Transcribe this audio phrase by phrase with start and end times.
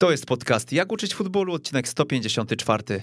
[0.00, 3.02] To jest podcast Jak uczyć futbolu, odcinek 154.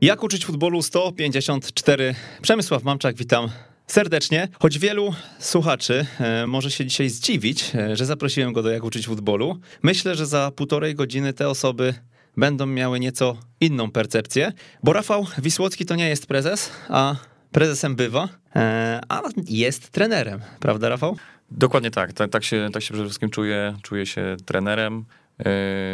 [0.00, 2.14] Jak uczyć futbolu 154.
[2.42, 3.50] Przemysław Mamczak, witam
[3.86, 4.48] serdecznie.
[4.60, 9.06] Choć wielu słuchaczy e, może się dzisiaj zdziwić, e, że zaprosiłem go do Jak uczyć
[9.06, 11.94] futbolu, myślę, że za półtorej godziny te osoby
[12.36, 17.16] będą miały nieco inną percepcję, bo Rafał Wisłocki to nie jest prezes, a
[17.52, 21.16] prezesem bywa, e, a jest trenerem, prawda Rafał?
[21.50, 25.04] Dokładnie tak, tak, tak, się, tak się przede wszystkim czuję, czuję się trenerem,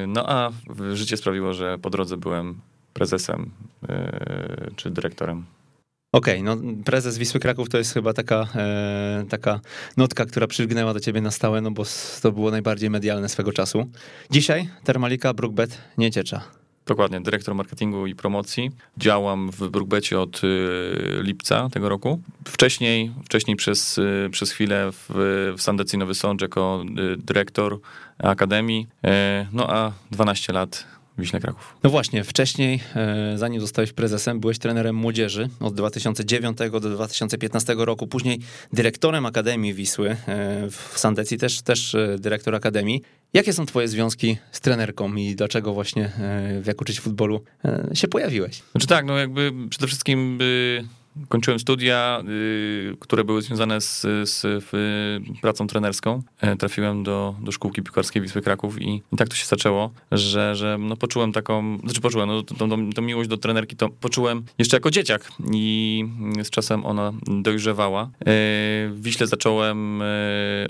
[0.09, 0.51] no a
[0.93, 2.61] życie sprawiło, że po drodze byłem
[2.95, 3.51] prezesem
[4.77, 5.45] czy dyrektorem.
[6.13, 9.61] Okej, okay, no prezes Wisły Kraków to jest chyba taka, e, taka
[9.97, 11.83] notka, która przylgnęła do ciebie na stałe, no bo
[12.23, 13.91] to było najbardziej medialne swego czasu.
[14.31, 16.43] Dzisiaj Termalika Brookbet Nieciecza.
[16.87, 18.71] Dokładnie, dyrektor marketingu i promocji.
[18.97, 22.21] Działam w Brookbecie od y, lipca tego roku.
[22.45, 25.09] Wcześniej, wcześniej przez, y, przez chwilę w,
[25.59, 27.81] w Sandecji Nowy Sącz jako y, dyrektor
[28.19, 30.85] akademii, e, no a 12 lat
[31.19, 31.77] Wiśle Kraków.
[31.83, 38.07] No właśnie, wcześniej, e, zanim zostałeś prezesem, byłeś trenerem młodzieży od 2009 do 2015 roku,
[38.07, 38.41] później
[38.73, 40.17] dyrektorem Akademii Wisły, e,
[40.71, 43.03] w Sandecji też, też e, dyrektor Akademii.
[43.33, 46.13] Jakie są twoje związki z trenerką i dlaczego właśnie
[46.63, 47.45] w Jak uczyć futbolu
[47.95, 48.63] się pojawiłeś?
[48.73, 50.39] Znaczy tak, no jakby przede wszystkim
[51.29, 54.65] Kończyłem studia, y, które były związane z, z
[55.41, 56.23] pracą trenerską.
[56.41, 60.57] E, trafiłem do, do szkółki piłkarskiej Wisły Kraków i, i tak to się zaczęło, że,
[60.57, 64.43] że no poczułem taką, znaczy poczułem, no, tą, tą, tą miłość do trenerki to poczułem
[64.59, 66.05] jeszcze jako dzieciak i
[66.43, 68.03] z czasem ona dojrzewała.
[68.03, 68.25] E,
[68.89, 70.07] w Wiśle zacząłem e,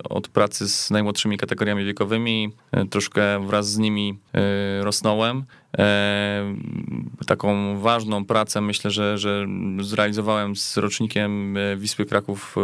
[0.08, 2.50] od pracy z najmłodszymi kategoriami wiekowymi,
[2.90, 4.18] troszkę wraz z nimi
[4.80, 5.44] rosnąłem.
[5.78, 6.55] E,
[7.27, 9.47] taką ważną pracę myślę, że, że
[9.81, 12.56] zrealizowałem z rocznikiem e, Wisły Kraków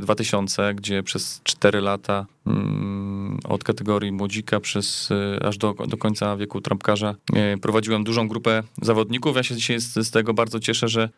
[0.00, 5.08] 2000, e, gdzie przez 4 lata mm, od kategorii młodzika przez
[5.44, 7.14] aż do, do końca wieku trampkarza
[7.62, 9.36] prowadziłem dużą grupę zawodników.
[9.36, 11.08] Ja się dzisiaj z, z tego bardzo cieszę, że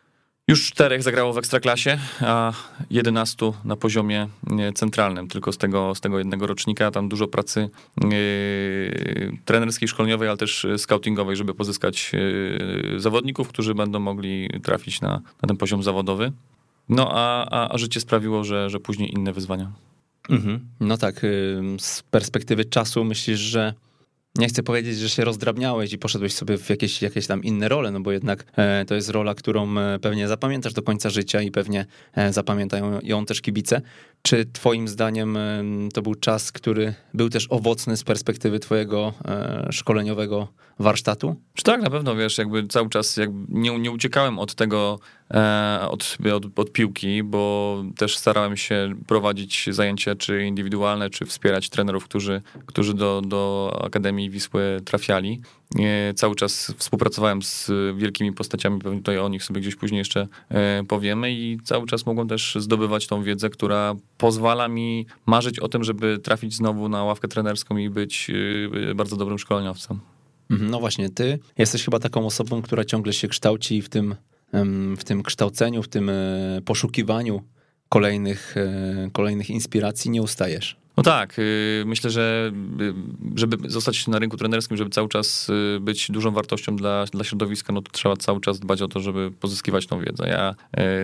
[0.47, 2.53] już czterech zagrało w Ekstraklasie, a
[2.89, 4.27] 11 na poziomie
[4.59, 6.91] e, centralnym, tylko z tego, z tego jednego rocznika.
[6.91, 7.69] Tam dużo pracy
[8.03, 15.21] yy, trenerskiej, szkoleniowej, ale też scoutingowej, żeby pozyskać yy, zawodników, którzy będą mogli trafić na,
[15.41, 16.31] na ten poziom zawodowy.
[16.89, 19.71] No a, a, a życie sprawiło, że, że później inne wyzwania.
[20.29, 20.59] Mhm.
[20.79, 21.21] No tak,
[21.79, 23.73] z perspektywy czasu myślisz, że
[24.35, 27.91] nie chcę powiedzieć, że się rozdrabniałeś i poszedłeś sobie w jakieś, jakieś tam inne role,
[27.91, 31.51] no bo jednak e, to jest rola, którą e, pewnie zapamiętasz do końca życia i
[31.51, 33.81] pewnie e, zapamiętają ją też kibice.
[34.21, 35.37] Czy twoim zdaniem
[35.93, 39.13] to był czas, który był też owocny z perspektywy twojego
[39.71, 40.47] szkoleniowego
[40.79, 41.35] warsztatu?
[41.53, 44.99] Czy tak, na pewno, wiesz, jakby cały czas jakby nie, nie uciekałem od tego,
[45.89, 52.03] od, od, od, piłki, bo też starałem się prowadzić zajęcia czy indywidualne, czy wspierać trenerów,
[52.03, 55.41] którzy, którzy do, do Akademii Wisły trafiali.
[56.15, 60.83] Cały czas współpracowałem z wielkimi postaciami, pewnie tutaj o nich sobie gdzieś później jeszcze e,
[60.83, 65.83] powiemy i cały czas mogłem też zdobywać tą wiedzę, która pozwala mi marzyć o tym,
[65.83, 68.31] żeby trafić znowu na ławkę trenerską i być
[68.91, 69.99] e, bardzo dobrym szkoleniowcem.
[70.51, 74.15] Mhm, no właśnie, ty jesteś chyba taką osobą, która ciągle się kształci w tym,
[74.97, 76.13] w tym kształceniu, w tym e,
[76.65, 77.41] poszukiwaniu
[77.89, 78.55] kolejnych,
[79.11, 80.77] kolejnych inspiracji, nie ustajesz.
[80.97, 82.93] No tak, y, myślę, że y,
[83.35, 87.73] żeby zostać na rynku trenerskim, żeby cały czas y, być dużą wartością dla, dla środowiska,
[87.73, 90.27] no to trzeba cały czas dbać o to, żeby pozyskiwać tą wiedzę.
[90.27, 90.55] Ja,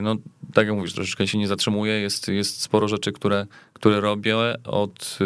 [0.02, 0.16] no
[0.54, 5.20] tak jak mówisz, troszeczkę się nie zatrzymuję, jest, jest sporo rzeczy, które, które robię od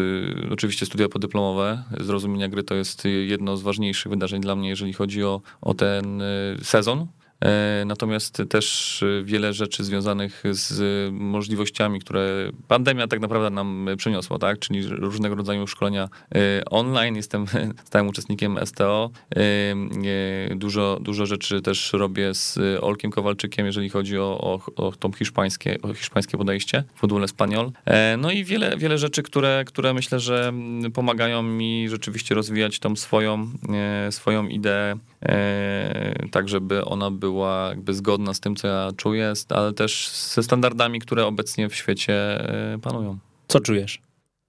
[0.52, 5.24] oczywiście studia podyplomowe, zrozumienia gry to jest jedno z ważniejszych wydarzeń dla mnie, jeżeli chodzi
[5.24, 6.24] o, o ten
[6.62, 7.23] sezon, E,
[7.86, 14.60] natomiast też wiele rzeczy związanych z możliwościami, które pandemia tak naprawdę nam przyniosła, tak?
[14.60, 17.16] Czyli różnego rodzaju szkolenia e, online.
[17.16, 17.46] Jestem
[17.88, 19.10] stałym uczestnikiem STO.
[19.36, 25.12] E, dużo, dużo rzeczy też robię z Olkiem Kowalczykiem, jeżeli chodzi o, o, o tą
[25.12, 27.72] hiszpańskie, o hiszpańskie podejście w futbole Spaniol.
[28.18, 30.54] No i wiele, wiele rzeczy, które, które myślę, że
[30.94, 33.50] pomagają mi rzeczywiście rozwijać tą swoją,
[34.10, 34.96] swoją ideę,
[36.32, 40.44] tak żeby ona była była jakby zgodna z tym, co ja czuję, ale też ze
[40.44, 42.14] standardami, które obecnie w świecie
[42.74, 43.18] e, panują.
[43.48, 44.02] Co czujesz?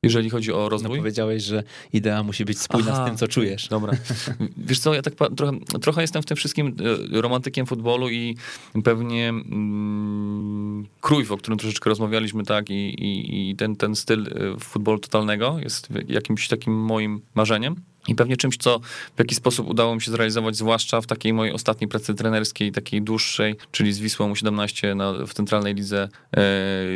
[0.04, 0.98] jeżeli chodzi o No rozwój.
[0.98, 3.68] powiedziałeś, że idea musi być spójna Aha, z tym, co czujesz.
[3.68, 3.92] Dobra.
[4.68, 6.76] Wiesz co, ja tak trochę, trochę jestem w tym wszystkim
[7.14, 8.36] e, romantykiem futbolu i
[8.84, 14.60] pewnie mm, Cruyff, o którym troszeczkę rozmawialiśmy, tak, i, i, i ten, ten styl e,
[14.60, 17.76] futbolu totalnego jest jakimś takim moim marzeniem.
[18.08, 18.80] I pewnie czymś, co
[19.16, 23.02] w jakiś sposób udało mi się zrealizować, zwłaszcza w takiej mojej ostatniej pracy trenerskiej, takiej
[23.02, 26.42] dłuższej, czyli z Wisłą U17 na, w Centralnej Lidze e,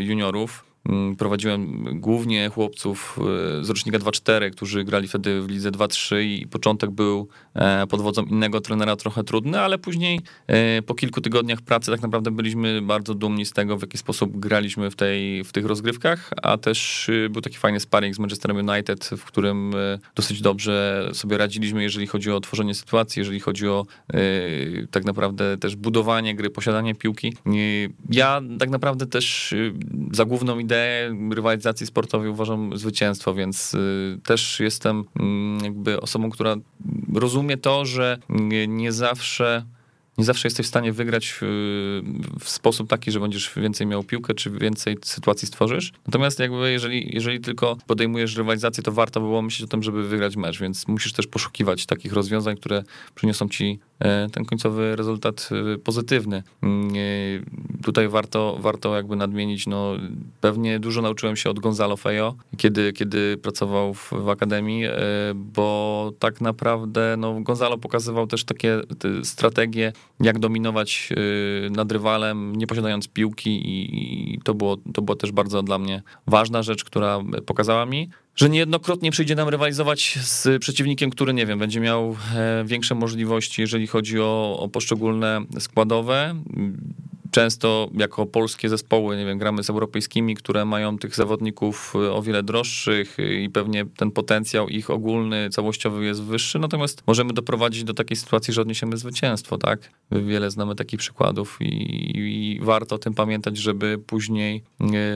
[0.02, 0.67] Juniorów.
[0.88, 3.18] Mm, Prowadziłem głównie chłopców
[3.60, 8.00] e, z rocznika 2-4, którzy grali wtedy w lidze 2-3 i początek był e, pod
[8.00, 12.82] wodzą innego trenera trochę trudny, ale później e, po kilku tygodniach pracy tak naprawdę byliśmy
[12.82, 17.08] bardzo dumni z tego, w jaki sposób graliśmy w, tej, w tych rozgrywkach, a też
[17.08, 21.82] e, był taki fajny sparring z Manchesterem United, w którym e, dosyć dobrze sobie radziliśmy,
[21.82, 23.86] jeżeli chodzi o tworzenie sytuacji, jeżeli chodzi o
[24.90, 27.34] tak naprawdę też budowanie gry, posiadanie piłki.
[28.10, 29.56] Ja tak naprawdę też e,
[30.12, 30.77] za główną ideę
[31.30, 36.56] rywalizacji sportowej uważam zwycięstwo, więc y, też jestem mm, jakby osobą, która
[37.14, 39.64] rozumie to, że nie- zawsze
[40.18, 42.02] nie zawsze jesteś w stanie wygrać w,
[42.40, 45.92] w sposób taki, że będziesz więcej miał piłkę, czy więcej sytuacji stworzysz.
[46.06, 50.36] Natomiast jakby jeżeli, jeżeli tylko podejmujesz rywalizację, to warto było myśleć o tym, żeby wygrać
[50.36, 52.84] mecz, więc musisz też poszukiwać takich rozwiązań, które
[53.14, 53.78] przyniosą ci
[54.32, 56.42] ten końcowy rezultat e, pozytywny.
[56.62, 59.92] Mm, e, Tutaj warto, warto jakby nadmienić, no
[60.40, 64.92] pewnie dużo nauczyłem się od Gonzalo Fejo, kiedy, kiedy pracował w, w akademii, e,
[65.34, 71.12] bo tak naprawdę no, Gonzalo pokazywał też takie te strategie, jak dominować
[71.70, 76.02] nad rywalem, nie posiadając piłki i, i to, było, to była też bardzo dla mnie
[76.26, 81.58] ważna rzecz, która pokazała mi, że niejednokrotnie przyjdzie nam rywalizować z przeciwnikiem, który, nie wiem,
[81.58, 86.34] będzie miał e, większe możliwości, jeżeli chodzi o, o poszczególne składowe.
[87.30, 92.22] Często jako polskie zespoły, nie wiem, gramy z europejskimi, które mają tych zawodników y, o
[92.22, 97.84] wiele droższych y, i pewnie ten potencjał ich ogólny, całościowy jest wyższy, natomiast możemy doprowadzić
[97.84, 99.90] do takiej sytuacji, że odniesiemy zwycięstwo, tak?
[100.10, 104.62] Wiele znamy takich przykładów i, i warto o tym pamiętać, żeby później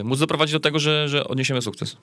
[0.05, 1.97] móc doprowadzić do tego, że, że odniesiemy sukces.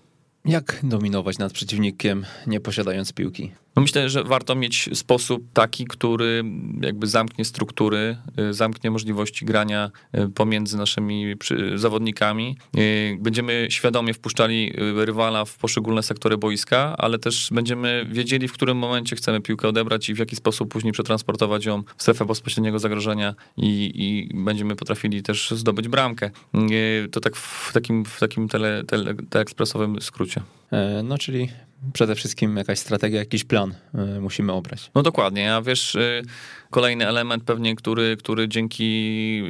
[0.45, 3.51] Jak dominować nad przeciwnikiem, nie posiadając piłki?
[3.75, 6.43] No myślę, że warto mieć sposób taki, który
[6.81, 8.17] jakby zamknie struktury,
[8.49, 11.35] y, zamknie możliwości grania y, pomiędzy naszymi
[11.75, 12.57] zawodnikami.
[12.77, 18.77] Y, Będziemy świadomie wpuszczali rywala w poszczególne sektory boiska, ale też będziemy wiedzieli, w którym
[18.77, 23.35] momencie chcemy piłkę odebrać i w jaki sposób później przetransportować ją w strefę bezpośredniego zagrożenia
[23.57, 26.31] i, i będziemy potrafili też zdobyć bramkę.
[27.11, 30.28] To tak w takim, w takim tele, tele, teleekspresowym skrócie.
[30.71, 31.49] E, No, czyli
[31.93, 34.91] przede wszystkim jakaś strategia, jakiś plan e, musimy obrać.
[34.95, 36.21] No dokładnie, a wiesz, y,
[36.69, 39.43] kolejny element pewnie, który, który dzięki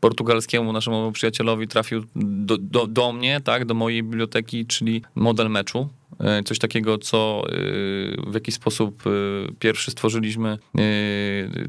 [0.00, 5.88] portugalskiemu naszemu przyjacielowi trafił do, do, do mnie, tak, do mojej biblioteki, czyli model meczu.
[6.22, 9.10] Y, Coś takiego, co y, w jakiś sposób y,
[9.58, 10.58] pierwszy stworzyliśmy,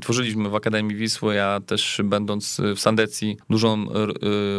[0.02, 3.86] tworzyliśmy w Akademii Wisły, ja też będąc w Sandecji dużą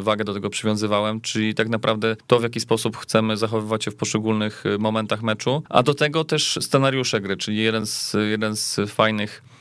[0.01, 3.97] wagę do tego przywiązywałem, czyli tak naprawdę to, w jaki sposób chcemy zachowywać się w
[3.97, 9.43] poszczególnych momentach meczu, a do tego też scenariusze gry, czyli jeden z, jeden z fajnych
[9.51, 9.54] e,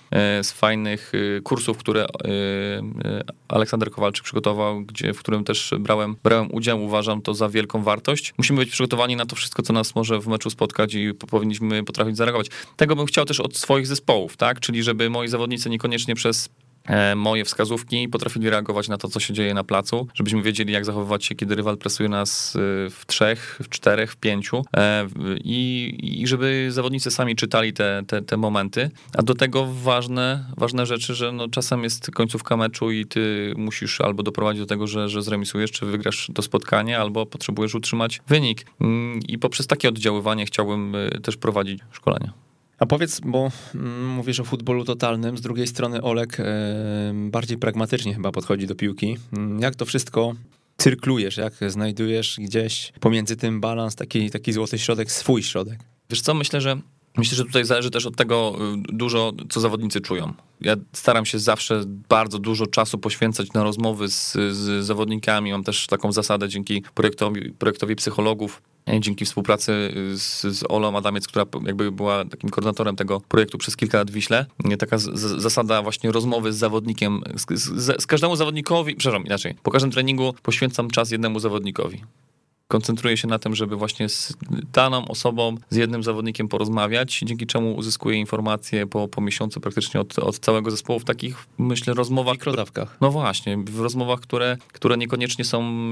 [0.44, 2.07] z fajnych e, kursów, które e,
[3.06, 7.83] e, Aleksander Kowalczyk przygotował, gdzie, w którym też brałem, brałem udział, uważam to za wielką
[7.83, 8.33] wartość.
[8.38, 11.83] Musimy być przygotowani na to wszystko, co nas może w meczu spotkać i po- powinniśmy
[11.83, 12.48] potrafić zareagować.
[12.75, 14.60] Tego bym chciał też od swoich zespołów, tak?
[14.60, 16.62] Czyli żeby moi zawodnicy niekoniecznie przez e,
[17.16, 21.26] moje wskazówki potrafili reagować na to, co się dzieje na placu, żebyśmy wiedzieli, jak zachowywać
[21.26, 22.60] się, kiedy rywal presuje nas e,
[22.90, 25.08] w trzech, w czterech, w pięciu e,
[25.44, 28.90] i, i żeby zawodnicy sami czytali te, te, te momenty.
[29.18, 34.02] A do tego ważne, ważne rzeczy, że no czasem jest końcówka meczu i ty musisz
[34.02, 38.66] albo doprowadzić do tego, że, że zremisujesz, czy wygrasz to spotkanie, albo potrzebujesz utrzymać wynik.
[38.82, 42.34] Mm, I poprzez takie oddziaływanie chciałbym e, też prowadzić szkolenia.
[42.80, 46.44] A powiedz, bo mm, mówisz o futbolu totalnym, z drugiej strony Olek e,
[47.13, 49.18] bardziej pragmatycznie chyba podchodzi do piłki.
[49.34, 50.34] Mm, Jak to wszystko
[50.77, 55.80] cyrklujesz, jak znajdujesz gdzieś pomiędzy tym balans, taki, taki złoty środek, swój środek?
[56.10, 56.77] Wiesz co, myślę, że
[57.18, 58.56] myślę, że tutaj zależy też od tego
[58.89, 60.34] y, dużo, co zawodnicy czują.
[60.62, 65.51] Ja staram się zawsze bardzo dużo czasu poświęcać na rozmowy z, z zawodnikami.
[65.51, 68.62] Mam też taką zasadę dzięki projektowi, projektowi psychologów,
[69.00, 73.98] dzięki współpracy z, z Olą Adamiec, która jakby była takim koordynatorem tego projektu przez kilka
[73.98, 74.46] lat w Wiśle.
[74.63, 79.72] Nie, Taka z, z, zasada właśnie rozmowy z zawodnikiem, z, każdemu zawodnikowi, przepraszam, inaczej, po
[79.72, 82.02] każdym treningu poświęcam czas jednemu zawodnikowi
[82.74, 84.34] koncentruje się na tym, żeby właśnie z
[84.74, 90.20] daną osobą, z jednym zawodnikiem porozmawiać, dzięki czemu uzyskuje informacje po, po miesiącu praktycznie od,
[90.20, 92.34] od całego zespołu w takich, myślę, rozmowach.
[92.34, 92.98] Mikrodawkach.
[93.02, 95.90] No właśnie, w rozmowach, które, które niekoniecznie są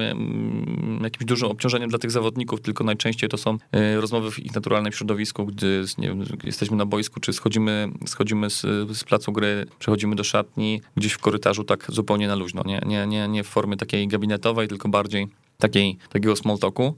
[1.04, 4.94] jakimś dużym obciążeniem dla tych zawodników, tylko najczęściej to są e, rozmowy w ich naturalnym
[4.94, 8.62] środowisku, gdy wiem, jesteśmy na boisku, czy schodzimy, schodzimy z,
[8.98, 13.08] z placu gry, przechodzimy do szatni, gdzieś w korytarzu tak zupełnie na luźno, nie, nie,
[13.08, 15.28] nie, nie w formie takiej gabinetowej, tylko bardziej
[15.58, 16.96] takiej, takiego small talku.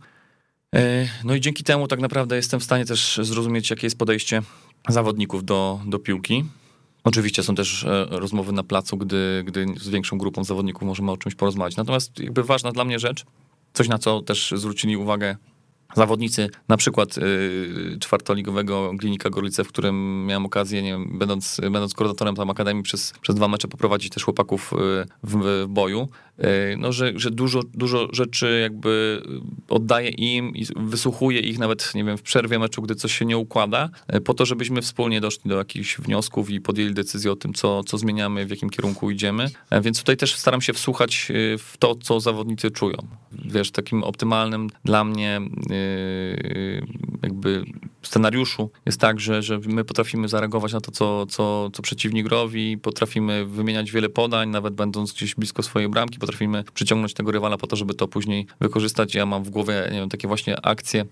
[0.76, 4.42] E, No i dzięki temu tak naprawdę jestem w stanie też zrozumieć, jakie jest podejście
[4.90, 6.46] zawodników do, do piłki.
[7.04, 11.18] Oczywiście są też e, rozmowy na placu, gdy, gdy z większą grupą zawodników możemy o
[11.18, 11.76] czymś porozmawiać.
[11.76, 13.26] Natomiast jakby ważna dla mnie rzecz,
[13.74, 15.36] coś na co też zwrócili uwagę
[15.96, 21.94] zawodnicy, na przykład y, czwartoligowego Glinika Gorlice, w którym miałem okazję, nie wiem, będąc, będąc
[21.94, 24.76] koordynatorem tam Akademii przez, przez dwa mecze poprowadzić też chłopaków y,
[25.24, 26.08] w, w boju,
[26.78, 29.22] no, że, że dużo, dużo rzeczy jakby
[29.70, 33.38] oddaję im i wysłuchuję ich nawet, nie wiem, w przerwie meczu, gdy coś się nie
[33.38, 37.54] układa, y, po to, żebyśmy wspólnie doszli do jakichś wniosków i podjęli decyzję o tym,
[37.54, 39.50] co, co zmieniamy, w jakim kierunku idziemy.
[39.70, 42.98] E, Więc tutaj też staram się wsłuchać w to, co zawodnicy czują.
[43.32, 45.42] Wiesz, takim optymalnym dla mnie
[47.24, 47.66] jakby
[48.04, 52.78] scenariuszu jest tak, że, że my potrafimy zareagować na to, co, co, co przeciwnik robi,
[52.78, 57.68] potrafimy wymieniać wiele podań, nawet będąc gdzieś blisko swojej bramki, potrafimy przyciągnąć tego rywala po
[57.68, 59.16] to, żeby to później wykorzystać.
[59.16, 61.06] Ja mam w głowie nie wiem, takie właśnie akcje,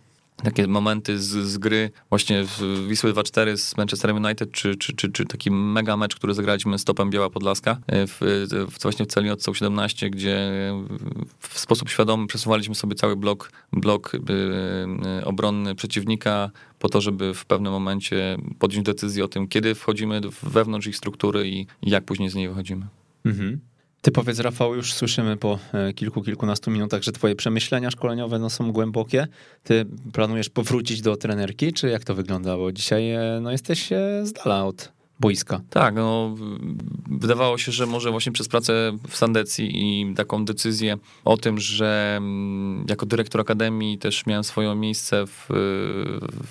[0.44, 5.12] takie momenty z, z gry właśnie w Wisły 2-4 z Manchesterem United, czy, czy, czy,
[5.12, 8.18] czy taki mega mecz, który zagraliśmy stopem Biała Podlaska e, w,
[8.70, 10.52] w właśnie w celi od 17, gdzie
[11.40, 14.20] w sposób świadomy przesuwaliśmy sobie cały blok, blok y,
[15.26, 20.88] obronny przeciwnika po to, żeby w pewnym momencie podjąć decyzję o tym, kiedy wchodzimy wewnątrz
[20.88, 22.88] ich struktury i jak później z niej wychodzimy.
[23.26, 23.60] Mhm.
[24.02, 28.50] Ty powiedz, Rafał, już słyszymy po e, kilku, kilkunastu minutach, że twoje przemyślenia szkoleniowe no,
[28.50, 29.28] są głębokie.
[29.64, 32.58] Ty planujesz powrócić do trenerki, czy jak to wygląda?
[32.58, 35.62] Bo dzisiaj e, no, jesteś e, z dala od boiska.
[35.70, 36.36] Tak, no
[37.10, 42.14] wydawało się, że może właśnie przez pracę w Sandecji i taką decyzję o tym, że
[42.18, 45.46] mm, jako dyrektor akademii też miałem swoje miejsce w,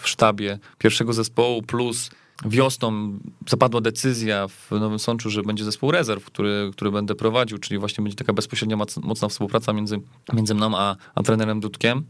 [0.01, 2.11] w sztabie pierwszego zespołu, plus
[2.45, 3.19] wiosną
[3.49, 8.03] zapadła decyzja w Nowym Sączu, że będzie zespół rezerw, który, który będę prowadził, czyli właśnie
[8.03, 10.01] będzie taka bezpośrednia mocna współpraca między,
[10.33, 12.05] między mną a, a trenerem Dudkiem.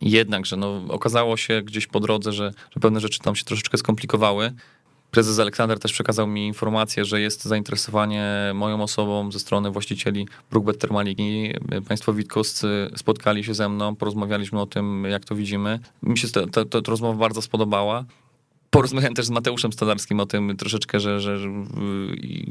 [0.00, 4.52] Jednakże no, okazało się gdzieś po drodze, że, że pewne rzeczy tam się troszeczkę skomplikowały.
[5.10, 10.78] Prezes Aleksander też przekazał mi informację, że jest zainteresowanie moją osobą ze strony właścicieli Brookbet
[10.78, 11.52] Termaligi.
[11.88, 15.80] Państwo Witkowscy spotkali się ze mną, porozmawialiśmy o tym, jak to widzimy.
[16.02, 18.04] Mi się ta, rozmowa bardzo spodobała.
[18.70, 21.38] Porozmawiałem też z Mateuszem Stadarskim o tym troszeczkę, że, że,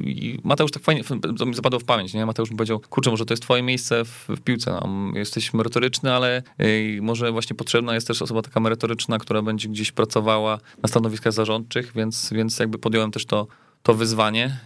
[0.05, 1.03] i Mateusz tak fajnie,
[1.38, 2.25] to mi zapadło w pamięć, nie?
[2.25, 6.13] Mateusz mi powiedział, kurczę, może to jest twoje miejsce w, w piłce, no, jesteś merytoryczny,
[6.13, 10.89] ale y, może właśnie potrzebna jest też osoba taka merytoryczna, która będzie gdzieś pracowała na
[10.89, 13.48] stanowiskach zarządczych, więc, więc jakby podjąłem też to,
[13.85, 14.59] to wyzwanie,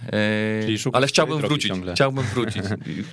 [0.77, 2.63] szukasz ale chciałbym wrócić, chciałbym wrócić.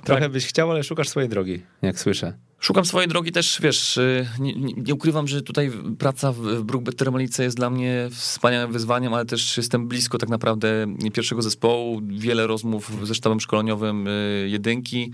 [0.03, 2.33] Trochę byś chciał, ale szukasz swojej drogi, jak słyszę.
[2.59, 7.43] Szukam swojej drogi też, wiesz, y, nie, nie, ukrywam, że tutaj praca w, Brookbet Termalice
[7.43, 12.91] jest dla mnie wspaniałym wyzwaniem, ale też jestem blisko tak naprawdę pierwszego zespołu, wiele rozmów
[13.03, 15.11] ze sztabem szkoleniowym y, jedynki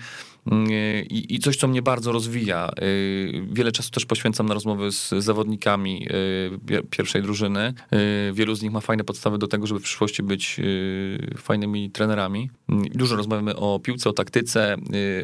[1.10, 2.72] i, i coś, co mnie bardzo rozwija.
[2.82, 6.08] Y, Wiele czasu też poświęcam na rozmowy z zawodnikami
[6.66, 7.74] pier- pierwszej drużyny.
[8.34, 10.60] Wielu z nich ma fajne podstawy do tego, żeby w przyszłości być
[11.38, 12.50] fajnymi trenerami.
[12.72, 14.76] Y, Dużo rozmawiamy o piłce, o taktyce,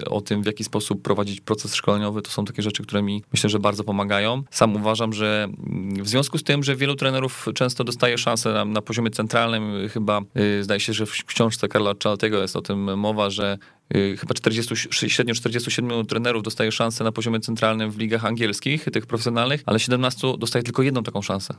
[0.09, 2.21] o tym, w jaki sposób prowadzić proces szkoleniowy.
[2.21, 4.43] To są takie rzeczy, które mi myślę, że bardzo pomagają.
[4.51, 8.65] Sam uważam, że mm, w związku z tym, że wielu trenerów często dostaje szansę na,
[8.65, 10.21] na poziomie centralnym, chyba
[10.61, 13.57] zdaje się, że w książce Karla Czaltego jest o tym mowa, że
[13.93, 14.75] chyba 40,
[15.09, 20.27] średnio 47 trenerów dostaje szansę na poziomie centralnym w ligach angielskich, tych profesjonalnych, ale 17
[20.37, 21.53] dostaje tylko jedną taką szansę.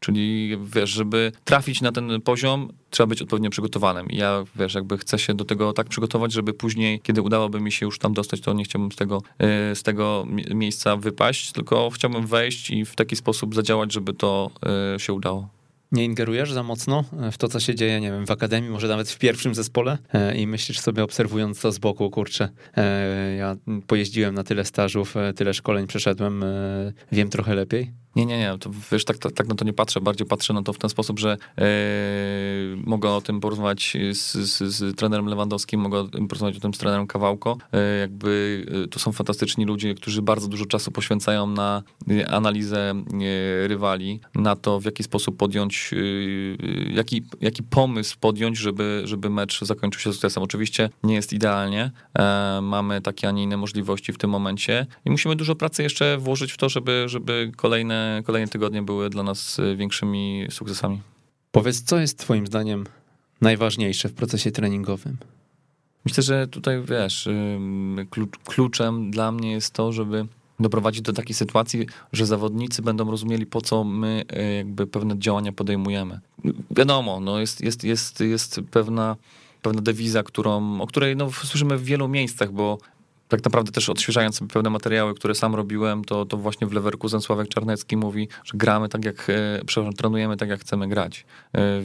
[0.00, 4.10] Czyli wiesz, żeby trafić na ten poziom, trzeba być odpowiednio przygotowanym.
[4.10, 7.72] I ja wiesz, jakby chcę się do tego tak przygotować, żeby później, kiedy udałoby mi
[7.72, 9.22] się już tam dostać, to nie chciałbym z tego,
[9.72, 14.14] y, z tego mi- miejsca wypaść, tylko chciałbym wejść i w taki sposób zadziałać, żeby
[14.14, 14.50] to
[14.96, 15.48] y, się udało.
[15.94, 19.10] Nie ingerujesz za mocno w to, co się dzieje, nie wiem, w akademii, może nawet
[19.10, 24.34] w pierwszym zespole e, i myślisz sobie, obserwując to z boku, kurczę, e, ja pojeździłem
[24.34, 28.03] na tyle stażów, e, tyle szkoleń przeszedłem, e, wiem trochę lepiej.
[28.16, 30.62] Nie, nie, nie, to wiesz, tak, tak, tak na to nie patrzę, bardziej patrzę na
[30.62, 31.64] to w ten sposób, że e,
[32.84, 37.06] mogę o tym porozmawiać z, z, z, trenerem Lewandowskim, mogę porozmawiać o tym z trenerem
[37.06, 37.58] Kawałko.
[37.72, 41.82] E, jakby e, to są fantastyczni ludzie, którzy bardzo dużo czasu poświęcają na
[42.28, 42.94] analizę
[43.66, 45.90] rywali, na to, w jaki sposób podjąć,
[46.90, 50.42] jaki, jaki pomysł podjąć, żeby, żeby mecz zakończył się sukcesem.
[50.42, 51.90] Oczywiście nie jest idealnie,
[52.62, 56.52] mamy takie, a nie inne możliwości w tym momencie i musimy dużo pracy jeszcze włożyć
[56.52, 61.00] w to, żeby, żeby kolejne kolejne, tygodnie były dla nas y, większymi sukcesami.
[61.52, 62.84] Powiedz, co jest Twoim zdaniem
[63.40, 65.16] najważniejsze w procesie treningowym?
[66.04, 67.28] Myślę, że tutaj wiesz,
[68.44, 70.26] kluczem dla mnie jest to, żeby
[70.60, 75.52] doprowadzić do takiej sytuacji, że zawodnicy będą rozumieli, po co my y, jakby pewne działania
[75.52, 76.20] podejmujemy.
[76.70, 79.16] Wiadomo, no jest, jest, jest, jest pewna
[79.64, 82.78] pewna dewiza, którą, o której no, słyszymy w wielu miejscach, bo
[83.28, 87.20] tak naprawdę też odświeżając sobie pewne materiały, które sam robiłem, to, to właśnie w Leverkusen
[87.20, 91.26] Sławek Czarnecki mówi, że gramy tak jak, e, przepraszam, trenujemy tak jak chcemy grać.
[91.54, 91.80] E,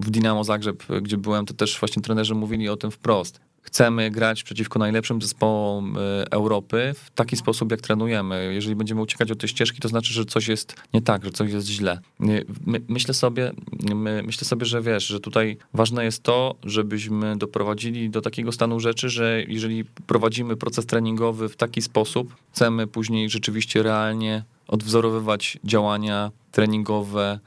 [0.00, 4.42] w Dinamo Zagrzeb, gdzie byłem, to też właśnie trenerzy mówili o tym wprost chcemy grać
[4.42, 6.00] przeciwko najlepszym zespołom e,
[6.30, 8.50] Europy w taki sposób, jak trenujemy.
[8.54, 11.52] Jeżeli będziemy uciekać od tej ścieżki, to znaczy, że coś jest nie tak, że coś
[11.52, 11.98] jest źle.
[12.18, 12.44] My,
[12.88, 13.52] myślę sobie,
[13.94, 18.80] my, myślę sobie, że wiesz, że tutaj ważne jest to, żebyśmy doprowadzili do takiego stanu
[18.80, 26.30] rzeczy, że jeżeli prowadzimy proces treningowy w taki sposób, chcemy później rzeczywiście realnie odwzorowywać działania
[26.52, 27.38] treningowe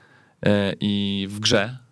[0.45, 1.85] e, i w grze,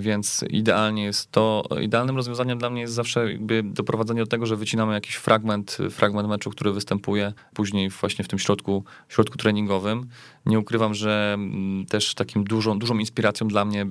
[0.00, 4.56] więc idealnie jest to, idealnym rozwiązaniem dla mnie jest zawsze jakby doprowadzenie do tego, że
[4.56, 10.06] wycinamy jakiś fragment, fragment meczu, który występuje później właśnie w tym środku, środku treningowym.
[10.46, 13.86] Nie ukrywam, że mm, też takim dużą, dużą inspiracją dla mnie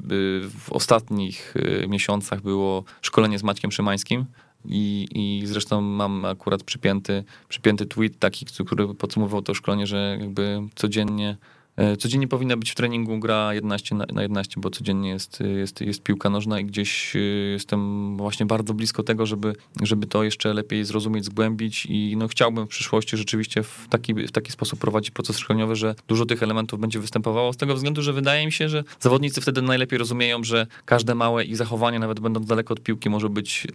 [0.59, 4.25] w ostatnich y, miesiącach było szkolenie z Maćkiem Szymańskim,
[4.65, 10.61] i, I zresztą mam akurat przypięty, przypięty tweet taki, który podsumował to szkolenie, że jakby
[10.75, 11.52] codziennie E,
[11.97, 16.29] codziennie powinna być w treningu gra 11 na 11, bo codziennie jest, jest, jest piłka
[16.29, 21.25] nożna i gdzieś e, jestem właśnie bardzo blisko tego, żeby, żeby to jeszcze lepiej zrozumieć,
[21.25, 25.75] zgłębić i no chciałbym w przyszłości rzeczywiście w taki, w taki sposób prowadzić proces szkoleniowy,
[25.75, 29.41] że dużo tych elementów będzie występowało z tego względu, że wydaje mi się, że zawodnicy
[29.41, 33.67] wtedy najlepiej rozumieją, że każde małe ich zachowanie, nawet będąc daleko od piłki, może być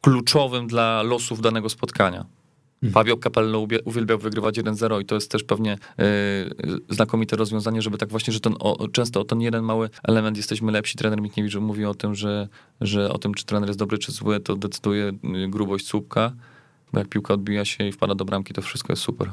[0.00, 2.26] kluczowym dla losów danego spotkania.
[2.82, 2.92] Mhm.
[2.92, 6.04] Fabio Capello uwielbiał wygrywać 1-0 i to jest też pewnie yy,
[6.88, 10.72] znakomite rozwiązanie, żeby tak właśnie, że ten, o, często o ten jeden mały element jesteśmy
[10.72, 10.98] lepsi.
[10.98, 12.48] Trener Mikniewicz mówi o tym, że,
[12.80, 15.12] że o tym, czy trener jest dobry, czy zły, to decyduje
[15.44, 16.32] y, grubość słupka.
[16.92, 19.30] Bo jak piłka odbija się i wpada do bramki, to wszystko jest super.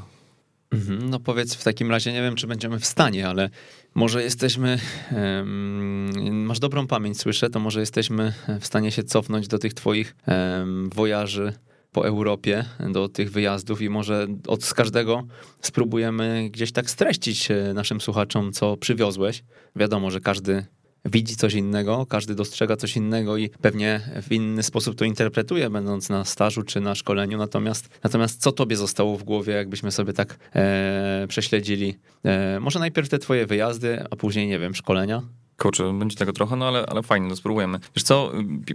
[0.71, 3.49] Mhm, no powiedz w takim razie, nie wiem, czy będziemy w stanie, ale
[3.95, 4.79] może jesteśmy,
[5.11, 10.15] um, masz dobrą pamięć, słyszę, to może jesteśmy w stanie się cofnąć do tych twoich
[10.27, 11.53] um, wojaży
[11.93, 15.23] po Europie do tych wyjazdów i może od z każdego
[15.61, 19.43] spróbujemy gdzieś tak streścić e, naszym słuchaczom, co przywiozłeś.
[19.75, 20.65] Wiadomo, że każdy
[21.05, 26.09] widzi coś innego, każdy dostrzega coś innego i pewnie w inny sposób to interpretuje, będąc
[26.09, 27.37] na stażu czy na szkoleniu.
[27.37, 31.97] Natomiast, natomiast co tobie zostało w głowie, jakbyśmy sobie tak e, prześledzili?
[32.23, 35.21] E, może najpierw te twoje wyjazdy, a później, nie wiem, szkolenia?
[35.57, 37.79] Kurczę, będzie tego trochę, no ale, ale fajnie, no spróbujemy.
[37.95, 38.31] Wiesz co,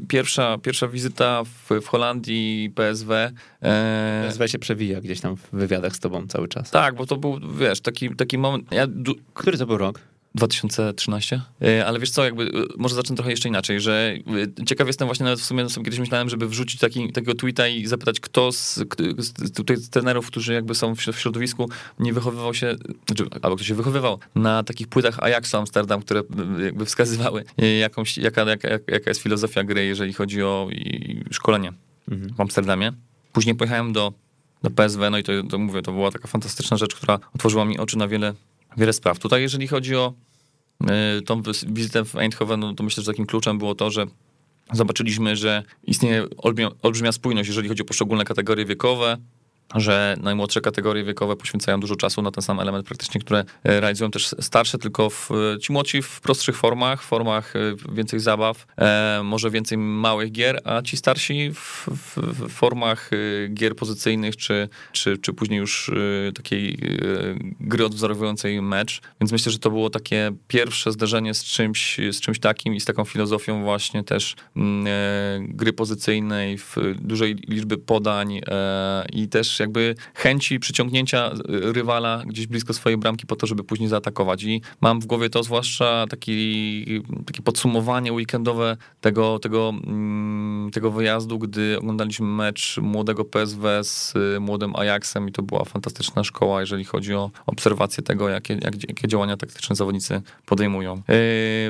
[0.09, 3.13] pierwsza, pierwsza wizyta w, w Holandii, PSW.
[3.63, 4.25] E...
[4.27, 6.71] PSW się przewija gdzieś tam w wywiadach z tobą cały czas.
[6.71, 8.73] Tak, bo to był, wiesz, taki, taki moment...
[8.73, 8.87] Ja,
[9.35, 10.01] Który to był rok?
[10.35, 14.15] 2013, e, ale wiesz co, jakby e, może zacznę trochę jeszcze inaczej, że
[14.61, 17.69] e, ciekaw jestem właśnie nawet w sumie sobie kiedyś myślałem, żeby wrzucić taki, takiego tweeta
[17.69, 18.75] i zapytać, kto z,
[19.19, 23.69] z tutaj z trenerów, którzy jakby są w środowisku, nie wychowywał się, znaczy, albo ktoś
[23.69, 26.23] się wychowywał na takich płytach Ajaxu Amsterdam, które
[26.65, 27.45] jakby wskazywały
[27.81, 30.69] jakąś, jaka, jaka, jaka jest filozofia gry, jeżeli chodzi o
[31.31, 31.73] szkolenie
[32.11, 32.35] mhm.
[32.35, 32.93] w Amsterdamie.
[33.33, 34.13] Później pojechałem do,
[34.63, 37.79] do PSW, no i to, to mówię, to była taka fantastyczna rzecz, która otworzyła mi
[37.79, 38.35] oczy na wiele
[38.77, 39.19] wiele spraw.
[39.19, 40.15] Tutaj, jeżeli chodzi o
[41.19, 44.07] y, tą wizytę w Eindhoven, no to myślę, że takim kluczem było to, że
[44.73, 46.27] zobaczyliśmy, że istnieje
[46.83, 49.17] olbrzymia spójność, jeżeli chodzi o poszczególne kategorie wiekowe,
[49.75, 54.11] że najmłodsze kategorie wiekowe poświęcają dużo czasu na ten sam element praktycznie, które e, realizują
[54.11, 57.59] też starsze, tylko w, e, ci młodsi w prostszych formach, formach e,
[57.93, 63.11] więcej zabaw, e, może więcej małych gier, a ci starsi w, w, w formach
[63.55, 65.91] gier pozycyjnych, czy, czy, czy później już
[66.35, 66.79] takiej
[67.61, 69.01] gry odwzorowującej mecz.
[69.21, 72.85] Więc myślę, że to było takie pierwsze zderzenie z czymś, z czymś takim i z
[72.85, 74.91] taką filozofią właśnie też mm, e,
[75.41, 82.23] gry pozycyjnej, w dużej liczby podań e, i też wiesz, jakby chęci przyciągnięcia y, rywala
[82.27, 84.43] gdzieś blisko swojej bramki po to, żeby później zaatakować.
[84.43, 91.39] I mam w głowie to zwłaszcza taki, takie podsumowanie weekendowe tego, tego, mm, tego wyjazdu,
[91.39, 96.85] gdy oglądaliśmy mecz młodego PSW z y, młodym Ajaxem i to była fantastyczna szkoła, jeżeli
[96.85, 101.03] chodzi o obserwację tego, jakie, jak, jakie działania taktyczne zawodnicy podejmują.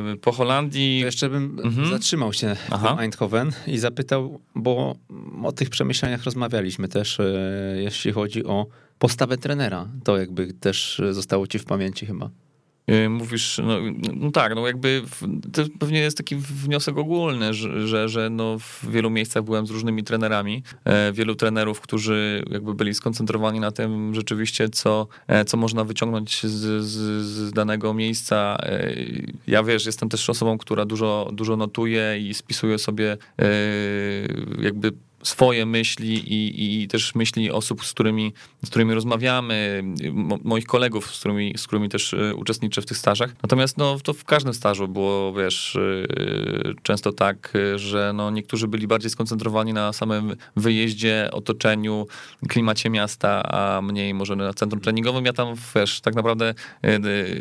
[0.05, 0.99] Yy, po Holandii...
[0.99, 1.91] Jeszcze bym mhm.
[1.91, 2.95] zatrzymał się Aha.
[2.95, 4.97] w Eindhoven i zapytał, bo
[5.45, 7.19] o tych przemyśleniach rozmawialiśmy też,
[7.83, 8.67] jeśli chodzi o
[8.99, 9.89] postawę trenera.
[10.05, 12.31] To jakby też zostało ci w pamięci chyba.
[12.91, 13.79] Y, mówisz, no,
[14.17, 15.03] no, tak, no jakby
[15.53, 20.05] to pewnie jest taki wniosek ogólny, że, że, no w wielu miejscach byłem z różnymi
[20.05, 25.85] trenerami, e, wielu trenerów, którzy jakby byli skoncentrowani na tym rzeczywiście, co, e, co można
[25.85, 28.57] wyciągnąć z, z, z danego miejsca.
[28.63, 28.95] E,
[29.47, 33.17] ja wiesz, jestem też osobą, która dużo, dużo notuje i spisuje sobie
[34.63, 34.93] jakby
[35.29, 38.33] swoje myśli i, i też myśli osób, z którymi,
[38.65, 42.99] z którymi rozmawiamy, mo, moich kolegów, z którymi, z którymi też e, uczestniczę w tych
[42.99, 43.31] stażach.
[43.43, 48.87] Natomiast no, to w każdym stażu było, wiesz, e, często tak, że no, niektórzy byli
[48.87, 52.07] bardziej skoncentrowani na samym wyjeździe, otoczeniu,
[52.49, 55.25] klimacie miasta, a mniej może na centrum treningowym.
[55.25, 56.99] Ja tam, wiesz, tak naprawdę e,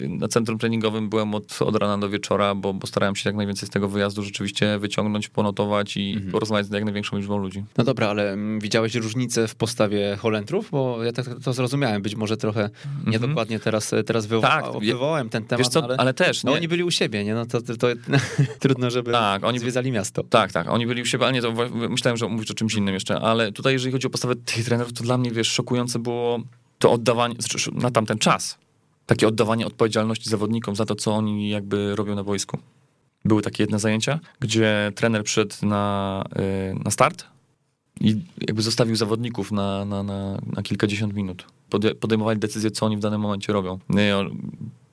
[0.07, 3.67] na centrum treningowym byłem od, od rana do wieczora, bo, bo starałem się jak najwięcej
[3.67, 6.31] z tego wyjazdu rzeczywiście wyciągnąć, ponotować i mhm.
[6.31, 7.63] porozmawiać z jak największą liczbą ludzi.
[7.77, 10.69] No dobra, ale mm, widziałeś różnicę w postawie Holendrów?
[10.71, 13.07] Bo ja tak to zrozumiałem, być może trochę mm-hmm.
[13.07, 16.43] niedokładnie teraz, teraz wywoła, tak, wywołałem ten temat, co, ale, ale, też.
[16.43, 17.33] No, oni byli u siebie, nie?
[17.33, 17.87] No to, to,
[18.59, 20.23] trudno, żeby tak, oni zwiedzali miasto.
[20.23, 21.53] Tak, tak, oni byli u siebie, ale nie, to
[21.89, 24.93] myślałem, że mówisz o czymś innym jeszcze, ale tutaj jeżeli chodzi o postawę tych trenerów,
[24.93, 26.39] to dla mnie, wiesz, szokujące było
[26.79, 28.57] to oddawanie, znaczy na tamten czas,
[29.05, 32.57] takie oddawanie odpowiedzialności zawodnikom za to, co oni jakby robią na wojsku.
[33.25, 36.23] Były takie jedne zajęcia, gdzie trener przyszedł na,
[36.71, 37.25] y, na start,
[38.01, 41.45] i jakby zostawił zawodników na, na, na, na kilkadziesiąt minut.
[41.99, 43.79] Podejmowali decyzję, co oni w danym momencie robią.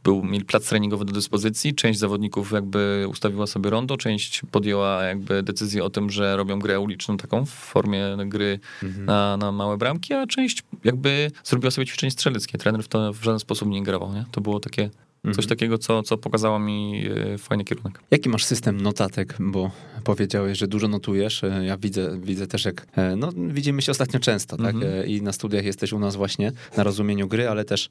[0.04, 5.42] Był, mieli plac treningowy do dyspozycji, część zawodników jakby ustawiła sobie rondo, część podjęła jakby
[5.42, 9.04] decyzję o tym, że robią grę uliczną taką w formie gry mhm.
[9.04, 12.58] na, na małe bramki, a część jakby zrobiła sobie ćwiczenie strzeleckie.
[12.58, 14.24] Trener w to w żaden sposób nie ingerował, nie?
[14.30, 14.90] To było takie
[15.24, 15.48] Coś mhm.
[15.48, 18.00] takiego, co, co pokazało mi e, fajny kierunek.
[18.10, 19.36] Jaki masz system notatek?
[19.40, 19.70] Bo
[20.04, 21.44] powiedziałeś, że dużo notujesz.
[21.44, 22.86] E, ja widzę, widzę też, jak.
[22.96, 24.74] E, no, widzimy się ostatnio często, tak?
[24.74, 25.06] Mhm.
[25.06, 27.90] I na studiach jesteś u nas właśnie na rozumieniu gry, ale też,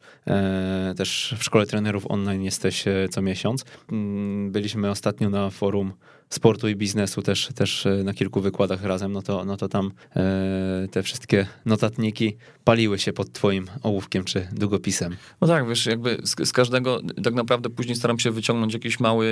[0.98, 3.66] też w szkole trenerów online jesteś co miesiąc.
[3.92, 5.94] Mm, byliśmy ostatnio na forum
[6.34, 9.92] sportu i biznesu też, też e, na kilku wykładach razem, no to, no to tam
[10.16, 15.16] e, te wszystkie notatniki paliły się pod twoim ołówkiem czy długopisem.
[15.42, 19.26] No tak, wiesz, jakby z, z każdego tak naprawdę później staram się wyciągnąć jakieś małe,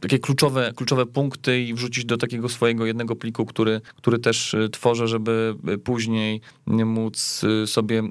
[0.00, 4.68] takie kluczowe, kluczowe punkty i wrzucić do takiego swojego jednego pliku, który, który też e,
[4.68, 8.02] tworzę, żeby później móc sobie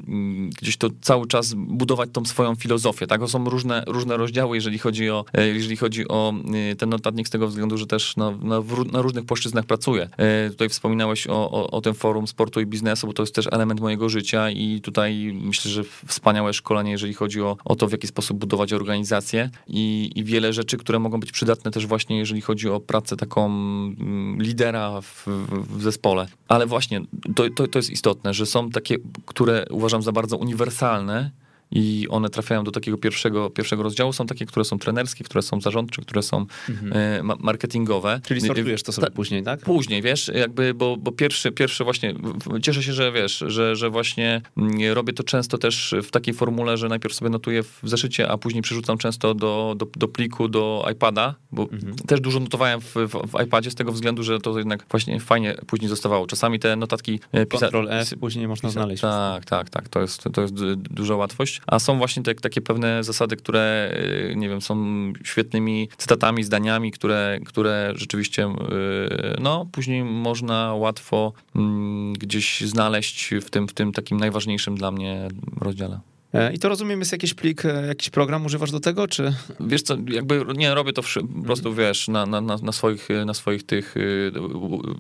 [0.62, 3.20] gdzieś to cały czas budować tą swoją filozofię, tak?
[3.20, 6.34] To są różne, różne rozdziały, jeżeli chodzi o, jeżeli chodzi o
[6.78, 10.10] ten notatnik z tego względu, że też na, na, na różnych płaszczyznach pracuję.
[10.18, 13.48] E, tutaj wspominałeś o, o, o, tym forum sportu i biznesu, bo to jest też
[13.52, 17.92] element mojego życia i tutaj myślę, że wspaniałe szkolenie, jeżeli chodzi o, o to, w
[17.92, 22.42] jaki sposób budować organizację i, i wiele rzeczy, które mogą być przydatne też właśnie, jeżeli
[22.42, 25.28] chodzi o pracę taką mm, lidera w,
[25.70, 26.28] w zespole.
[26.48, 27.02] Ale właśnie
[27.36, 31.32] to, to, to jest istotne, że są takie, które uważam za bardzo uniwersalne,
[31.72, 34.14] i one trafiają do takiego pierwszego, pierwszego rozdziału.
[34.14, 36.94] Są takie, które są trenerskie, które są zarządcze, które są mhm.
[36.94, 38.22] E, marketingowe.
[38.28, 39.60] Czyli sortujesz to sobie Ta, później, tak?
[39.60, 42.14] Później, wiesz, jakby, bo, bo pierwszy, pierwszy właśnie,
[42.62, 46.78] cieszę się, że wiesz, że, że właśnie mm, robię to często też w takiej formule,
[46.78, 50.86] że najpierw sobie notuję w zeszycie, a później przerzucam często do, do, do pliku, do
[50.92, 51.96] iPada, bo mhm.
[51.96, 55.56] też dużo notowałem w, w, w, iPadzie z tego względu, że to jednak właśnie fajnie
[55.68, 56.28] później zostawało.
[56.28, 57.20] Czasami te notatki...
[57.32, 59.02] E, Ctrl F później można pisa, znaleźć.
[59.02, 63.04] Tak, tak, tak, to jest, to jest duża łatwość a są właśnie te, takie pewne
[63.04, 63.94] zasady, które,
[64.32, 64.76] y, nie wiem, są
[65.24, 73.50] świetnymi cytatami, zdaniami, które, które rzeczywiście, y, no, później można łatwo mm, gdzieś znaleźć w
[73.50, 75.28] tym, w tym takim najważniejszym dla mnie
[75.62, 76.00] rozdziale.
[76.36, 79.36] E, I to rozumiem, jest jakiś plik, e, jakiś program używasz do tego, czy?
[79.60, 81.88] Wiesz co, jakby nie robię to po prostu, mhm.
[81.88, 83.96] wiesz, na, na, na, swoich, na swoich tych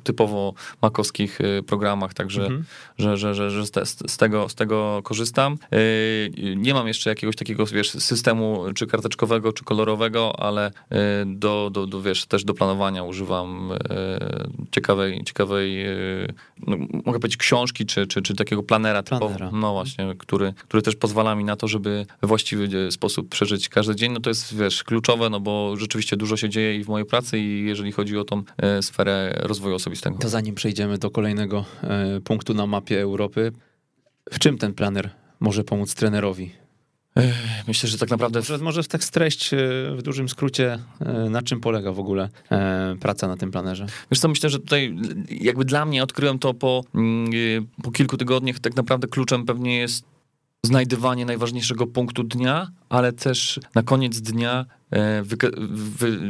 [0.03, 2.63] typowo makowskich programach, także mhm.
[2.97, 5.57] że, że, że, że z, tego, z tego korzystam.
[6.55, 10.71] Nie mam jeszcze jakiegoś takiego, wiesz, systemu czy karteczkowego, czy kolorowego, ale
[11.25, 13.69] do, do, do wiesz, też do planowania używam
[14.71, 15.85] ciekawej, ciekawej
[16.67, 19.33] no, mogę powiedzieć książki, czy, czy, czy takiego planera, planera.
[19.33, 23.29] Typowo, no właśnie, który, który też pozwala pozwala mi na to, żeby w właściwy sposób
[23.29, 26.83] przeżyć każdy dzień, no to jest, wiesz, kluczowe, no bo rzeczywiście dużo się dzieje i
[26.83, 30.17] w mojej pracy i jeżeli chodzi o tą e, sferę rozwoju osobistego.
[30.17, 33.51] To zanim przejdziemy do kolejnego e, punktu na mapie Europy,
[34.31, 35.09] W czym ten planer
[35.39, 36.51] może pomóc trenerowi?
[37.67, 38.39] Myślę, że tak naprawdę.
[38.39, 39.57] Może, może tak streść e,
[39.95, 43.85] w dużym skrócie, e, na czym polega w ogóle e, praca na tym planerze?
[44.11, 44.95] Wiesz co, myślę, że tutaj
[45.29, 47.31] jakby dla mnie odkryłem to po, mm,
[47.83, 48.59] po kilku tygodniach.
[48.59, 50.14] Tak naprawdę kluczem pewnie jest
[50.65, 54.65] znajdywanie najważniejszego punktu dnia, ale też na koniec dnia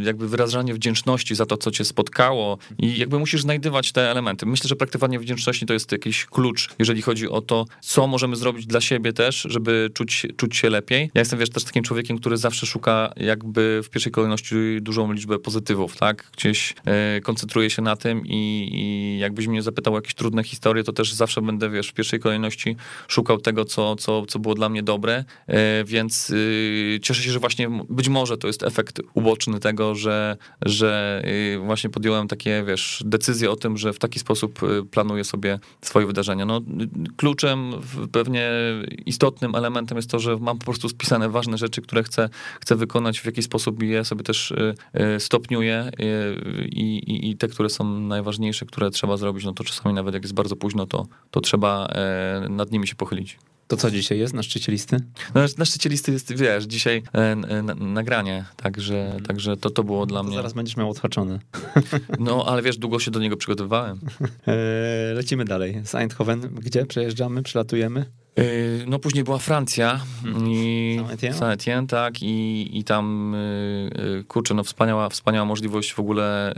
[0.04, 4.46] jakby wyrażanie wdzięczności za to, co cię spotkało i jakby musisz znajdywać te elementy.
[4.46, 8.66] Myślę, że praktykowanie wdzięczności to jest jakiś klucz, jeżeli chodzi o to, co możemy zrobić
[8.66, 11.12] dla siebie też, żeby czuć, czuć się lepiej.
[11.14, 15.40] Ja jestem, wiesz, też takim człowiekiem, który zawsze szuka jakby w pierwszej kolejności dużą liczbę
[15.40, 16.32] pozytywów, tak?
[16.38, 20.84] Gdzieś e, koncentruję się na tym i, i jakbyś mnie zapytał o jakieś trudne historie,
[20.84, 22.76] to też zawsze będę, wiesz, w pierwszej kolejności
[23.08, 27.40] szukał tego, co, co, co było dla mnie dobre, e, więc y, cieszę się, że
[27.40, 31.22] właśnie być może to jest jest efekt uboczny tego, że, że
[31.56, 35.60] y, właśnie podjąłem takie, wiesz, decyzje o tym, że w taki sposób y, planuję sobie
[35.82, 36.46] swoje wydarzenia.
[36.46, 36.62] No,
[37.18, 37.72] kluczem,
[38.12, 38.52] pewnie
[39.06, 42.30] istotnym elementem jest to, że mam po prostu spisane ważne rzeczy, które chcę,
[42.62, 44.76] chcę wykonać w jakiś sposób je sobie też y,
[45.20, 45.92] stopniuję
[46.66, 50.24] i, i, i te, które są najważniejsze, które trzeba zrobić, no to czasami nawet jak
[50.24, 53.38] jest bardzo późno, to, to trzeba e, nad nimi się pochylić.
[53.68, 54.98] To co dzisiaj jest na szczycie listy?
[55.36, 60.06] No, na szczycie listy jest, wiesz, dzisiaj e, e, nagranie, także, także to, to było
[60.06, 60.36] dla to mnie...
[60.36, 61.40] zaraz będziesz miał odhaczone.
[62.20, 64.00] No, ale wiesz, długo się do niego przygotowywałem.
[64.48, 65.82] E, lecimy dalej.
[65.84, 68.06] Z Eindhoven, gdzie przejeżdżamy, przylatujemy?
[68.38, 70.48] Yy, no później była Francja hmm.
[70.52, 71.00] i
[71.32, 73.36] Saint-Étienne, tak, i, i tam,
[73.98, 76.56] yy, kurczę, no wspaniała, wspaniała możliwość w ogóle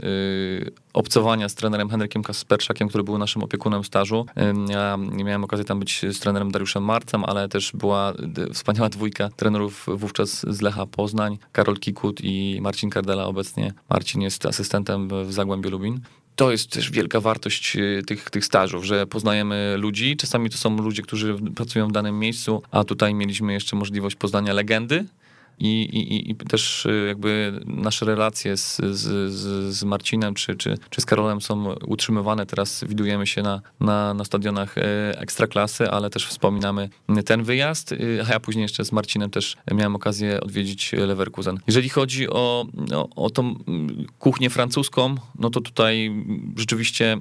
[0.92, 4.26] obcowania z trenerem Henrykiem Kasperczakiem, który był naszym opiekunem stażu.
[4.68, 8.12] Ja nie miałem okazji tam być z trenerem Dariuszem Marcem, ale też była
[8.54, 13.72] wspaniała dwójka trenerów wówczas z Lecha Poznań, Karol Kikut i Marcin Kardela obecnie.
[13.90, 16.00] Marcin jest asystentem w Zagłębiu Lubin
[16.38, 20.16] to jest też wielka wartość y, tych, tych stażów, że poznajemy ludzi.
[20.16, 24.52] Czasami to są ludzie, którzy pracują w danym miejscu, a tutaj mieliśmy jeszcze możliwość poznania
[24.52, 25.04] legendy,
[25.60, 29.32] i, i, i też y, jakby nasze relacje z, z,
[29.74, 32.46] z Marcinem czy, czy, czy z Karolem są utrzymywane.
[32.46, 34.82] Teraz widujemy się na, na, na stadionach e,
[35.20, 36.88] ekstraklasy, ale też wspominamy
[37.24, 41.58] ten wyjazd, y, a ja później jeszcze z Marcinem też miałem okazję odwiedzić Leverkusen.
[41.66, 43.54] Jeżeli chodzi o, o, o tą
[44.18, 46.24] kuchnię francuską, no to tutaj
[46.56, 47.18] rzeczywiście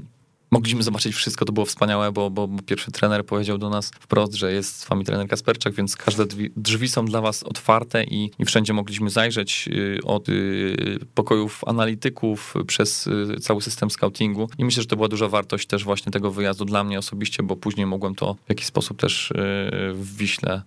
[0.51, 4.33] Mogliśmy zobaczyć wszystko, to było wspaniałe, bo, bo, bo, pierwszy trener powiedział do nas wprost,
[4.33, 6.25] że jest z wami trener Kasperczak, więc każde
[6.57, 12.53] drzwi, są dla was otwarte i, i wszędzie mogliśmy zajrzeć y, od y, pokojów analityków
[12.67, 16.31] przez y, cały system scoutingu i myślę, że to była duża wartość też właśnie tego
[16.31, 19.33] wyjazdu dla mnie osobiście, bo później mogłem to w jakiś sposób też
[19.93, 20.62] w Wiśle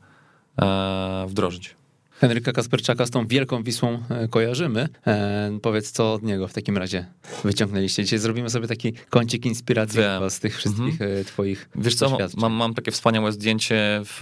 [0.62, 1.79] e, wdrożyć.
[2.20, 4.88] Henryka Kasperczaka z tą wielką Wisłą e, kojarzymy.
[5.06, 7.06] E, powiedz, co od niego w takim razie
[7.44, 8.04] wyciągnęliście.
[8.04, 11.20] Dzisiaj zrobimy sobie taki kącik inspiracji z tych wszystkich mhm.
[11.20, 14.20] E, twoich Wiesz co, mam, mam takie wspaniałe zdjęcie, w,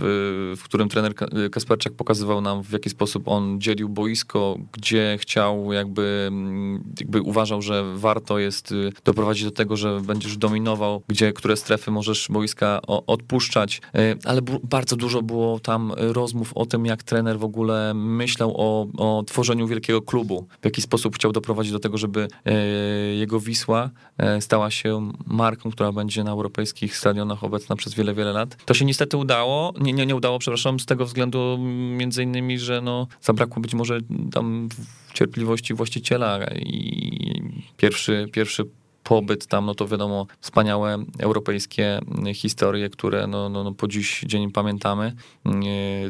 [0.57, 1.15] w którym trener
[1.51, 7.63] Kasperczak pokazywał nam, w jaki sposób on dzielił boisko, gdzie chciał jakby, mm, jakby uważał,
[7.63, 12.81] że warto jest y, doprowadzić do tego, że będziesz dominował, gdzie, które strefy możesz boiska
[12.87, 18.55] odpuszczać, y, ale bardzo dużo było tam rozmów o tym, jak trener w ogóle myślał
[18.57, 20.47] o, o tworzeniu wielkiego klubu.
[20.63, 22.55] W jaki sposób chciał doprowadzić do tego, żeby e,
[23.15, 28.33] jego Wisła e, stała się marką, która będzie na europejskich stadionach obecna przez wiele, wiele
[28.33, 28.57] lat.
[28.65, 31.59] To się niestety udało, nie, nie, nie udało, przepraszam, z tego względu
[31.97, 34.01] między innymi, że no, zabrakło być może
[34.33, 34.69] tam
[35.15, 37.43] cierpliwości właściciela i
[37.77, 38.65] pierwszy, pierwszy
[39.09, 42.01] pobyt tam, no to wiadomo, wspaniałe europejskie
[42.35, 45.13] historie, które no, no, no po dziś dzień pamiętamy.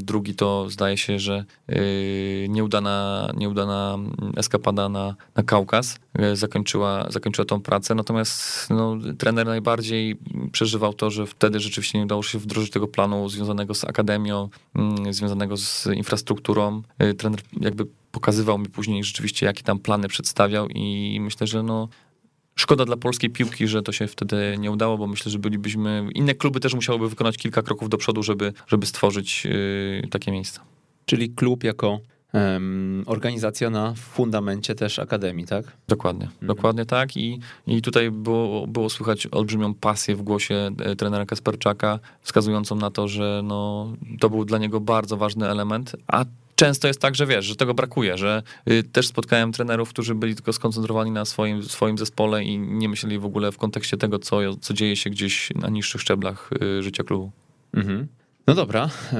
[0.01, 3.99] Drugi to zdaje się, że y, nieudana, nieudana
[4.37, 5.99] eskapada na, na Kaukaz
[6.33, 10.17] y, zakończyła, zakończyła tą pracę, natomiast no, trener najbardziej
[10.53, 15.13] przeżywał to, że wtedy rzeczywiście nie udało się wdrożyć tego planu związanego z akademią, mm,
[15.13, 16.83] związanego z infrastrukturą.
[17.03, 21.89] Y, trener jakby pokazywał mi później rzeczywiście, jakie tam plany przedstawiał i myślę, że no,
[22.59, 26.09] Szkoda dla polskiej piłki, że to się wtedy nie udało, bo myślę, że bylibyśmy.
[26.15, 30.61] Inne kluby też musiałyby wykonać kilka kroków do przodu, żeby, żeby stworzyć yy, takie miejsca.
[31.07, 32.01] Czyli klub jako
[33.07, 35.65] organizacja na fundamencie też akademii, tak?
[35.89, 36.47] Dokładnie, mhm.
[36.47, 37.17] dokładnie tak.
[37.17, 42.91] I, i tutaj było, było słychać olbrzymią pasję w głosie e, trenera Kasperczaka, wskazującą na
[42.91, 46.25] to, że no, to był dla niego bardzo ważny element, a
[46.59, 50.35] często jest tak, że wiesz, że tego brakuje, że y, też spotkałem trenerów, którzy byli
[50.35, 54.57] tylko skoncentrowani na swoim, swoim zespole i nie myśleli w ogóle w kontekście tego, co,
[54.61, 57.33] co dzieje się gdzieś na niższych szczeblach y, życia klubu.
[57.75, 58.07] Mhm.
[58.47, 59.19] No dobra, eee,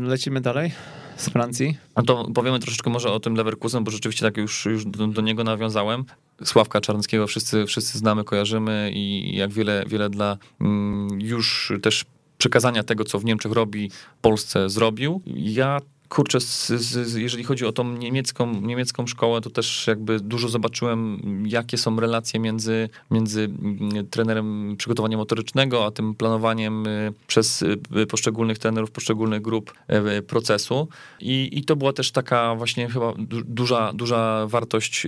[0.00, 0.72] lecimy dalej
[1.16, 1.78] z Francji.
[1.94, 5.22] A to powiemy troszeczkę może o tym Leverkusen, bo rzeczywiście tak już, już do, do,
[5.22, 6.04] niego nawiązałem.
[6.44, 12.04] Sławka Czarneckiego wszyscy, wszyscy znamy, kojarzymy i jak wiele, wiele dla mm, już też
[12.44, 15.22] przekazania tego, co w Niemczech robi, Polsce zrobił.
[15.26, 20.48] Ja kurczę, z, z, jeżeli chodzi o tą niemiecką, niemiecką szkołę, to też jakby dużo
[20.48, 27.62] zobaczyłem, jakie są relacje między, między mm, trenerem przygotowania motorycznego, a tym planowaniem y, przez
[27.62, 29.74] y, poszczególnych trenerów, poszczególnych grup
[30.18, 30.88] y, procesu.
[31.20, 33.12] I, i to była też taka właśnie chyba
[33.44, 35.06] duża, duża wartość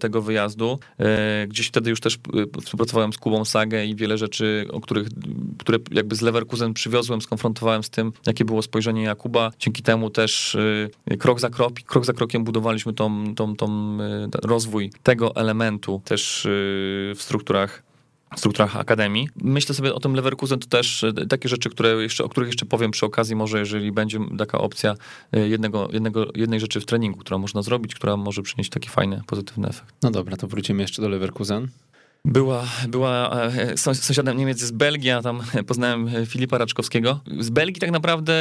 [0.00, 0.78] tego wyjazdu.
[1.48, 2.18] Gdzieś wtedy już też
[2.64, 5.08] współpracowałem z Kubą Sagę i wiele rzeczy, o których,
[5.58, 9.50] które jakby z Leverkusen przywiozłem, skonfrontowałem z tym, jakie było spojrzenie Jakuba.
[9.58, 10.37] Dzięki temu też
[11.12, 16.02] Y, krok za krok, krok za krokiem budowaliśmy tą, tą, tą y, rozwój tego elementu
[16.04, 17.82] też y, w strukturach
[18.36, 19.28] strukturach akademii.
[19.42, 22.90] Myślę sobie o tym Leverkusen, to też takie rzeczy, które jeszcze, o których jeszcze powiem
[22.90, 24.94] przy okazji, może jeżeli będzie taka opcja
[25.32, 29.68] jednego, jednego, jednej rzeczy w treningu, która można zrobić, która może przynieść taki fajny, pozytywny
[29.68, 29.94] efekt.
[30.02, 31.68] No dobra, to wrócimy jeszcze do Leverkusen.
[32.24, 37.20] Była, była e, sąsiadem Niemiec z Belgii, a tam poznałem Filipa Raczkowskiego.
[37.40, 38.34] Z Belgii tak naprawdę,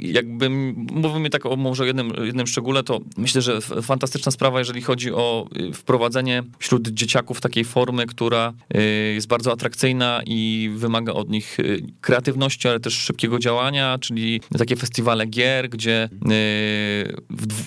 [0.00, 5.12] jakby mówimy tak o może jednym, jednym szczególe, to myślę, że fantastyczna sprawa, jeżeli chodzi
[5.12, 11.30] o y, wprowadzenie wśród dzieciaków takiej formy, która y, jest bardzo atrakcyjna i wymaga od
[11.30, 16.08] nich y, kreatywności, ale też szybkiego działania, czyli takie festiwale gier, gdzie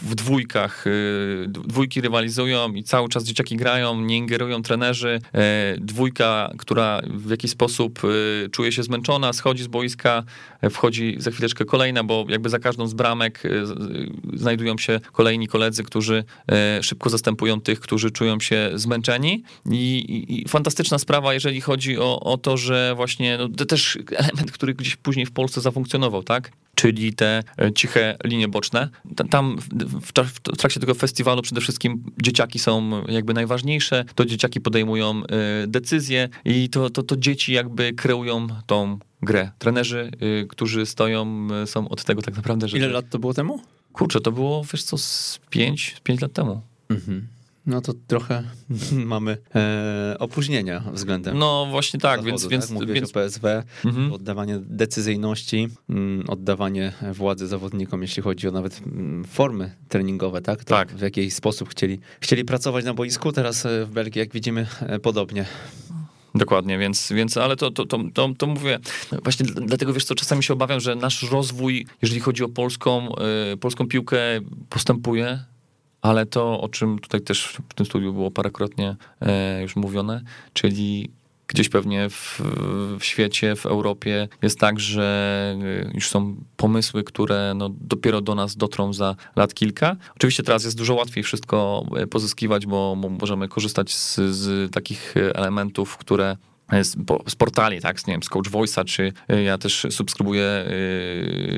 [0.03, 0.85] w dwójkach
[1.47, 5.19] dwójki rywalizują i cały czas dzieciaki grają, nie ingerują trenerzy,
[5.81, 10.23] dwójka, która w jakiś sposób y, czuje się zmęczona, schodzi z boiska,
[10.71, 13.43] wchodzi za chwileczkę kolejna, bo jakby za każdą z bramek
[14.33, 16.23] znajdują się kolejni koledzy, którzy
[16.81, 19.43] szybko zastępują tych, którzy czują się zmęczeni.
[19.71, 24.51] I, i, fantastyczna sprawa, jeżeli chodzi o, o to, że właśnie no, to też element,
[24.51, 26.51] który gdzieś później w Polsce zafunkcjonował, tak?
[26.77, 28.89] czyli te e, ciche linie boczne.
[29.29, 29.57] Tam
[30.01, 35.26] w trakcie tego festiwalu przede wszystkim dzieciaki są jakby najważniejsze, to dzieciaki podejmują e,
[35.67, 39.51] decyzje i to, to, to dzieci jakby kreują tą grę.
[39.59, 40.11] Trenerzy,
[40.41, 42.77] e, którzy stoją, są od tego tak naprawdę, że...
[42.77, 43.61] Ile lat to było temu?
[43.93, 46.61] Kurczę, to było, wiesz co, z 5, 5 lat temu.
[46.89, 47.27] Mhm
[47.67, 48.43] no to trochę
[48.91, 51.37] mamy e, opóźnienia względem.
[51.37, 52.91] No właśnie tak, zachodu, więc, więc, tak?
[52.91, 53.09] więc...
[53.09, 53.47] o PSW,
[53.85, 54.13] mhm.
[54.13, 60.63] oddawanie decyzyjności, mm, oddawanie władzy zawodnikom, jeśli chodzi o nawet mm, formy treningowe, tak?
[60.63, 60.91] To tak.
[60.91, 64.99] W jakiś sposób chcieli, chcieli pracować na boisku, teraz e, w Belgii, jak widzimy, e,
[64.99, 65.45] podobnie.
[66.35, 68.79] Dokładnie, więc, więc ale to, to, to, to, to mówię,
[69.23, 73.11] właśnie dlatego wiesz co, czasami się obawiam, że nasz rozwój, jeżeli chodzi o polską,
[73.59, 74.17] polską piłkę,
[74.69, 75.39] postępuje,
[76.07, 80.21] ale to, o czym tutaj też w tym studiu było parokrotnie e, już mówione,
[80.53, 81.09] czyli
[81.47, 82.41] gdzieś pewnie w,
[82.99, 88.35] w, świecie, w Europie jest tak, że e, już są pomysły, które no dopiero do
[88.35, 89.95] nas dotrą za lat kilka.
[90.15, 95.97] Oczywiście teraz jest dużo łatwiej wszystko e, pozyskiwać, bo możemy korzystać z, z takich elementów,
[95.97, 96.37] które
[96.83, 96.95] z,
[97.27, 100.65] z portali, tak, z, nie wiem, z Coach Voice'a, czy y, ja też subskrybuję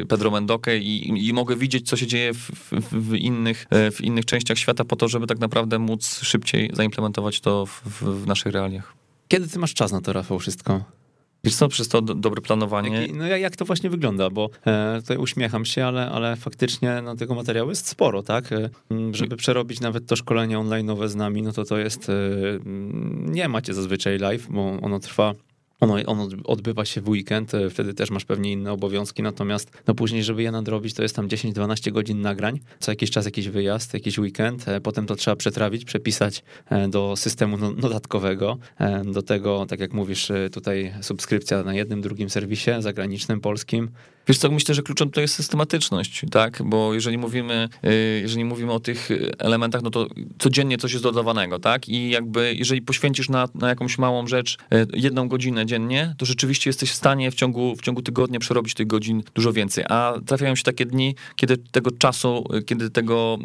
[0.02, 3.92] y, Pedro Mendokę i, i mogę widzieć, co się dzieje w, w, w, innych, y,
[3.92, 7.82] w innych częściach świata po to, żeby tak naprawdę móc szybciej zaimplementować to w,
[8.24, 8.94] w naszych realiach.
[9.28, 10.99] Kiedy ty masz czas na to, Rafał, wszystko?
[11.44, 13.08] Wiesz co, przez to do, dobre planowanie.
[13.14, 17.36] no jak to właśnie wygląda, bo e, tutaj uśmiecham się, ale, ale faktycznie no, tego
[17.36, 18.52] materiału jest sporo, tak?
[18.52, 18.70] E,
[19.12, 22.14] żeby przerobić nawet to szkolenie online'owe z nami, no to to jest, e,
[23.16, 25.34] nie macie zazwyczaj live, bo ono trwa
[25.80, 29.96] ono, ono odbywa się w weekend, e, wtedy też masz pewnie inne obowiązki, natomiast no
[29.96, 33.94] później, żeby je nadrobić, to jest tam 10-12 godzin nagrań, co jakiś czas jakiś wyjazd,
[33.94, 38.58] jakiś weekend, e, potem to trzeba przetrawić, przepisać e, do systemu no, notatkowego,
[39.06, 43.90] do tego, tak jak mówisz, tutaj subskrypcja na jednym, drugim serwisie zagranicznym, polskim,
[44.30, 46.62] Wiesz co, myślę, że kluczem to jest systematyczność, tak?
[46.66, 50.08] Bo jeżeli mówimy, y, jeżeli mówimy o tych elementach, no to
[50.40, 51.90] codziennie coś jest dodawanego, tak?
[51.90, 56.70] I jakby, jeżeli poświęcisz na, na jakąś małą rzecz y, jedną godzinę dziennie, to rzeczywiście
[56.70, 59.84] jesteś w stanie w ciągu, w ciągu tygodnia przerobić tych godzin dużo więcej.
[59.90, 63.38] A trafiają się takie dni, kiedy tego czasu, y, kiedy tego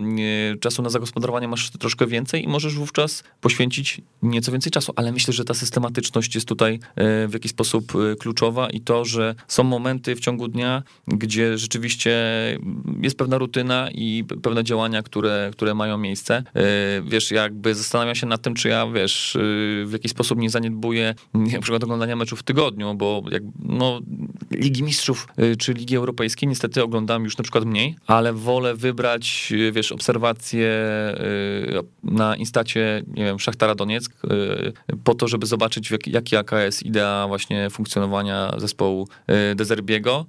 [0.60, 4.92] czasu na zagospodarowanie masz troszkę więcej i możesz wówczas poświęcić nieco więcej czasu.
[4.96, 6.80] Ale myślę, że ta systematyczność jest tutaj
[7.28, 10.73] w jakiś sposób kluczowa i to, że są momenty w ciągu dnia,
[11.08, 12.14] gdzie rzeczywiście
[13.02, 16.42] jest pewna rutyna i pewne działania, które, które mają miejsce.
[16.54, 16.62] E,
[17.02, 19.38] wiesz, jakby zastanawiam się nad tym, czy ja, wiesz, e,
[19.87, 24.00] w jakiś sposób nie zaniedbuję na przykład oglądania meczów w tygodniu, bo jak, no,
[24.50, 29.52] Ligi Mistrzów e, czy Ligi Europejskiej niestety oglądam już na przykład mniej, ale wolę wybrać,
[29.72, 30.84] wiesz, obserwacje
[32.04, 34.14] na instacie, nie wiem, Szachtara Donieck
[35.04, 39.08] po to, żeby zobaczyć, jak, jaka jest idea właśnie funkcjonowania zespołu
[39.56, 40.26] Dezerbiego,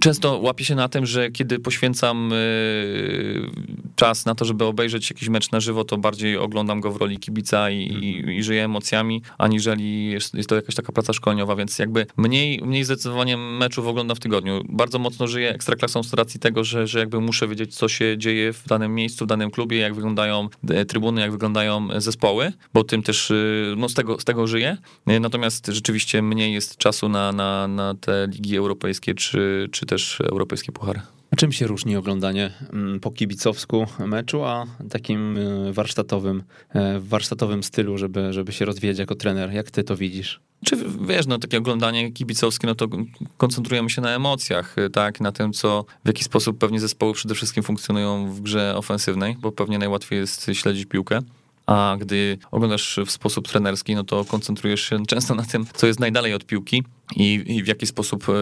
[0.00, 3.50] Często łapię się na tym, że kiedy poświęcam y,
[3.96, 7.18] czas na to, żeby obejrzeć jakiś mecz na żywo, to bardziej oglądam go w roli
[7.18, 11.78] kibica i, i, i żyję emocjami, aniżeli jest, jest to jakaś taka praca szkoleniowa, więc
[11.78, 14.62] jakby mniej, mniej zdecydowanie meczów oglądam w tygodniu.
[14.68, 18.52] Bardzo mocno żyję ekstraklasą z racji tego, że, że jakby muszę wiedzieć, co się dzieje
[18.52, 23.02] w danym miejscu, w danym klubie, jak wyglądają e, trybuny, jak wyglądają zespoły, bo tym
[23.02, 23.34] też e,
[23.76, 24.76] no, z, tego, z tego żyję.
[25.06, 30.20] E, natomiast rzeczywiście mniej jest czasu na, na, na te ligi europejskie czy, czy też
[30.20, 31.00] europejskie puchary.
[31.30, 35.38] A czym się różni oglądanie mm, po kibicowsku meczu, a takim
[35.72, 36.42] warsztatowym,
[36.74, 39.52] w warsztatowym stylu, żeby, żeby się rozwijać jako trener?
[39.52, 40.40] Jak ty to widzisz?
[40.64, 42.88] Czy wiesz, no takie oglądanie kibicowskie, no to
[43.36, 47.62] koncentrujemy się na emocjach, tak, na tym, co, w jaki sposób pewnie zespoły przede wszystkim
[47.62, 51.20] funkcjonują w grze ofensywnej, bo pewnie najłatwiej jest śledzić piłkę.
[51.66, 56.00] A gdy oglądasz w sposób trenerski, no to koncentrujesz się często na tym, co jest
[56.00, 56.84] najdalej od piłki
[57.16, 58.32] i, i w jaki sposób e,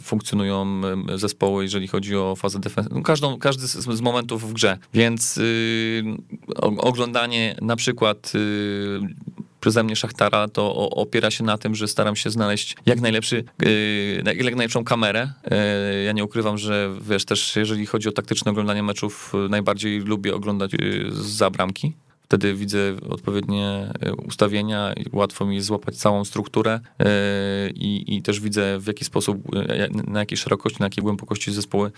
[0.00, 3.02] funkcjonują e, zespoły, jeżeli chodzi o fazę defensywną.
[3.02, 4.78] Każdą, każdy z, z, momentów w grze.
[4.94, 6.04] Więc yy,
[6.78, 9.00] oglądanie na przykład yy,
[9.60, 14.22] przeze mnie Szachtara, to opiera się na tym, że staram się znaleźć jak najlepszy, yy,
[14.24, 15.32] jak najlepszą kamerę.
[15.50, 20.34] Yy, ja nie ukrywam, że wiesz, też jeżeli chodzi o taktyczne oglądanie meczów, najbardziej lubię
[20.34, 20.70] oglądać
[21.10, 21.92] za bramki.
[22.30, 22.78] Wtedy widzę
[23.08, 23.92] odpowiednie
[24.26, 26.80] ustawienia i łatwo mi złapać całą strukturę
[27.74, 29.38] i, i też widzę w jaki sposób,
[30.06, 31.92] na jakiej szerokości, na jakiej głębokości zespoły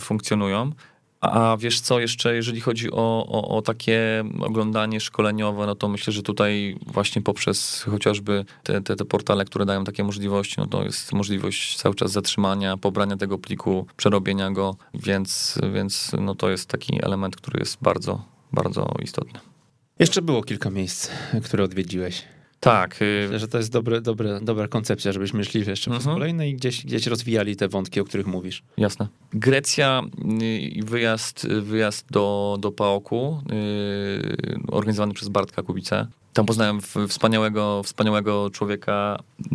[0.00, 0.72] funkcjonują.
[1.20, 6.12] A wiesz co, jeszcze jeżeli chodzi o, o, o, takie oglądanie szkoleniowe, no to myślę,
[6.12, 10.84] że tutaj właśnie poprzez chociażby te, te, te portale, które dają takie możliwości, no to
[10.84, 16.68] jest możliwość cały czas zatrzymania, pobrania tego pliku, przerobienia go, więc, więc no to jest
[16.68, 19.51] taki element, który jest bardzo, bardzo istotny.
[20.02, 21.10] Jeszcze było kilka miejsc,
[21.44, 22.22] które odwiedziłeś.
[22.60, 23.02] Tak.
[23.02, 26.04] Y, Myślę, że to jest dobre, dobre, dobra koncepcja, żebyśmy szli jeszcze mhm.
[26.04, 28.62] po kolejne i gdzieś, gdzieś rozwijali te wątki, o których mówisz.
[28.76, 29.08] Jasne.
[29.32, 30.02] Grecja
[30.40, 36.06] i y, wyjazd, wyjazd do, do Paoku, yy, organizowany przez Bartka Kubicę.
[36.32, 39.52] Tam poznałem wspaniałego, wspaniałego człowieka, y,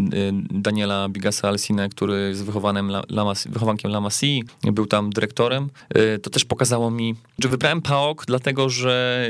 [0.51, 5.69] Daniela Bigasa Alsine, który jest wychowanym La, wychowankiem La Masie, był tam dyrektorem.
[6.21, 9.27] To też pokazało mi, że wybrałem PAOK, dlatego że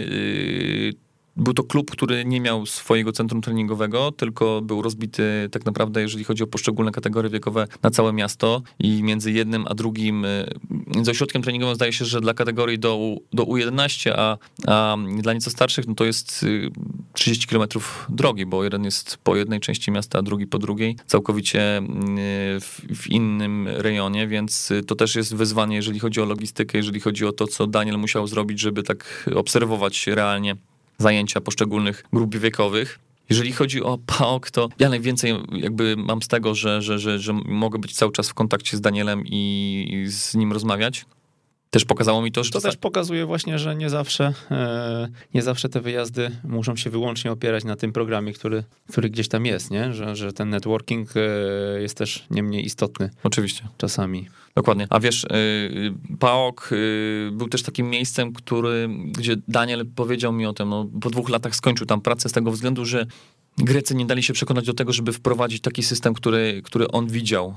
[1.38, 6.23] był to klub, który nie miał swojego centrum treningowego, tylko był rozbity tak naprawdę, jeżeli
[6.23, 8.61] chodzi o poszczególne kategorie wiekowe, na całe miasto.
[8.79, 10.49] I między jednym a drugim, y,
[10.95, 15.49] między ośrodkiem treningowym zdaje się, że dla kategorii do, do U11, a, a dla nieco
[15.49, 16.45] starszych, no to jest
[17.13, 17.67] 30 y, km
[18.09, 21.83] drogi, bo jeden jest po jednej części miasta, a drugi po drugiej, całkowicie y,
[22.59, 27.25] w, w innym rejonie, więc to też jest wyzwanie, jeżeli chodzi o logistykę, jeżeli chodzi
[27.25, 30.55] o to, co Daniel musiał zrobić, żeby tak obserwować realnie
[30.97, 32.99] zajęcia poszczególnych grup wiekowych.
[33.29, 37.33] Jeżeli chodzi o PAOK, to ja najwięcej jakby mam z tego, że, że, że, że
[37.33, 41.05] mogę być cały czas w kontakcie z Danielem i z nim rozmawiać
[41.78, 42.51] też pokazało mi to, że...
[42.51, 47.32] To też pokazuje właśnie, że nie zawsze, e, nie zawsze te wyjazdy muszą się wyłącznie
[47.32, 49.93] opierać na tym programie, który, który gdzieś tam jest, nie?
[49.93, 53.09] Że, że ten networking e, jest też nie mniej istotny.
[53.23, 53.67] Oczywiście.
[53.78, 54.28] Czasami.
[54.55, 54.88] Dokładnie.
[54.89, 55.30] A wiesz, e,
[56.19, 56.69] PAOK
[57.32, 61.55] był też takim miejscem, który, gdzie Daniel powiedział mi o tym, no, po dwóch latach
[61.55, 63.05] skończył tam pracę z tego względu, że
[63.57, 67.53] Grecy nie dali się przekonać do tego, żeby wprowadzić taki system, który, który on widział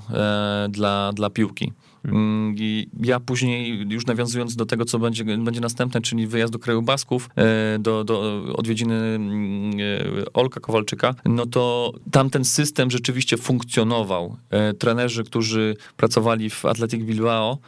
[0.69, 1.73] dla, dla piłki.
[2.03, 2.55] Hmm.
[2.59, 6.83] I ja później, już nawiązując do tego, co będzie, będzie następne, czyli wyjazd do kraju
[6.83, 14.37] Basków, e, do, do odwiedziny mm, e, Olka Kowalczyka, no to tamten system rzeczywiście funkcjonował.
[14.51, 17.59] E, trenerzy, którzy pracowali w Athletic Bilbao,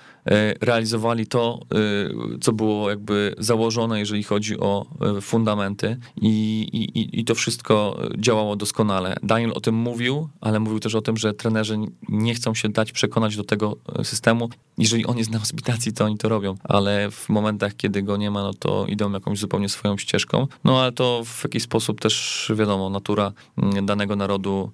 [0.60, 4.86] realizowali to, e, co było jakby założone, jeżeli chodzi o
[5.18, 9.16] e, fundamenty i, i, i to wszystko działało doskonale.
[9.22, 12.92] Daniel o tym mówił, ale mówił też o tym, że trenerzy nie chcą się dać
[12.92, 14.48] przekonać do tego systemu.
[14.78, 18.30] Jeżeli on jest na hospitacji, to oni to robią, ale w momentach, kiedy go nie
[18.30, 20.46] ma, no to idą jakąś zupełnie swoją ścieżką.
[20.64, 24.70] No ale to w jakiś sposób też, wiadomo, natura mm, danego narodu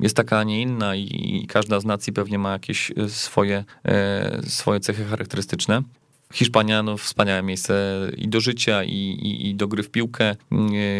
[0.00, 3.83] jest taka, a nie inna i każda z nacji pewnie ma jakieś swoje E,
[4.48, 5.82] swoje cechy charakterystyczne.
[6.34, 10.24] Hiszpania, no wspaniałe miejsce i do życia, i, i, i do gry w piłkę.
[10.24, 10.36] E,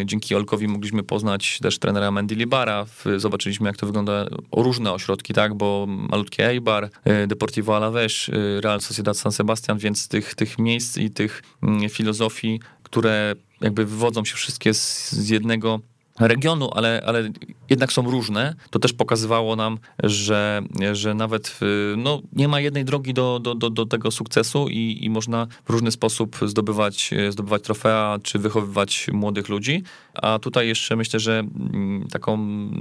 [0.05, 2.87] dzięki Olkowi mogliśmy poznać też trenera Mendy Libara.
[3.17, 8.31] Zobaczyliśmy, jak to wygląda różne ośrodki, tak, bo malutki Eibar, e, Deportivo Alavés,
[8.61, 11.43] Real Sociedad San Sebastian, więc tych, tych miejsc i tych
[11.91, 15.81] filozofii, które jakby wywodzą się wszystkie z, z jednego
[16.21, 17.31] regionu, ale, ale
[17.71, 20.63] jednak są różne, to też pokazywało nam, że,
[20.93, 21.59] że nawet
[21.97, 25.71] no, nie ma jednej drogi do, do, do, do tego sukcesu i, i można w
[25.71, 29.83] różny sposób zdobywać, zdobywać trofea, czy wychowywać młodych ludzi.
[30.15, 32.39] A tutaj jeszcze myślę, że mm, taką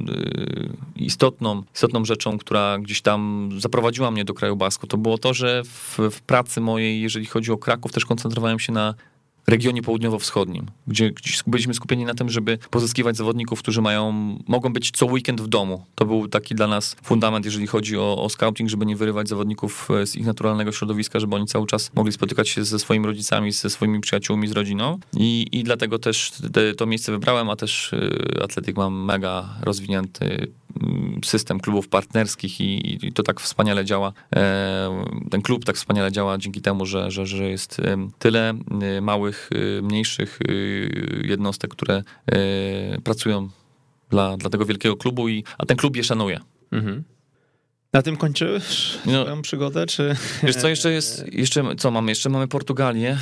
[0.09, 5.33] y, istotną, istotną rzeczą, która gdzieś tam zaprowadziła mnie do kraju Basku, to było to,
[5.33, 8.93] że w, w pracy mojej, jeżeli chodzi o Kraków, też koncentrowałem się na
[9.47, 11.11] regionie południowo-wschodnim, gdzie,
[11.47, 14.11] byliśmy skupieni na tym, żeby pozyskiwać zawodników, którzy mają,
[14.47, 15.85] mogą być co weekend w domu.
[15.95, 19.87] To był taki dla nas fundament, jeżeli chodzi o, o scouting, żeby nie wyrywać zawodników
[19.91, 23.51] e, z ich naturalnego środowiska, żeby oni cały czas mogli spotykać się ze swoimi rodzicami,
[23.51, 24.99] ze swoimi przyjaciółmi, z rodziną.
[25.17, 30.47] I, i dlatego też te, to miejsce wybrałem, a też e, Atletyk mam mega rozwinięty
[30.81, 34.13] Mm, system klubów partnerskich i, i, to tak wspaniale działa.
[34.35, 37.81] E, ten klub tak wspaniale działa dzięki temu, że, że, że jest
[38.19, 38.53] tyle
[38.97, 39.01] y,
[39.33, 42.03] małych, y, mniejszych y, jednostek, które
[43.03, 43.49] pracują
[44.09, 46.39] dla, dla tego wielkiego klubu, i, a ten klub je szanuje.
[46.71, 47.03] Mhm.
[47.93, 50.15] Na tym kończysz no, swoją przygodę, czy...
[50.43, 52.11] Wiesz co, jeszcze jest, jeszcze, co mamy?
[52.11, 53.17] Jeszcze mamy Portugalię,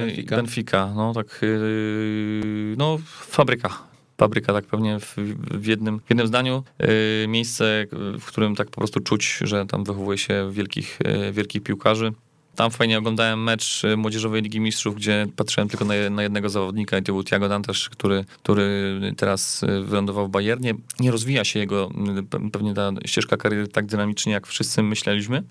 [0.00, 0.36] Benfica.
[0.36, 1.40] Benfica, no tak,
[2.76, 3.78] no fabryka,
[4.18, 5.16] fabryka, tak pewnie w,
[5.50, 6.64] w, jednym, w jednym zdaniu.
[6.78, 6.88] Yy,
[7.28, 7.86] miejsce,
[8.20, 12.12] w którym tak po prostu czuć, że tam wychowuje się wielkich, yy, wielkich piłkarzy.
[12.56, 16.98] Tam fajnie oglądałem mecz y, Młodzieżowej Ligi Mistrzów, gdzie patrzyłem tylko na, na jednego zawodnika
[16.98, 20.74] i to był Thiago Dantas, który, który teraz y, wylądował w Bayernie.
[21.00, 21.90] Nie rozwija się jego
[22.44, 25.42] y, pewnie ta ścieżka kariery tak dynamicznie, jak wszyscy myśleliśmy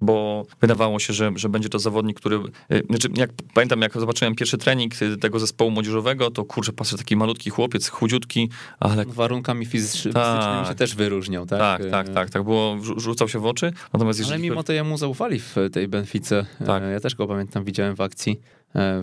[0.00, 2.36] bo wydawało się, że, że będzie to zawodnik, który,
[2.72, 7.16] y, znaczy jak, pamiętam jak zobaczyłem pierwszy trening tego zespołu młodzieżowego, to kurczę, patrzę, taki
[7.16, 9.04] malutki chłopiec, chudziutki, ale...
[9.04, 11.58] Warunkami fizycznymi tak, się też wyróżniał, tak?
[11.58, 14.34] Tak, tak, tak, tak, było, rzucał się w oczy, natomiast jeżeli...
[14.34, 16.82] Ale mimo to jemu zaufali w tej Benfice, tak.
[16.92, 18.40] ja też go pamiętam, widziałem w akcji,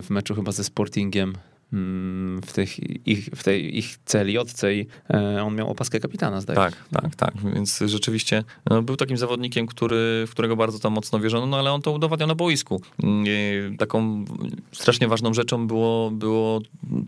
[0.02, 1.34] w meczu chyba ze Sportingiem
[2.42, 4.38] w, tych ich, w tej ich CLJ
[4.72, 6.80] i e, on miał opaskę kapitana, zdaje tak, się.
[6.92, 11.20] Tak, tak, tak, więc rzeczywiście no, był takim zawodnikiem, który, w którego bardzo tam mocno
[11.20, 12.82] wierzono, no ale on to udowadniał na boisku.
[13.02, 14.24] Mm, taką
[14.72, 16.60] strasznie ważną rzeczą było, było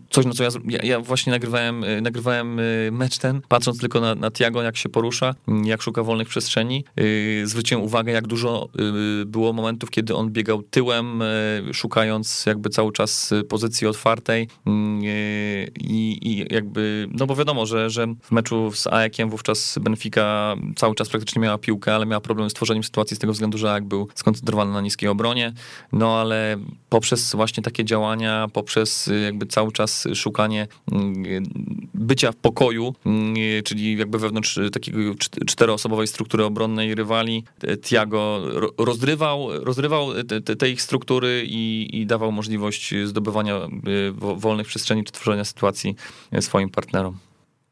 [0.09, 0.49] coś, na co ja,
[0.83, 4.89] ja, właśnie nagrywałem, e, nagrywałem e, mecz ten, patrząc tylko na, na Tiago, jak się
[4.89, 6.85] porusza, mm, jak szuka wolnych przestrzeni.
[7.43, 8.69] Zwróciłem uwagę, jak dużo
[9.25, 11.23] było momentów, kiedy on biegał tyłem,
[11.73, 14.54] szukając jakby cały czas pozycji otwartej, Mm,
[15.79, 20.95] I, I, jakby, no bo wiadomo, że, że w meczu z AEK-iem wówczas Benfica cały
[20.95, 23.83] czas praktycznie miała piłkę, ale miała problem z tworzeniem sytuacji z tego względu, że AEK
[23.83, 25.53] był skoncentrowany na niskiej obronie,
[25.91, 26.57] no ale
[26.89, 31.43] poprzez właśnie takie działania, poprzez jakby cały czas szukanie mm,
[31.93, 34.99] bycia w pokoju, mm, czyli jakby wewnątrz takiego
[35.47, 37.43] czteroosobowej struktury obronnej rywali,
[37.81, 38.41] Tiago
[38.77, 44.13] rozrywał, rozrywał te, te ich struktury i, i dawał możliwość zdobywania y,
[44.45, 45.95] wolnych przestrzeni czy tworzenia sytuacji
[46.31, 47.17] e, swoim partnerom.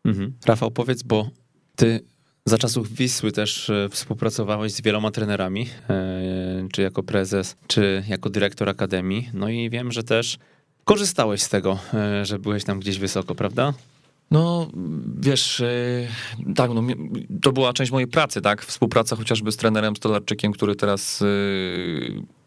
[0.05, 0.33] Mhm.
[0.45, 1.29] Rafał, powiedz, bo
[1.75, 2.03] ty
[2.45, 8.29] za czasów Wisły też e, współpracowałeś z wieloma trenerami, e, czy jako prezes, czy jako
[8.29, 9.29] dyrektor akademii.
[9.33, 10.37] No i wiem, że też
[10.85, 11.79] korzystałeś z tego,
[12.23, 13.73] że byłeś tam gdzieś wysoko, prawda?
[14.33, 14.67] No,
[15.19, 15.63] wiesz,
[16.55, 16.81] tak, no,
[17.41, 18.65] to była część mojej pracy, tak?
[18.65, 21.23] Współpraca chociażby z trenerem Stolarczykiem, który teraz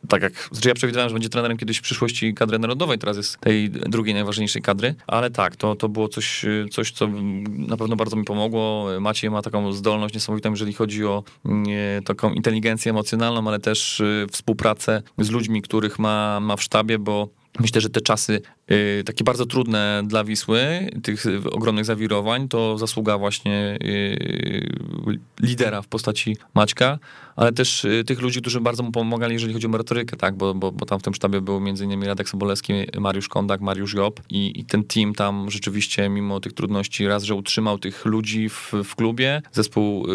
[0.09, 3.41] tak jak, znaczy ja przewidywałem, że będzie trenerem kiedyś w przyszłości kadry narodowej, teraz jest
[3.41, 7.09] tej drugiej najważniejszej kadry, ale tak, to, to było coś, coś, co
[7.49, 8.89] na pewno bardzo mi pomogło.
[9.01, 14.27] Maciej ma taką zdolność niesamowitą, jeżeli chodzi o nie, taką inteligencję emocjonalną, ale też y,
[14.33, 17.29] współpracę z ludźmi, których ma, ma w sztabie, bo
[17.61, 23.19] Myślę, że te czasy y, takie bardzo trudne dla Wisły, tych ogromnych zawirowań, to zasługa
[23.19, 26.99] właśnie y, lidera w postaci Maćka,
[27.37, 30.55] ale też y, tych ludzi, którzy bardzo mu pomagali, jeżeli chodzi o merytorykę, tak, bo,
[30.55, 32.03] bo, bo tam w tym sztabie był m.in.
[32.03, 37.07] Radek Sobolewski, Mariusz Kondak, Mariusz Job i, i ten team tam rzeczywiście mimo tych trudności
[37.07, 40.07] raz, że utrzymał tych ludzi w, w klubie, zespół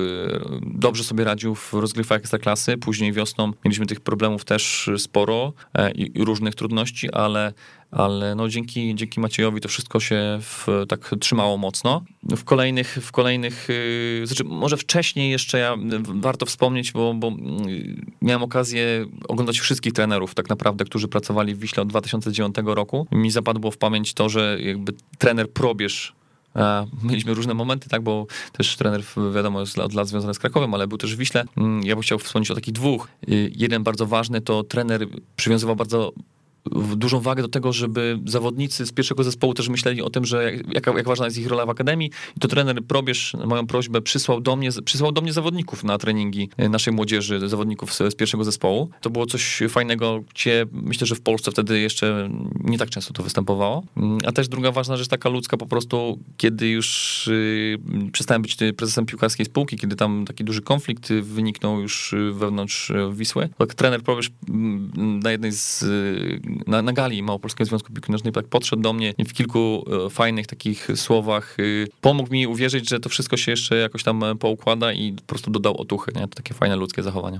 [0.61, 6.17] dobrze sobie radził w rozgrywkach ekstraklasy, później wiosną mieliśmy tych problemów też sporo e, i,
[6.19, 7.53] i różnych trudności, ale
[7.91, 12.03] ale, no dzięki, dzięki Maciejowi to wszystko się w, tak trzymało mocno.
[12.23, 13.67] W kolejnych, w kolejnych
[14.19, 17.31] yy, znaczy może wcześniej jeszcze ja, warto wspomnieć, bo, bo
[17.67, 23.07] yy, miałem okazję oglądać wszystkich trenerów tak naprawdę, którzy pracowali w Wiśle od 2009 roku.
[23.11, 26.13] Mi zapadło w pamięć to, że jakby trener Probierz
[27.03, 29.03] Mieliśmy różne momenty, tak, bo też trener,
[29.35, 31.43] wiadomo, jest od lat związany z Krakowem, ale był też w Wiśle.
[31.57, 33.07] Mm, ja bym chciał wspomnieć o takich dwóch.
[33.29, 36.11] Y, jeden bardzo ważny to trener przywiązywał bardzo
[36.95, 40.87] dużą wagę do tego, żeby zawodnicy z pierwszego zespołu też myśleli o tym, że jak,
[40.87, 42.11] jak ważna jest ich rola w akademii.
[42.37, 46.49] I to trener Probierz moją prośbę przysłał do mnie, przysłał do mnie zawodników na treningi
[46.69, 48.89] naszej młodzieży, zawodników z, z pierwszego zespołu.
[49.01, 52.29] To było coś fajnego, gdzie myślę, że w Polsce wtedy jeszcze
[52.63, 53.83] nie tak często to występowało.
[53.97, 57.77] Mm, a też druga ważna rzecz, taka ludzka po prostu, kiedy już y,
[58.11, 63.73] przestałem być prezesem piłkarskiej spółki, kiedy tam taki duży konflikt wyniknął już wewnątrz Wisły, tak
[63.73, 65.85] trener Probierz mm, na jednej z
[66.67, 70.47] na, na gali Małopolskiego Związku Piłki Nożnej tak podszedł do mnie w kilku e, fajnych
[70.47, 74.93] takich słowach y, pomógł mi uwierzyć, że to wszystko się jeszcze jakoś tam e, poukłada
[74.93, 76.21] i po prostu dodał otuchy, nie?
[76.21, 77.39] To takie fajne ludzkie zachowanie.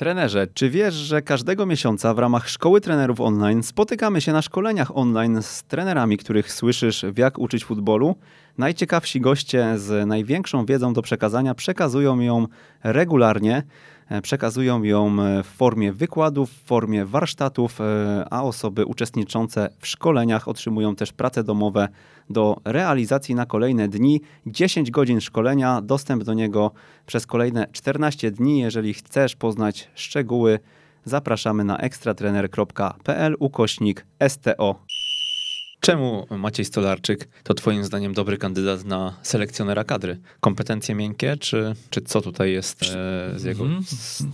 [0.00, 4.96] Trenerze, czy wiesz, że każdego miesiąca w ramach Szkoły Trenerów Online spotykamy się na szkoleniach
[4.96, 8.16] online z trenerami, których słyszysz w jak uczyć futbolu?
[8.58, 12.46] Najciekawsi goście z największą wiedzą do przekazania przekazują ją
[12.82, 13.62] regularnie.
[14.10, 19.86] E, przekazują ją e, w formie wykładów, w formie warsztatów, e, a osoby uczestniczące w
[19.86, 21.88] szkoleniach otrzymują też prace domowe
[22.30, 24.20] do realizacji na kolejne dni.
[24.46, 26.72] 10 godzin szkolenia, dostęp do niego
[27.06, 28.58] przez kolejne 14 dni.
[28.58, 30.58] Jeżeli chcesz poznać szczegóły,
[31.04, 34.84] zapraszamy na ekstratrener.pl ukośnik STO.
[35.80, 40.18] Czemu Maciej Stolarczyk to twoim zdaniem dobry kandydat na selekcjonera kadry?
[40.40, 42.86] Kompetencje miękkie, czy, czy co tutaj jest e,
[43.36, 43.64] z jego...
[43.64, 43.82] Mm.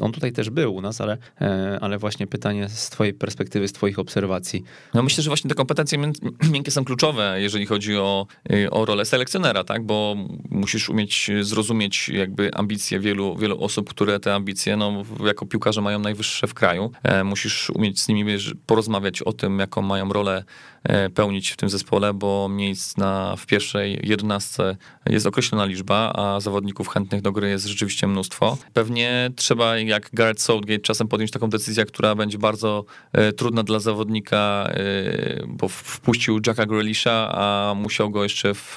[0.01, 3.73] On tutaj też był u nas, ale, e, ale właśnie pytanie z twojej perspektywy, z
[3.73, 4.65] twoich obserwacji.
[4.95, 5.99] No myślę, że właśnie te kompetencje
[6.53, 9.87] miękkie są kluczowe, jeżeli chodzi o, e, o rolę selekcjonera, tak?
[9.87, 10.17] Bo
[10.51, 15.99] musisz umieć zrozumieć jakby ambicje wielu, wielu osób, które te ambicje, no jako piłkarze mają
[15.99, 16.91] najwyższe w kraju.
[17.03, 18.37] E, musisz umieć z nimi
[18.67, 20.45] porozmawiać o tym, jaką mają rolę
[20.89, 21.11] E,
[21.45, 24.77] w tym zespole, bo miejsc na, w pierwszej jedenastce
[25.07, 28.59] jest określona liczba, a zawodników chętnych do gry jest rzeczywiście mnóstwo.
[28.73, 33.79] Pewnie trzeba, jak Gareth Southgate, czasem podjąć taką decyzję, która będzie bardzo e, trudna dla
[33.79, 38.77] zawodnika, e, bo wpuścił Jacka Grealisha, a musiał go jeszcze w,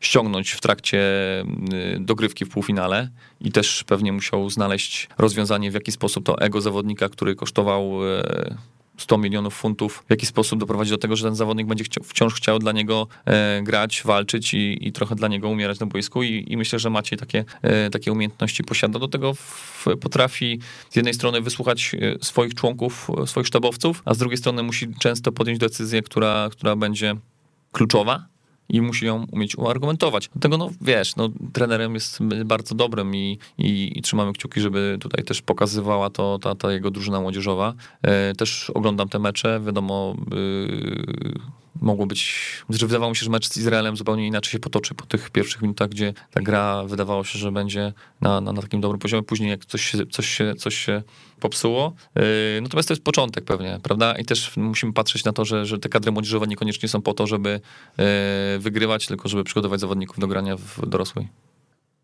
[0.00, 1.02] ściągnąć w trakcie
[1.98, 3.08] dogrywki w półfinale
[3.40, 7.92] i też pewnie musiał znaleźć rozwiązanie, w jaki sposób to ego zawodnika, który kosztował
[8.96, 12.34] 100 milionów funtów, w jaki sposób doprowadzić do tego, że ten zawodnik będzie chciał, wciąż
[12.34, 16.44] chciał dla niego e, grać, walczyć i, i, trochę dla niego umierać na boisku I,
[16.48, 18.98] i myślę, że Maciej takie, e, takie umiejętności posiada.
[18.98, 20.58] Do tego w, potrafi
[20.90, 24.94] z jednej strony wysłuchać e, swoich członków, e, swoich sztabowców, a z drugiej strony musi
[25.00, 27.16] często podjąć decyzję, która, która będzie
[27.72, 28.31] kluczowa,
[28.68, 30.28] i musi ją umieć uargumentować.
[30.32, 35.24] Dlatego, no wiesz, no, trenerem jest bardzo dobrym i, i, i trzymamy kciuki, żeby tutaj
[35.24, 37.74] też pokazywała to ta, ta jego drużyna młodzieżowa.
[38.02, 40.16] E, też oglądam te mecze, wiadomo...
[40.32, 42.34] E, mogło być,
[42.70, 45.62] że wydawało mi się, że mecz z Izraelem zupełnie inaczej się potoczy po tych pierwszych
[45.62, 49.22] minutach, gdzie ta gra wydawało się, że będzie na, na, na takim dobrym poziomie.
[49.22, 51.02] Później jak coś się, coś się, coś się
[51.40, 51.92] popsuło.
[52.16, 52.22] Yy,
[52.62, 54.12] natomiast to jest początek pewnie, prawda?
[54.12, 57.26] I też musimy patrzeć na to, że, że te kadry młodzieżowe niekoniecznie są po to,
[57.26, 57.60] żeby
[57.98, 58.04] yy,
[58.58, 61.28] wygrywać, tylko żeby przygotować zawodników do grania w dorosłej.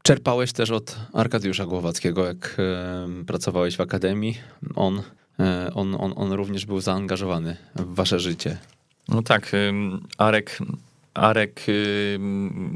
[0.02, 2.56] Czerpałeś też od Arkadiusza Głowackiego, jak
[3.18, 4.38] yy, pracowałeś w akademii.
[4.74, 5.02] On,
[5.38, 5.44] yy,
[5.74, 8.58] on, on, on również był zaangażowany w wasze życie.
[9.08, 9.52] No tak,
[10.18, 10.58] Arek,
[11.14, 11.66] Arek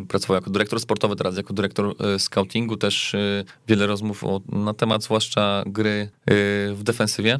[0.08, 4.74] pracował jako dyrektor sportowy, teraz jako dyrektor y, scoutingu, też y, wiele rozmów o, na
[4.74, 7.38] temat zwłaszcza gry y, w defensywie.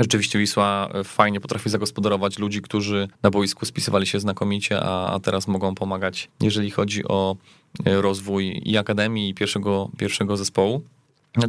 [0.00, 5.48] Rzeczywiście Wisła fajnie potrafi zagospodarować ludzi, którzy na boisku spisywali się znakomicie, a, a teraz
[5.48, 7.36] mogą pomagać, jeżeli chodzi o
[7.86, 10.82] rozwój i akademii, i pierwszego, pierwszego zespołu.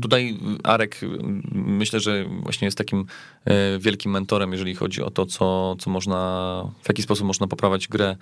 [0.01, 1.01] Tutaj Arek
[1.51, 3.05] myślę, że właśnie jest takim
[3.45, 7.87] e, wielkim mentorem, jeżeli chodzi o to, co, co można, w jaki sposób można poprawiać
[7.87, 8.15] grę,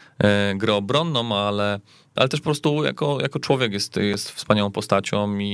[0.56, 1.80] grę obronną, ale,
[2.16, 5.46] ale też po prostu jako, jako człowiek jest, jest wspaniałą postacią i,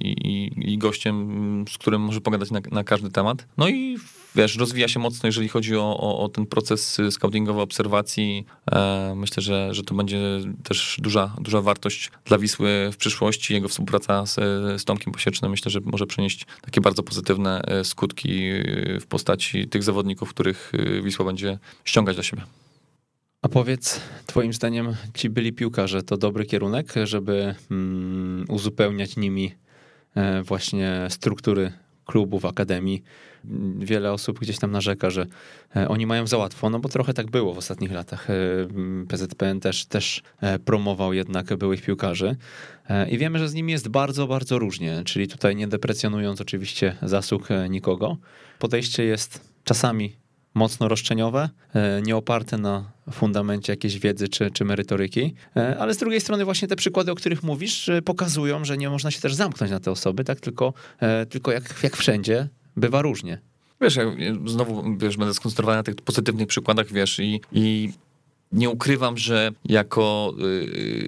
[0.00, 3.46] i, i gościem, z którym może pogadać na, na każdy temat.
[3.56, 3.98] No i
[4.34, 8.46] wiesz, rozwija się mocno, jeżeli chodzi o, o, o ten proces scoutingowy, obserwacji.
[8.72, 10.20] E, myślę, że, że to będzie
[10.64, 13.54] też duża, duża wartość dla Wisły w przyszłości.
[13.54, 14.34] Jego współpraca z,
[14.80, 19.68] z Tomkiem Posiecznym myślę, że może przynieść takie bardzo pozytywne e, skutki e, w postaci
[19.68, 22.42] tych zawodników, których e, Wisła będzie ściągać do siebie.
[23.42, 29.54] A powiedz, Twoim zdaniem, ci byli piłkarze to dobry kierunek, żeby mm, uzupełniać nimi
[30.42, 31.72] właśnie struktury
[32.06, 33.02] klubów, akademii.
[33.78, 35.26] Wiele osób gdzieś tam narzeka, że
[35.76, 38.30] e, oni mają za łatwo, no bo trochę tak było w ostatnich latach.
[38.30, 38.34] E,
[39.08, 42.36] PZPN też, też e, promował jednak byłych piłkarzy
[43.10, 47.48] i wiemy, że z nimi jest bardzo, bardzo różnie, czyli tutaj nie deprecjonując oczywiście zasług
[47.70, 48.16] nikogo.
[48.58, 50.21] Podejście jest czasami
[50.54, 55.96] mocno roszczeniowe, e, nie oparte na fundamencie jakiejś wiedzy czy, czy merytoryki, e, ale z
[55.96, 59.70] drugiej strony właśnie te przykłady, o których mówisz, pokazują, że nie można się też zamknąć
[59.72, 63.38] na te osoby, tak tylko, e, tylko jak, jak wszędzie bywa różnie.
[63.80, 64.04] Wiesz, ja
[64.46, 67.92] znowu wiesz, będę skoncentrowany na tych pozytywnych przykładach, wiesz, i, i
[68.52, 71.06] nie ukrywam, że jako y,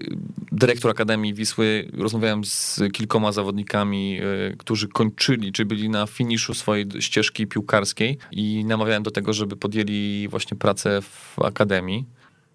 [0.53, 6.86] dyrektor Akademii Wisły rozmawiałem z kilkoma zawodnikami, y, którzy kończyli, czy byli na finiszu swojej
[7.01, 12.05] ścieżki piłkarskiej i namawiałem do tego, żeby podjęli właśnie pracę w Akademii.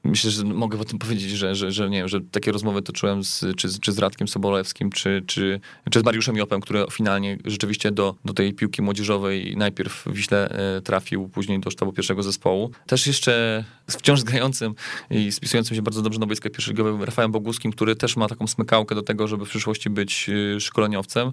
[0.04, 3.24] Myślę, że mogę o tym powiedzieć, że, że, że nie wiem, że takie rozmowy toczyłem
[3.24, 5.60] z, czy, czy z Radkiem Sobolewskim, czy, czy,
[5.92, 10.50] czy z Mariuszem Jopem, który finalnie rzeczywiście do, do tej piłki młodzieżowej najpierw w Wiśle
[10.78, 12.72] e, trafił, później do sztabu pierwszego zespołu.
[12.88, 14.76] Też jeszcze wciąż grającym
[15.10, 18.96] i spisującym się bardzo dobrze na boiska pierwszego Rafałem Boguskim, który też ma taką smykałkę
[18.96, 21.32] do tego, żeby w przyszłości być e, szkoleniowcem.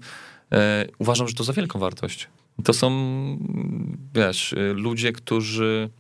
[0.52, 2.28] E, uważam, że to za wielką wartość.
[2.64, 2.90] To są,
[4.14, 5.90] wiesz, ludzie, którzy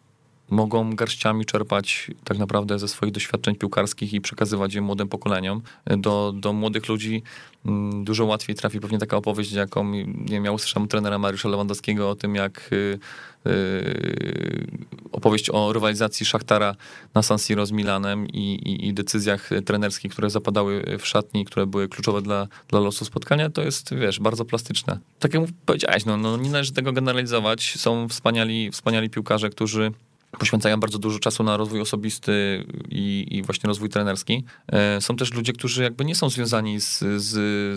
[0.50, 5.62] mogą garściami czerpać tak naprawdę ze swoich doświadczeń piłkarskich i przekazywać je młodym pokoleniom.
[5.98, 7.22] Do, do młodych ludzi
[7.66, 9.84] mm, dużo łatwiej trafi pewnie taka opowieść, jaką
[10.28, 12.98] nie ja usłyszałem trenera Mariusza Lewandowskiego o tym, jak y,
[13.46, 14.66] y,
[15.12, 16.76] opowieść o rywalizacji Szachtara
[17.14, 21.66] na San Siro z Milanem i, i, i, decyzjach trenerskich, które zapadały w szatni, które
[21.66, 24.98] były kluczowe dla, dla losu spotkania, to jest, wiesz, bardzo plastyczne.
[25.18, 27.74] Tak jak powiedziałeś, no, no nie należy tego generalizować.
[27.76, 29.92] Są wspaniali, wspaniali piłkarze, którzy
[30.38, 34.44] poświęcają bardzo dużo czasu na rozwój osobisty i, i, właśnie rozwój trenerski.
[34.68, 37.32] E, są też ludzie, którzy jakby nie są związani z, z,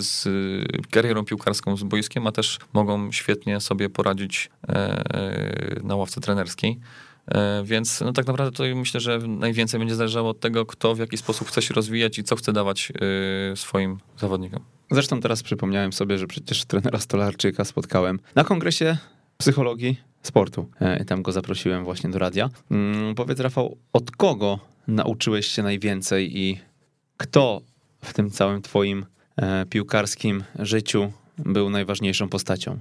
[0.05, 0.28] z
[0.91, 6.80] karierą piłkarską, z boiskiem, a też mogą świetnie sobie poradzić e, na ławce trenerskiej.
[7.28, 10.99] E, więc no tak naprawdę to myślę, że najwięcej będzie zależało od tego, kto w
[10.99, 12.91] jaki sposób chce się rozwijać i co chce dawać
[13.55, 14.64] swoim zawodnikom.
[14.91, 18.97] Zresztą teraz przypomniałem sobie, że przecież trenera Stolarczyka spotkałem na kongresie
[19.38, 20.70] psychologii sportu.
[20.80, 22.50] E, tam go zaprosiłem właśnie do radia.
[22.72, 26.60] Mm, powiedz Rafał, od kogo nauczyłeś się najwięcej i
[27.18, 27.62] kto
[28.02, 29.06] w tym całym twoim
[29.38, 32.80] e, piłkarskim życiu był najważniejszą postacią?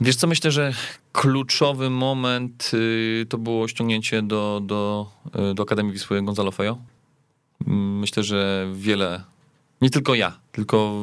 [0.00, 0.72] Wiesz co, myślę, że
[1.12, 5.10] kluczowy moment y, to było ściągnięcie do, do,
[5.50, 6.78] y, do Akademii Wisły Gonzalo Fejo.
[7.66, 9.24] Mm, myślę, że wiele
[9.82, 11.00] nie tylko ja, tylko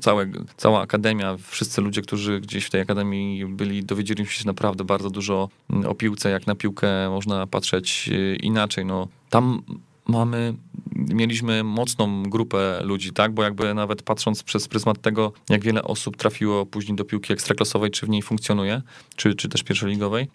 [0.00, 0.26] całe,
[0.56, 5.48] cała akademia, wszyscy ludzie, którzy gdzieś w tej akademii byli, dowiedzieli się naprawdę bardzo dużo
[5.70, 8.84] mm, o piłce, jak na piłkę można patrzeć y, inaczej.
[8.84, 9.62] No, tam
[10.08, 10.54] mamy,
[10.96, 13.32] mieliśmy mocną grupę ludzi, tak?
[13.32, 17.90] Bo jakby nawet patrząc przez pryzmat tego, jak wiele osób trafiło później do piłki ekstraklasowej,
[17.90, 18.82] czy w niej funkcjonuje,
[19.16, 20.28] czy, czy też pierwszoligowej,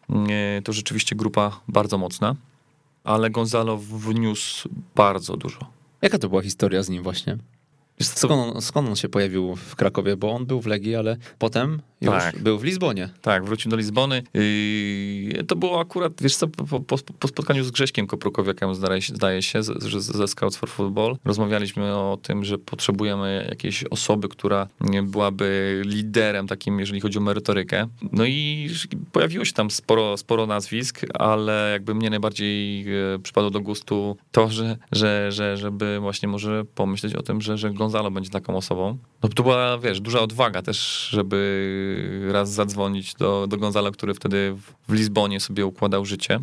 [0.59, 2.36] y, to rzeczywiście grupa bardzo mocna.
[3.03, 5.59] Ale Gonzalo wniósł bardzo dużo.
[6.01, 7.38] Jaka to była historia z nim właśnie?
[8.02, 10.18] Skąd on, skąd on się pojawił w Krakowie?
[10.18, 12.39] Bo on był w Legii, ale potem już tak.
[12.39, 13.10] był w Lizbonie.
[13.22, 14.24] Tak, wrócił do Lizbony.
[14.34, 19.16] I to było akurat, wiesz co, po, po, po spotkaniu z Grześkiem Koprukowiakiem, zdaje się,
[19.16, 24.68] zdaje się ze, ze Scouts for Football, rozmawialiśmy o tym, że potrzebujemy jakiejś osoby, która
[25.04, 27.88] byłaby liderem takim, jeżeli chodzi o merytorykę.
[28.12, 28.70] No i
[29.12, 34.50] pojawiło się tam sporo, sporo nazwisk, ale jakby mnie najbardziej e, przypadło do gustu to,
[34.50, 38.97] że, że, że żeby właśnie może pomyśleć o tym, że, że Gonzalo będzie taką osobą.
[39.23, 44.55] No to była, wiesz, duża odwaga też, żeby raz zadzwonić do, do Gonzalo, który wtedy
[44.88, 46.39] w Lizbonie sobie układał życie.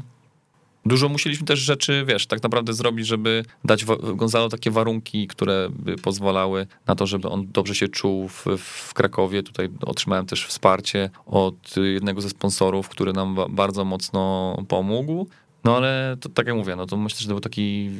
[0.86, 3.84] Dużo musieliśmy też rzeczy, wiesz, tak naprawdę zrobić, żeby dać
[4.14, 8.94] Gonzalo takie warunki, które by pozwalały na to, żeby on dobrze się czuł w, w
[8.94, 9.42] Krakowie.
[9.42, 15.26] Tutaj otrzymałem też wsparcie od jednego ze sponsorów, który nam bardzo mocno pomógł.
[15.64, 17.90] No ale to, tak jak mówię, no to myślę, że to był taki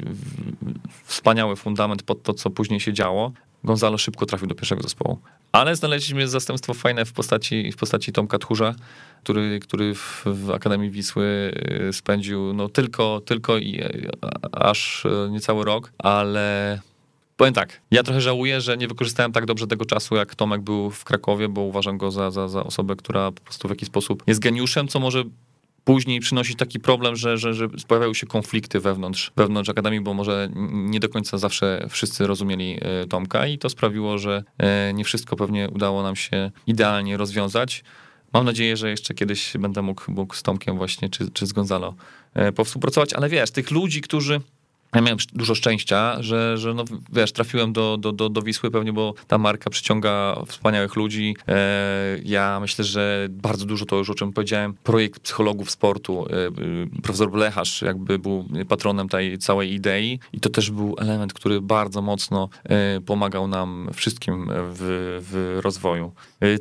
[1.05, 3.33] wspaniały fundament pod to, co później się działo.
[3.65, 5.19] Gonzalo szybko trafił do pierwszego zespołu.
[5.53, 8.75] Ale znaleźliśmy zastępstwo fajne w postaci, w postaci Tomka Tchórza,
[9.23, 11.55] który, który w, w Akademii Wisły
[11.89, 13.83] y, spędził no tylko, tylko i
[14.53, 16.81] aż y, niecały rok, ale
[17.37, 20.91] Powiem tak, ja trochę żałuję, że nie wykorzystałem tak dobrze tego czasu, jak Tomek był
[20.91, 24.23] w Krakowie, bo uważam go za, za, za osobę, która po prostu w jakiś sposób
[24.27, 25.25] jest geniuszem, co może
[25.85, 30.49] później przynosić taki problem, że, że, że pojawiają się konflikty wewnątrz, wewnątrz Akademii, bo może
[30.72, 35.37] nie do końca zawsze wszyscy rozumieli e, Tomka i to sprawiło, że e, nie wszystko
[35.37, 37.85] pewnie udało nam się idealnie rozwiązać.
[38.32, 41.95] Mam nadzieję, że jeszcze kiedyś będę mógł, mógł z Tomkiem właśnie, czy, czy z Gonzalo
[42.35, 44.41] e, powspółpracować, ale wiesz, tych ludzi, którzy
[44.95, 48.92] ja miałem dużo szczęścia, że, że no, wiesz, trafiłem do, do, do, do Wisły pewnie,
[48.92, 51.36] bo ta marka przyciąga wspaniałych ludzi.
[51.49, 54.74] E, ja myślę, że bardzo dużo to już o czym powiedziałem.
[54.82, 56.51] Projekt psychologów sportu, e, e,
[57.03, 62.03] profesor Blecharz jakby był patronem tej całej idei i to też był element, który bardzo
[62.03, 62.49] mocno
[63.07, 66.12] pomagał nam wszystkim w, w rozwoju.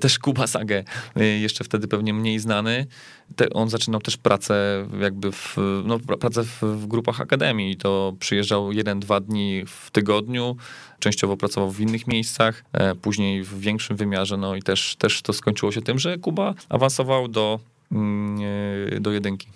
[0.02, 0.84] Też Kuba Sage,
[1.16, 2.88] jeszcze wtedy pewnie mniej znany,
[3.36, 8.72] te, on zaczynał też pracę jakby w, no, pracę w, w grupach akademii to przyjeżdżał
[8.72, 10.56] jeden, dwa dni w tygodniu,
[11.00, 15.34] częściowo pracował w innych miejscach, e, później w większym wymiarze, no i też, też to
[15.34, 17.60] skończyło się tym, że Kuba awansował do
[17.92, 18.38] mm,
[18.96, 19.48] e, do jedynki.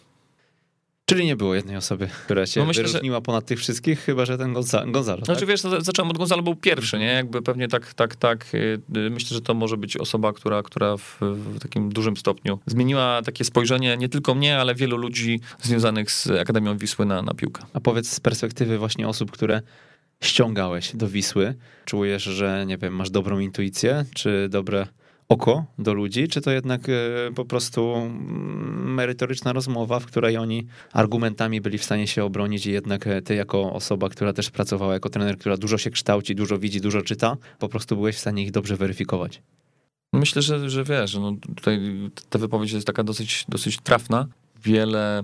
[1.09, 4.25] Czyli nie było jednej osoby, która się No myślę, że- wyróżniła ponad tych wszystkich, chyba
[4.25, 5.25] że ten Gonza- Gonzalo.
[5.25, 5.49] Znaczy tak?
[5.49, 7.05] wiesz, no, zacząłem od Gonzalo, był pierwszy, nie?
[7.05, 8.53] Jakby pewnie tak, tak, tak.
[8.53, 8.57] y,
[8.97, 13.21] y, Myślę, że to może być osoba, która, która w, w takim dużym stopniu zmieniła
[13.25, 17.63] takie spojrzenie nie tylko mnie, ale wielu ludzi związanych z Akademią Wisły na, na piłkę.
[17.73, 19.61] A powiedz z perspektywy właśnie osób, które
[20.21, 21.55] ściągałeś do Wisły,
[21.85, 24.87] czujesz, że nie wiem, masz dobrą intuicję, czy dobre
[25.29, 26.93] oko do ludzi, czy to jednak e,
[27.35, 32.71] po prostu mm, merytoryczna rozmowa, w której oni argumentami byli w stanie się obronić i
[32.71, 36.59] jednak e, ty jako osoba, która też pracowała jako trener, która dużo się kształci, dużo
[36.59, 39.41] widzi, dużo czyta, po prostu byłeś w stanie ich dobrze weryfikować.
[40.13, 41.79] Myślę, że, że wiesz, no tutaj
[42.29, 44.27] ta wypowiedź jest taka dosyć, dosyć trafna.
[44.63, 45.23] Wiele.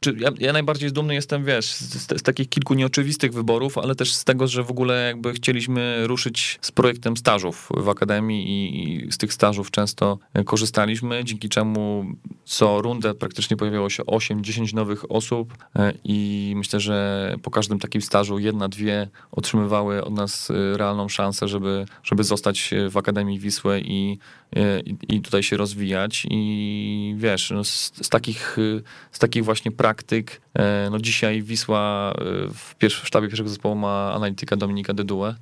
[0.00, 4.12] Czy ja, ja najbardziej dumny jestem, wiesz, z, z, takich kilku nieoczywistych wyborów, ale też
[4.12, 9.12] z tego, że w ogóle jakby chcieliśmy ruszyć z projektem stażów w Akademii i, i
[9.12, 12.04] z tych stażów często korzystaliśmy, dzięki czemu
[12.44, 18.02] co rundę praktycznie pojawiało się 8-10 nowych osób e, i myślę, że po każdym takim
[18.02, 23.82] stażu jedna, dwie otrzymywały od nas e, realną szansę, żeby, żeby zostać w Akademii Wisły
[23.84, 24.18] i,
[24.56, 26.26] e, i, i tutaj się rozwijać.
[26.30, 28.82] I wiesz, no z, z, takich, e,
[29.12, 32.14] z takich właśnie praktyk, e, no dzisiaj Wisła e,
[32.54, 35.34] w, pierwszy, w sztabie pierwszego zespołu ma analityka Dominika Deduę, e,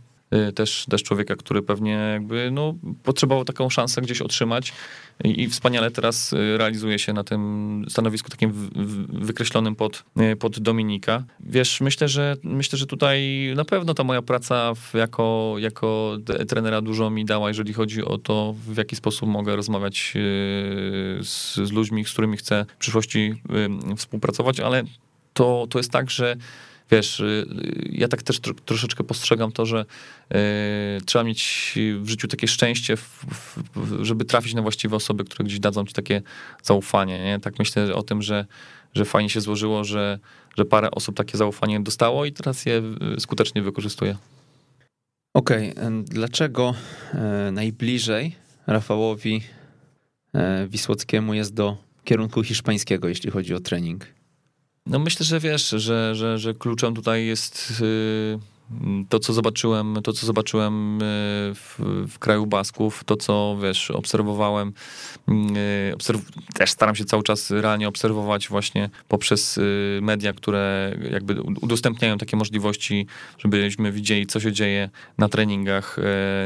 [0.55, 4.72] też, też człowieka, który pewnie jakby no, potrzebował taką szansę gdzieś otrzymać
[5.24, 10.05] i, i wspaniale teraz e, realizuje się na tym stanowisku takim w, w, wykreślonym pod,
[10.16, 11.24] e, pod Dominika.
[11.41, 13.22] Wiesz, myślę, że myślę, że tutaj
[13.57, 16.18] na pewno ta moja praca w, jako, jako
[16.49, 20.12] trenera dużo mi dała, jeżeli chodzi o to, w jaki sposób mogę rozmawiać
[21.22, 23.35] z, z ludźmi, z którymi chcę w przyszłości
[23.97, 24.85] współpracować, ale
[25.33, 26.37] to, to jest tak, że
[26.91, 27.47] wiesz, y,
[27.93, 32.97] ja tak też tro, troszeczkę postrzegam to, że y, trzeba mieć w życiu takie szczęście,
[34.03, 36.22] żeby trafić na właściwe osoby, które gdzieś dadzą ci takie
[36.62, 37.24] zaufanie.
[37.24, 37.41] Nie?
[37.41, 38.47] Tak myślę o tym, że,
[38.95, 40.18] że fajnie się złożyło, że,
[40.59, 42.82] że parę osób takie zaufanie dostało i teraz je
[43.16, 44.16] y, skutecznie wykorzystuje.
[45.34, 46.03] Okej, okay.
[46.05, 46.74] dlaczego
[47.14, 49.43] e, najbliżej Rafałowi
[50.34, 54.16] e, Wisłockiemu jest do kierunku hiszpańskiego, jeśli chodzi o trening?
[54.87, 58.39] No myślę, że wiesz, że, że, że kluczem tutaj jest y,
[59.09, 61.05] to, co zobaczyłem, to, co zobaczyłem y,
[61.55, 61.78] w,
[62.09, 64.72] w kraju Basków, to, co wiesz, obserwowałem.
[65.91, 66.20] y, Obserw
[66.55, 69.61] też staram się cały czas realnie obserwować właśnie poprzez
[70.03, 73.07] media, które jakby udostępniają takie możliwości,
[73.39, 75.97] żebyśmy widzieli, co się dzieje na treningach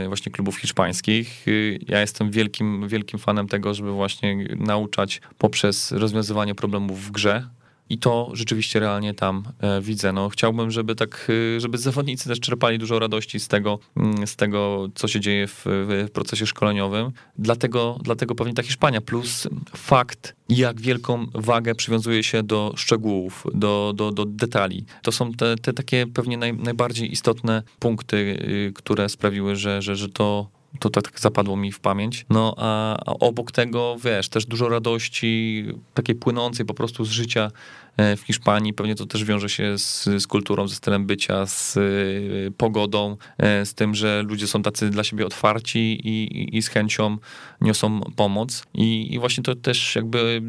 [0.08, 1.46] właśnie klubów hiszpańskich.
[1.88, 7.48] Ja jestem wielkim, wielkim fanem tego, żeby właśnie nauczać poprzez rozwiązywanie problemów w grze,
[7.90, 10.12] i to rzeczywiście realnie tam e, widzę.
[10.12, 14.36] No, chciałbym, żeby tak, e, żeby zawodnicy też czerpali dużo radości z tego, mm, z
[14.36, 15.64] tego co się dzieje w,
[16.08, 17.12] w procesie szkoleniowym.
[17.38, 19.00] Dlatego, dlatego pewnie ta Hiszpania.
[19.00, 24.84] Plus fakt, jak wielką wagę przywiązuje się do szczegółów, do, do, do detali.
[25.02, 29.96] To są te, te takie pewnie naj, najbardziej istotne punkty, y, które sprawiły, że, że,
[29.96, 32.26] że to to tak zapadło mi w pamięć.
[32.30, 35.64] No a, a, obok tego, wiesz, też dużo radości,
[35.94, 37.50] takiej płynącej po prostu z życia
[37.96, 38.72] e, w Hiszpanii.
[38.72, 43.16] Pewnie to też wiąże się z, z kulturą, ze stylem bycia, z y, pogodą,
[43.62, 47.18] y, z tym, że ludzie są tacy dla siebie otwarci i, i, i z chęcią
[47.60, 48.66] niosą pomoc.
[48.74, 50.42] I, I właśnie to też jakby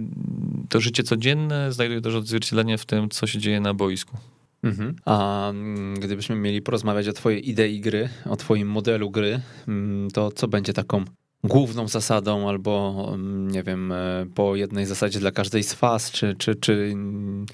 [0.70, 4.18] to życie codzienne znajduje też odzwierciedlenie w tym, co się dzieje na boisku.
[4.64, 4.96] Mhm.
[5.06, 10.32] A mm, gdybyśmy mieli porozmawiać o twojej idei gry, o twoim modelu gry, mm, to
[10.32, 11.06] co będzie taką
[11.44, 16.36] główną zasadą, albo mm, nie wiem, e, po jednej zasadzie dla każdej z faz, czy,
[16.38, 16.94] czy, czy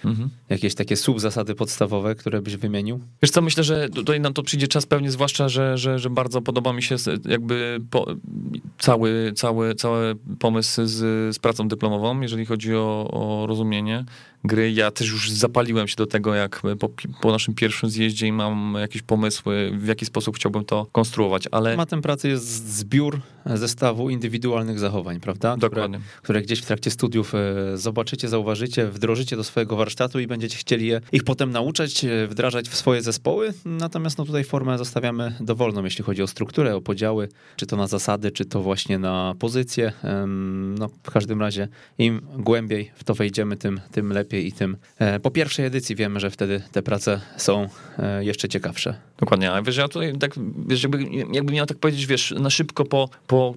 [0.06, 0.30] mhm.
[0.50, 3.00] jakieś takie subzasady podstawowe, które byś wymienił?
[3.22, 6.42] Wiesz co, myślę, że tutaj nam to przyjdzie czas pewnie, zwłaszcza, że, że, że bardzo
[6.42, 6.96] podoba mi się
[7.26, 8.06] jakby po,
[8.80, 10.96] cały, cały, cały pomysł z,
[11.36, 14.06] z pracą dyplomową, jeżeli chodzi o, o rozumienie
[14.44, 14.72] gry.
[14.72, 16.90] Ja też już zapaliłem się do tego, jak po,
[17.22, 21.72] po, naszym pierwszym zjeździe i mam jakieś pomysły, w jaki sposób chciałbym to konstruować, ale...
[21.72, 23.22] Tematem pracy jest zbiór
[23.56, 25.58] zestawu indywidualnych zachowań, prawda?
[25.58, 25.98] Dokładnie.
[25.98, 30.58] Które, które gdzieś w trakcie studiów e, zobaczycie, zauważycie, wdrożycie do swojego warsztatu i będziecie
[30.58, 33.54] chcieli je, ich potem nauczać, e, wdrażać w swoje zespoły.
[33.66, 37.88] Natomiast no tutaj formę zostawiamy dowolną, jeśli chodzi o strukturę, o podziały, czy to na
[37.88, 39.94] zasady, czy to właśnie na pozycje.
[40.80, 41.68] No w każdym razie
[41.98, 46.20] im głębiej w to wejdziemy, tym, tym lepiej i tym e, po pierwszej edycji wiemy,
[46.20, 47.70] że wtedy te prace są
[48.20, 48.96] jeszcze ciekawsze.
[49.20, 50.32] Dokładnie, a wiesz, ja tutaj tak,
[50.68, 51.04] wiesz, jakby,
[51.34, 53.54] jakby miał tak powiedzieć, wiesz, na szybko po, po,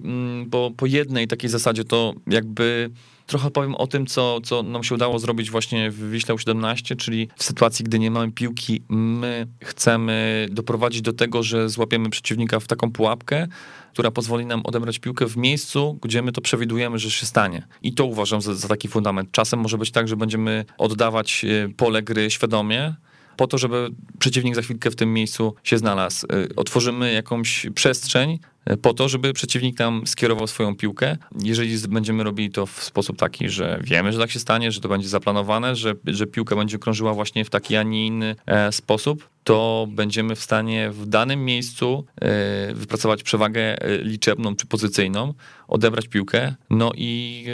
[0.51, 2.89] po, po jednej takiej zasadzie, to jakby
[3.31, 7.27] trochę powiem o tym, co, co nam się udało zrobić właśnie w Wiśle U17, czyli
[7.35, 12.67] w sytuacji, gdy nie mamy piłki, my chcemy doprowadzić do tego, że złapiemy przeciwnika w
[12.67, 13.47] taką pułapkę,
[13.93, 17.67] która pozwoli nam odebrać piłkę w miejscu, gdzie my to przewidujemy, że się stanie.
[17.83, 19.31] I to uważam za, za taki fundament.
[19.31, 22.95] Czasem może być tak, że będziemy oddawać e, pole gry świadomie,
[23.37, 23.89] po to, żeby
[24.19, 26.27] przeciwnik za chwilkę w tym miejscu się znalazł.
[26.27, 28.39] E, otworzymy jakąś przestrzeń,
[28.81, 31.17] po to, żeby przeciwnik tam skierował swoją piłkę.
[31.39, 34.89] Jeżeli będziemy robili to w sposób taki, że wiemy, że tak się stanie, że to
[34.89, 39.29] będzie zaplanowane, że, że piłka będzie krążyła właśnie w taki, a nie inny e, sposób,
[39.43, 45.33] to będziemy w stanie w danym miejscu e, wypracować przewagę liczebną czy pozycyjną,
[45.71, 47.45] odebrać piłkę, no i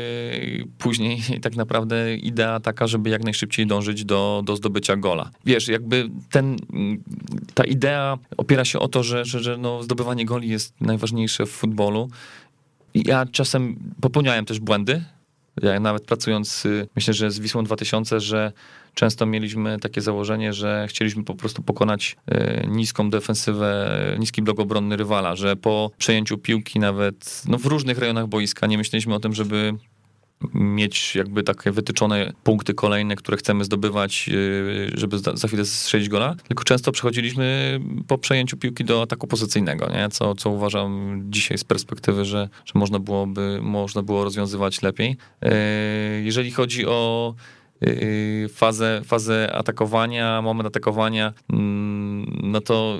[0.77, 5.31] później tak naprawdę idea taka, żeby jak najszybciej dążyć do, do zdobycia gola.
[5.45, 6.57] Wiesz, jakby ten,
[7.53, 11.45] ta idea opiera się o to, że, że, że no, zdobywanie goli jest naj najważniejsze
[11.45, 12.09] w futbolu.
[12.93, 15.03] Ja czasem popełniałem też błędy.
[15.61, 18.51] Ja nawet pracując, y, myślę, że z Wisłą 2000, że
[18.93, 24.97] często mieliśmy takie założenie, że chcieliśmy po prostu pokonać y, niską defensywę, niski blok obronny
[24.97, 29.33] rywala, że po przejęciu piłki nawet no w różnych rejonach boiska nie myśleliśmy o tym,
[29.33, 29.73] żeby
[30.53, 36.35] mieć jakby takie wytyczone punkty kolejne, które chcemy zdobywać, yy, żeby za chwilę strzelić gola,
[36.47, 40.09] tylko często przechodziliśmy po przejęciu piłki do ataku pozycyjnego, nie?
[40.09, 45.17] Co, co uważam dzisiaj z perspektywy, że, że można byłoby, można było rozwiązywać lepiej.
[45.41, 45.51] Yy,
[46.23, 47.33] jeżeli chodzi o
[47.81, 52.99] yy, fazę, fazę atakowania, moment atakowania, mm, no to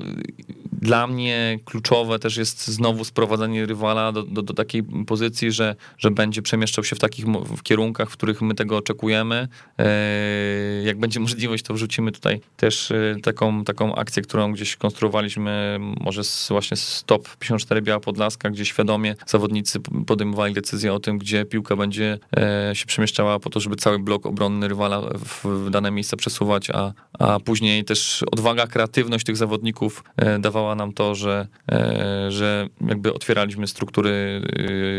[0.82, 6.10] dla mnie kluczowe też jest znowu sprowadzenie rywala do, do, do, takiej pozycji, że, że
[6.10, 9.48] będzie przemieszczał się w takich w kierunkach, w których my tego oczekujemy.
[9.78, 15.78] E, jak będzie możliwość, to wrzucimy tutaj też e, taką, taką akcję, którą gdzieś konstruowaliśmy,
[15.80, 21.18] może z, właśnie z top 54 Biała Podlaska, gdzie świadomie zawodnicy podejmowali decyzję o tym,
[21.18, 25.02] gdzie piłka będzie e, się przemieszczała po to, żeby cały blok obronny rywala
[25.44, 30.04] w dane miejsce przesuwać, a, a później też odwaga, kreatywność tych zawodników
[30.38, 34.42] dawała nam to, że, e, że jakby otwieraliśmy struktury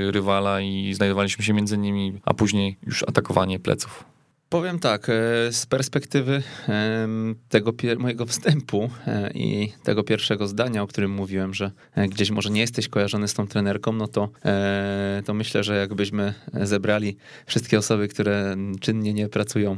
[0.08, 4.06] e, rywala i znajdowaliśmy się między nimi, a później już atakowanie pleców.
[4.50, 5.14] Powiem tak, e,
[5.52, 6.44] z perspektywy
[7.50, 12.50] tego mojego wstępu e, i tego pierwszego zdania, o którym mówiłem, że e, gdzieś może
[12.50, 14.30] nie jesteś kojarzony z tą trenerką, no to,
[15.26, 19.78] to myślę, że jakbyśmy zebrali wszystkie osoby, które czynnie nie pracują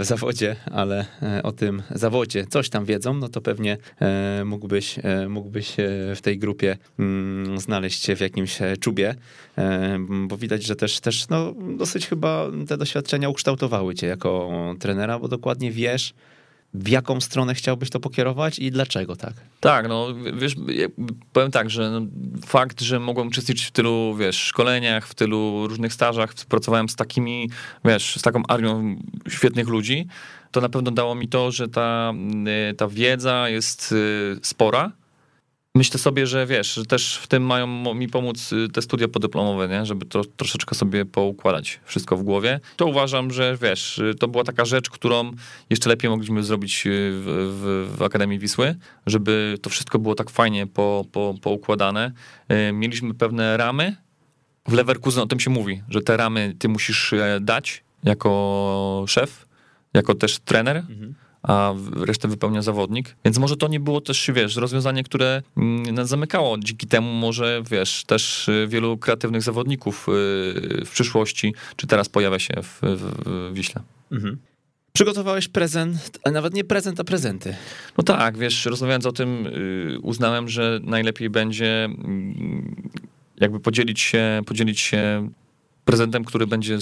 [0.00, 1.06] w zawodzie, ale
[1.42, 3.78] o tym zawodzie coś tam wiedzą, no to pewnie
[4.44, 4.96] mógłbyś,
[5.28, 5.74] mógłbyś
[6.16, 9.14] w tej grupie mm, znaleźć się w jakimś czubie,
[10.26, 15.18] bo widać, że też, też no, dosyć chyba te doświadczenia ukształtowały kształtowały cię jako trenera,
[15.18, 16.14] bo dokładnie wiesz,
[16.74, 19.34] w jaką stronę chciałbyś to pokierować i dlaczego tak?
[19.60, 20.54] Tak, no wiesz,
[21.32, 22.00] powiem tak, że no,
[22.46, 27.50] fakt, że mogłem uczestniczyć w tylu, wiesz, szkoleniach, w tylu różnych stażach, pracowałem z takimi,
[27.84, 28.96] wiesz, z taką armią
[29.28, 30.06] świetnych ludzi,
[30.50, 32.12] to na pewno dało mi to, że ta,
[32.70, 34.92] y, ta wiedza jest y, spora,
[35.76, 39.68] Myślę sobie, że wiesz, że też w tym mają mi pomóc y, te studia podyplomowe,
[39.68, 39.86] nie?
[39.86, 42.60] żeby to troszeczkę sobie poukładać wszystko w głowie.
[42.76, 45.30] To uważam, że wiesz, y, to była taka rzecz, którą
[45.70, 50.30] jeszcze lepiej mogliśmy zrobić y, w, w, w Akademii Wisły, żeby to wszystko było tak
[50.30, 52.12] fajnie po, po, poukładane.
[52.72, 53.96] Mieliśmy pewne ramy.
[54.68, 59.46] W Leverkusen o tym się mówi, że te ramy ty musisz e, dać jako szef,
[59.94, 60.76] jako też trener.
[60.76, 61.14] Mhm
[61.44, 63.16] a resztę wypełnia zawodnik.
[63.24, 66.58] Więc może to nie było też, wiesz, rozwiązanie, które mm, nas zamykało.
[66.58, 72.38] Dzięki temu może, wiesz, też y, wielu kreatywnych zawodników y, w przyszłości, czy teraz pojawia
[72.38, 73.82] się w, w Wiśle.
[74.12, 74.38] Mhm.
[74.92, 77.56] Przygotowałeś prezent, a nawet nie prezent, a prezenty.
[77.98, 82.90] No tak, wiesz, rozmawiając o tym, y, uznałem, że najlepiej będzie mm,
[83.40, 85.30] jakby podzielić się, podzielić się
[85.84, 86.78] prezentem, który będzie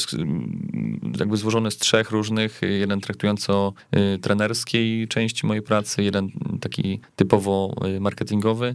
[1.19, 6.31] jakby złożony z trzech różnych, jeden traktujący o y, trenerskiej części mojej pracy, jeden
[6.61, 8.75] taki typowo y, marketingowy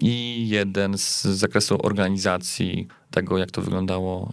[0.00, 4.32] i jeden z zakresu organizacji tego, jak to wyglądało,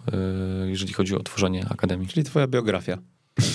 [0.65, 2.07] y, jeżeli chodzi o tworzenie akademii.
[2.07, 2.97] Czyli twoja biografia.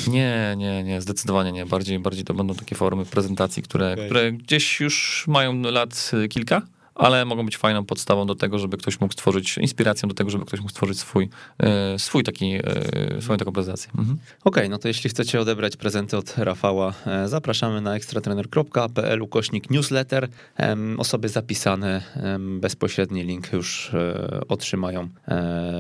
[0.09, 1.67] Nie, nie, nie, zdecydowanie nie.
[1.67, 4.05] Bardziej, bardziej to będą takie formy prezentacji, które, okay.
[4.05, 6.63] które gdzieś już mają lat kilka
[7.01, 10.45] ale mogą być fajną podstawą do tego, żeby ktoś mógł stworzyć, inspiracją do tego, żeby
[10.45, 11.29] ktoś mógł stworzyć swój,
[11.59, 13.91] e, swój taki, e, swoją taką prezentację.
[13.99, 14.19] Mhm.
[14.45, 19.71] Okej, okay, no to jeśli chcecie odebrać prezenty od Rafała, e, zapraszamy na ekstratrener.pl ukośnik
[19.71, 20.29] newsletter.
[20.99, 22.03] Osoby zapisane,
[22.61, 23.91] bezpośredni link już
[24.49, 25.09] otrzymają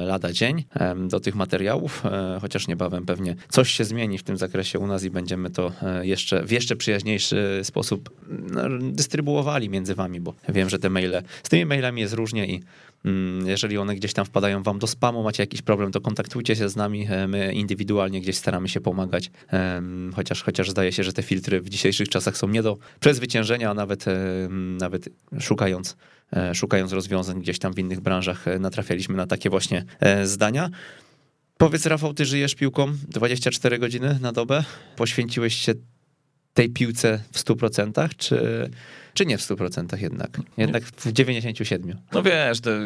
[0.06, 0.64] lada dzień
[1.08, 2.02] do tych materiałów,
[2.40, 6.42] chociaż niebawem pewnie coś się zmieni w tym zakresie u nas i będziemy to jeszcze
[6.46, 11.22] w jeszcze przyjaźniejszy sposób no, dystrybuowali między wami, bo wiem, że te maile maile.
[11.42, 12.60] Z tymi mailami jest różnie i
[13.04, 16.68] mm, jeżeli one gdzieś tam wpadają wam do spamu, macie jakiś problem, to kontaktujcie się
[16.68, 17.06] z nami.
[17.10, 19.30] E, my indywidualnie gdzieś staramy się pomagać,
[20.14, 23.74] chociaż, chociaż zdaje się, że te filtry w dzisiejszych czasach są nie do przezwyciężenia, a
[23.74, 24.04] nawet,
[24.78, 25.08] nawet
[25.40, 25.96] szukając,
[26.36, 29.84] e, szukając rozwiązań gdzieś tam w innych branżach e, natrafialiśmy na takie właśnie
[30.24, 30.70] zdania.
[31.58, 34.64] Powiedz Rafał, ty żyjesz piłką 24 godziny na dobę?
[34.96, 35.74] Poświęciłeś się
[36.54, 38.70] tej piłce w 100%, czy
[39.20, 40.40] czy nie w 100% jednak?
[40.56, 41.94] Jednak w 97%.
[42.12, 42.84] No wiesz, to, y,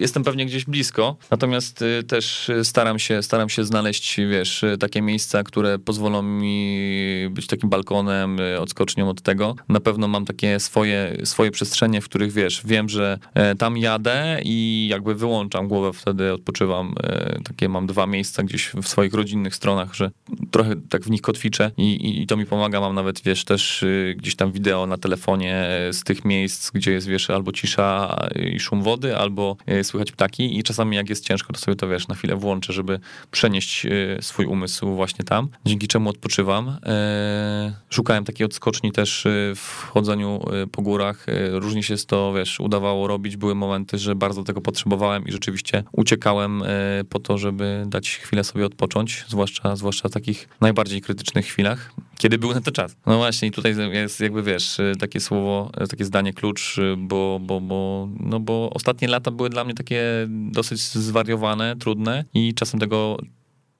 [0.00, 5.42] jestem pewnie gdzieś blisko, natomiast y, też staram się, staram się znaleźć, wiesz, takie miejsca,
[5.42, 9.56] które pozwolą mi być takim balkonem, y, odskocznią od tego.
[9.68, 14.40] Na pewno mam takie swoje, swoje przestrzenie, w których, wiesz, wiem, że e, tam jadę
[14.44, 16.94] i jakby wyłączam głowę, wtedy odpoczywam.
[17.02, 20.10] E, takie mam dwa miejsca gdzieś w swoich rodzinnych stronach, że
[20.50, 22.80] trochę tak w nich kotwiczę i, i, i to mi pomaga.
[22.80, 23.84] Mam nawet, wiesz, też
[24.16, 28.16] gdzieś tam wideo na telefonie, telefonie z tych miejsc, gdzie jest, wiesz, albo cisza
[28.54, 31.88] i szum wody, albo e, słychać ptaki i czasami jak jest ciężko, to sobie to,
[31.88, 33.90] wiesz, na chwilę włączę, żeby przenieść e,
[34.22, 36.76] swój umysł właśnie tam, dzięki czemu odpoczywam.
[36.86, 39.26] E, szukałem takiej odskoczni też
[39.56, 40.40] w chodzeniu
[40.72, 41.26] po górach.
[41.50, 43.36] Różnie się to, wiesz, udawało robić.
[43.36, 46.62] Były momenty, że bardzo tego potrzebowałem i rzeczywiście uciekałem
[47.08, 52.38] po to, żeby dać chwilę sobie odpocząć, zwłaszcza, zwłaszcza w takich najbardziej krytycznych chwilach, kiedy
[52.38, 52.96] był na to czas.
[53.06, 57.60] No właśnie i tutaj jest jakby, wiesz, takie takie słowo, takie zdanie klucz, bo, bo,
[57.60, 63.16] bo, no bo ostatnie lata były dla mnie takie dosyć zwariowane, trudne i czasem tego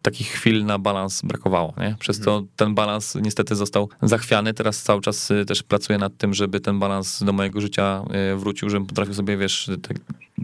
[0.03, 1.97] takich chwil na balans brakowało, nie?
[1.99, 2.49] Przez to mhm.
[2.57, 4.55] ten balans niestety został zachwiany.
[4.55, 8.37] Teraz cały czas y, też pracuję nad tym, żeby ten balans do mojego życia y,
[8.37, 9.95] wrócił, żebym potrafił sobie, wiesz, te,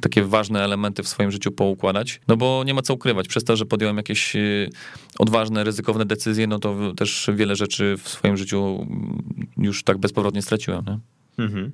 [0.01, 2.21] takie ważne elementy w swoim życiu poukładać.
[2.29, 3.29] No bo nie ma co ukrywać.
[3.29, 4.71] Przez to, że podjąłem jakieś y,
[5.19, 9.23] odważne, ryzykowne decyzje, no to też wiele rzeczy w swoim życiu mm,
[9.57, 10.99] już tak bezpowrotnie straciłem, nie?
[11.45, 11.73] Mhm.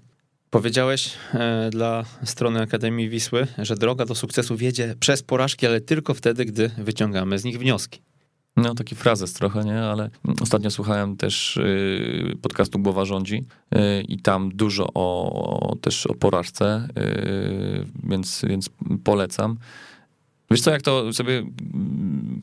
[0.50, 6.14] Powiedziałeś e, dla strony Akademii Wisły, że droga do sukcesu wiedzie przez porażki, ale tylko
[6.14, 8.00] wtedy, gdy wyciągamy z nich wnioski.
[8.62, 9.80] No, taki frazes trochę, nie?
[9.80, 13.44] Ale ostatnio słuchałem też y, podcastu Głowa Rządzi
[13.74, 13.78] y,
[14.08, 18.70] i tam dużo o, też o porażce, y, więc, więc
[19.04, 19.58] polecam.
[20.50, 21.42] Wiesz co, jak to sobie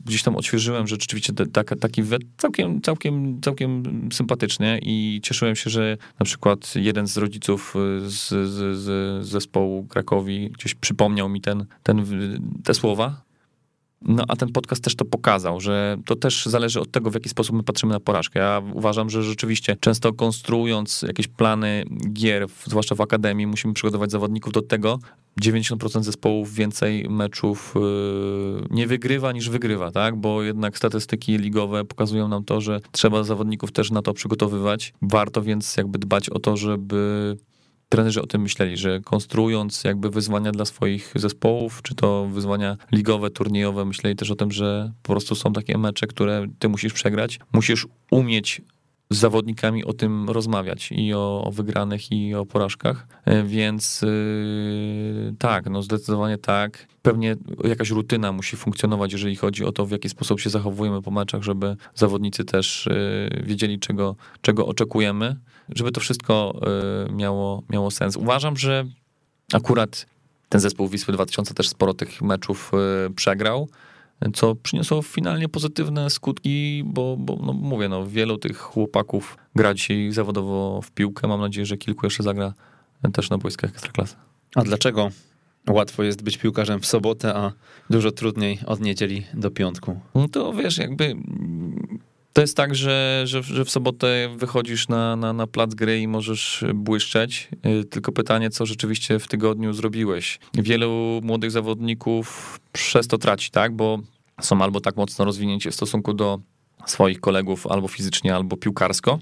[0.04, 2.02] gdzieś tam odświeżyłem, że rzeczywiście taki, taki
[2.36, 7.74] całkiem, całkiem, całkiem sympatycznie i cieszyłem się, że na przykład jeden z rodziców
[8.06, 12.04] z, z, z zespołu Krakowi gdzieś przypomniał mi ten, ten,
[12.64, 13.25] te słowa,
[14.06, 17.28] no a ten podcast też to pokazał, że to też zależy od tego, w jaki
[17.28, 18.40] sposób my patrzymy na porażkę.
[18.40, 24.52] Ja uważam, że rzeczywiście często konstruując jakieś plany gier, zwłaszcza w akademii, musimy przygotować zawodników
[24.52, 24.98] do tego.
[25.40, 30.16] 90% zespołów więcej meczów yy, nie wygrywa niż wygrywa, tak?
[30.16, 34.92] Bo jednak statystyki ligowe pokazują nam to, że trzeba zawodników też na to przygotowywać.
[35.02, 37.36] Warto więc jakby dbać o to, żeby
[37.88, 43.30] trenerzy o tym myśleli, że konstruując jakby wyzwania dla swoich zespołów, czy to wyzwania ligowe,
[43.30, 47.38] turniejowe, myśleli też o tym, że po prostu są takie mecze, które ty musisz przegrać.
[47.52, 48.62] Musisz umieć
[49.10, 55.34] z zawodnikami o tym rozmawiać i o, o wygranych i o porażkach, e, więc yy,
[55.38, 56.86] tak, no zdecydowanie tak.
[57.02, 61.10] Pewnie jakaś rutyna musi funkcjonować, jeżeli chodzi o to, w jaki sposób się zachowujemy po
[61.10, 62.88] meczach, żeby zawodnicy też
[63.30, 65.36] yy, wiedzieli, czego, czego oczekujemy
[65.74, 66.60] żeby to wszystko
[67.08, 68.16] y, miało, miało sens.
[68.16, 68.84] Uważam, że
[69.52, 70.06] akurat
[70.48, 72.72] ten zespół Wisły 2000 też sporo tych meczów
[73.06, 73.68] y, przegrał,
[74.34, 80.12] co przyniosło finalnie pozytywne skutki, bo, bo no mówię, no, wielu tych chłopaków gra dzisiaj
[80.12, 81.28] zawodowo w piłkę.
[81.28, 82.54] Mam nadzieję, że kilku jeszcze zagra
[83.12, 84.16] też na boiskach Ekstraklasy.
[84.54, 85.10] A dlaczego
[85.70, 87.52] łatwo jest być piłkarzem w sobotę, a
[87.90, 90.00] dużo trudniej od niedzieli do piątku?
[90.14, 91.16] No to wiesz, jakby
[92.36, 96.08] to jest tak, że, że, że w sobotę wychodzisz na, na, na plac gry i
[96.08, 97.48] możesz błyszczeć,
[97.80, 100.38] y, tylko pytanie, co rzeczywiście w tygodniu zrobiłeś.
[100.54, 103.98] Wielu młodych zawodników przez to traci, tak, bo
[104.40, 106.40] są albo tak mocno rozwinięci w stosunku do
[106.86, 109.18] swoich kolegów, albo fizycznie, albo piłkarsko,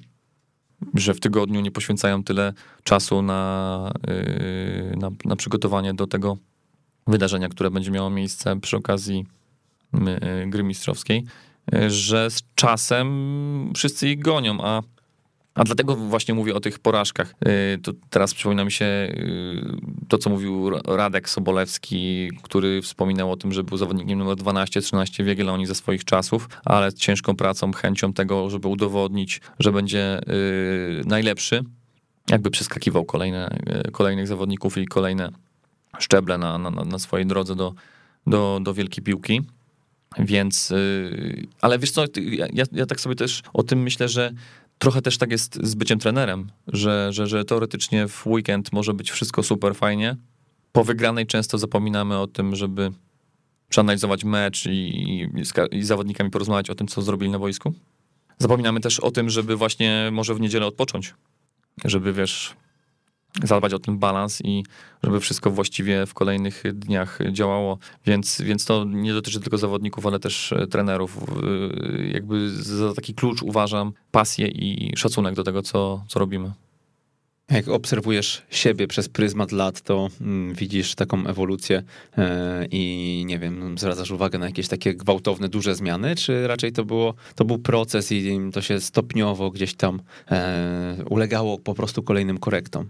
[0.95, 2.53] że w tygodniu nie poświęcają tyle
[2.85, 6.37] czasu na, y, na, na przygotowanie do tego
[7.07, 9.27] wydarzenia, które będzie miało miejsce przy okazji
[9.95, 11.25] y, gry mistrzowskiej
[11.89, 14.83] że z czasem wszyscy ich gonią, a
[15.55, 17.35] a dlatego właśnie mówię o tych porażkach.
[17.75, 19.17] Y, to teraz przypomina mi się y,
[20.09, 25.27] to, co mówił Radek Sobolewski, który wspominał o tym, że był zawodnikiem numer 12-13 w
[25.27, 31.03] Jagiellonii ze swoich czasów, ale z ciężką pracą, chęcią tego, żeby udowodnić, że będzie y,
[31.07, 31.65] najlepszy,
[32.31, 33.59] jakby przeskakiwał kolejne,
[33.93, 35.29] kolejnych zawodników i kolejne
[35.99, 37.75] szczeble na, na, na swojej drodze do,
[38.27, 39.43] do, do wielkiej piłki.
[40.19, 42.05] Więc, y, ale wiesz co,
[42.53, 44.33] ja, ja tak sobie też o tym myślę, że
[44.79, 49.11] trochę też tak jest z byciem trenerem, że, że, że teoretycznie w weekend może być
[49.11, 50.17] wszystko super fajnie.
[50.73, 52.93] Po wygranej często zapominamy o tym, żeby
[53.69, 55.29] przeanalizować mecz i,
[55.73, 57.75] i, z zawodnikami porozmawiać o tym, co zrobili na boisku.
[58.39, 61.15] Zapominamy też o tym, żeby właśnie może w niedzielę odpocząć.
[61.85, 62.57] Żeby, wiesz,
[63.43, 64.65] zadbać o ten balans i
[65.03, 67.79] żeby wszystko właściwie w kolejnych dniach działało.
[68.07, 71.19] Więc, więc to nie dotyczy tylko zawodników, ale też e, trenerów.
[71.19, 76.53] E, jakby za taki klucz uważam pasję i szacunek do tego, co, co robimy.
[77.51, 81.83] Jak obserwujesz siebie przez pryzmat lat, to mm, widzisz taką ewolucję
[82.19, 86.85] e, i nie wiem, zwracasz uwagę na jakieś takie gwałtowne, duże zmiany, czy raczej to,
[86.85, 90.01] było, to był proces i to się stopniowo gdzieś tam
[91.11, 92.89] ulegało po prostu kolejnym korektom?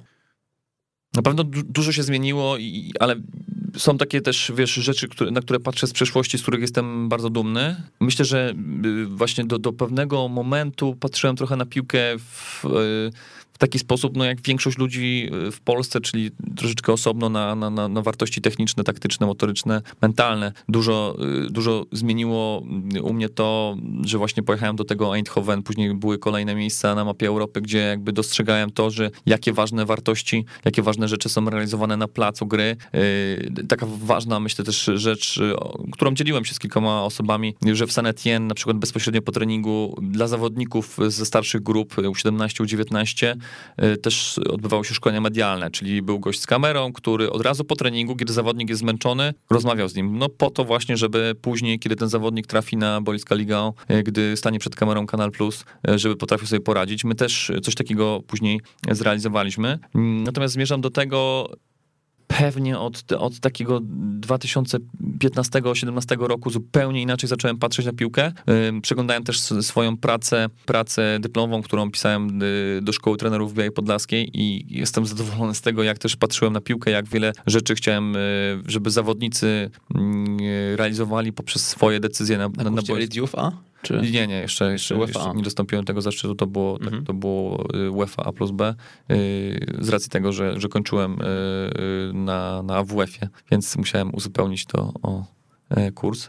[1.15, 3.17] Na pewno du dużo się zmieniło, i, ale
[3.77, 7.31] są takie też, wiesz, rzeczy, które, na które patrzę z przeszłości, z których jestem bardzo
[7.31, 7.77] dumny.
[8.01, 8.55] Myślę, że
[8.85, 13.11] y, właśnie do, do pewnego momentu patrzyłem trochę na piłkę w, y,
[13.55, 17.71] w taki sposób, no jak większość ludzi y, w Polsce, czyli troszeczkę osobno na, na,
[17.71, 20.53] na wartości techniczne, taktyczne, motoryczne, mentalne.
[20.69, 21.17] Dużo,
[21.47, 22.63] y, dużo zmieniło
[23.03, 27.29] u mnie to, że właśnie pojechałem do tego Eindhoven, później były kolejne miejsca na mapie
[27.29, 32.09] Europy, gdzie jakby dostrzegałem to, że jakie ważne wartości, jakie ważne rzeczy są realizowane na
[32.09, 32.77] placu gry.
[32.95, 35.41] Y, taka ważna, myślę też rzecz,
[35.93, 39.97] którą dzieliłem się z kilkoma osobami, że w San Etienne, na przykład bezpośrednio po treningu
[40.03, 43.44] dla zawodników ze starszych grup U17, U19, Y,
[44.03, 48.17] też odbywało się szkolenia medialne, czyli był gość z kamerą, który od razu po treningu,
[48.17, 50.19] kiedy zawodnik jest zmęczony, rozmawiał z nim.
[50.19, 54.37] No po to właśnie, żeby później, kiedy ten zawodnik trafi na boiska Ligę, y, gdy
[54.37, 57.05] stanie przed kamerą Kanal Plus, y, żeby potrafił sobie poradzić.
[57.05, 58.61] My też coś takiego później
[58.91, 59.79] zrealizowaliśmy.
[59.95, 61.51] Natomiast zmierzam do tego,
[62.39, 63.81] pewnie od, od takiego
[64.21, 68.33] 2015-17 roku zupełnie inaczej zacząłem patrzeć na piłkę.
[68.83, 74.31] Przeglądałem też swoją pracę, pracę dyplomową, którą pisałem y, do szkoły trenerów w Białej Podlaskiej
[74.33, 78.63] i jestem zadowolony z tego, jak też patrzyłem na piłkę, jak wiele rzeczy chciałem, y,
[78.67, 80.39] żeby zawodnicy mm,
[80.77, 82.83] realizowali poprzez swoje decyzje na, na, na,
[83.37, 83.53] A?
[83.85, 84.01] Czy...
[84.13, 87.03] Nie, nie, jeszcze, jeszcze, jeszcze, nie dostąpiłem tego zaszczytu, to było, tak, mhm.
[87.03, 88.75] tak, to było y, UEFA A plus B,
[89.11, 94.93] y, z racji tego, że, że kończyłem y, na, na AWF-ie, więc musiałem uzupełnić to
[95.03, 95.25] o
[95.71, 96.29] e, kurs.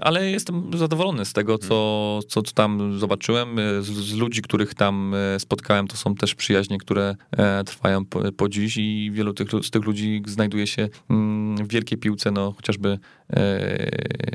[0.00, 3.56] Ale jestem zadowolony z tego, co, co, co tam zobaczyłem.
[3.80, 8.32] Z, z, ludzi, których tam e, spotkałem, to są też przyjaźnie, które e, trwają po,
[8.32, 12.52] po dziś i wielu tych, z tych ludzi znajduje się mm, w wielkiej piłce, no
[12.52, 12.98] chociażby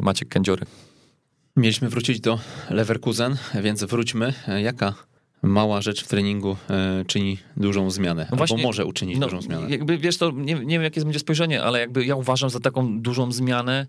[0.01, 0.65] Maciek Kędziory.
[1.57, 2.39] Mieliśmy wrócić do
[2.69, 4.33] Leverkusen, więc wróćmy.
[4.63, 4.93] Jaka
[5.41, 9.41] mała rzecz w treningu e, czyni dużą zmianę, no właśnie, albo może uczynić no, dużą
[9.41, 9.69] zmianę?
[9.69, 13.01] Jakby wiesz, to nie, nie wiem, jakie będzie spojrzenie, ale jakby ja uważam za taką
[13.01, 13.87] dużą zmianę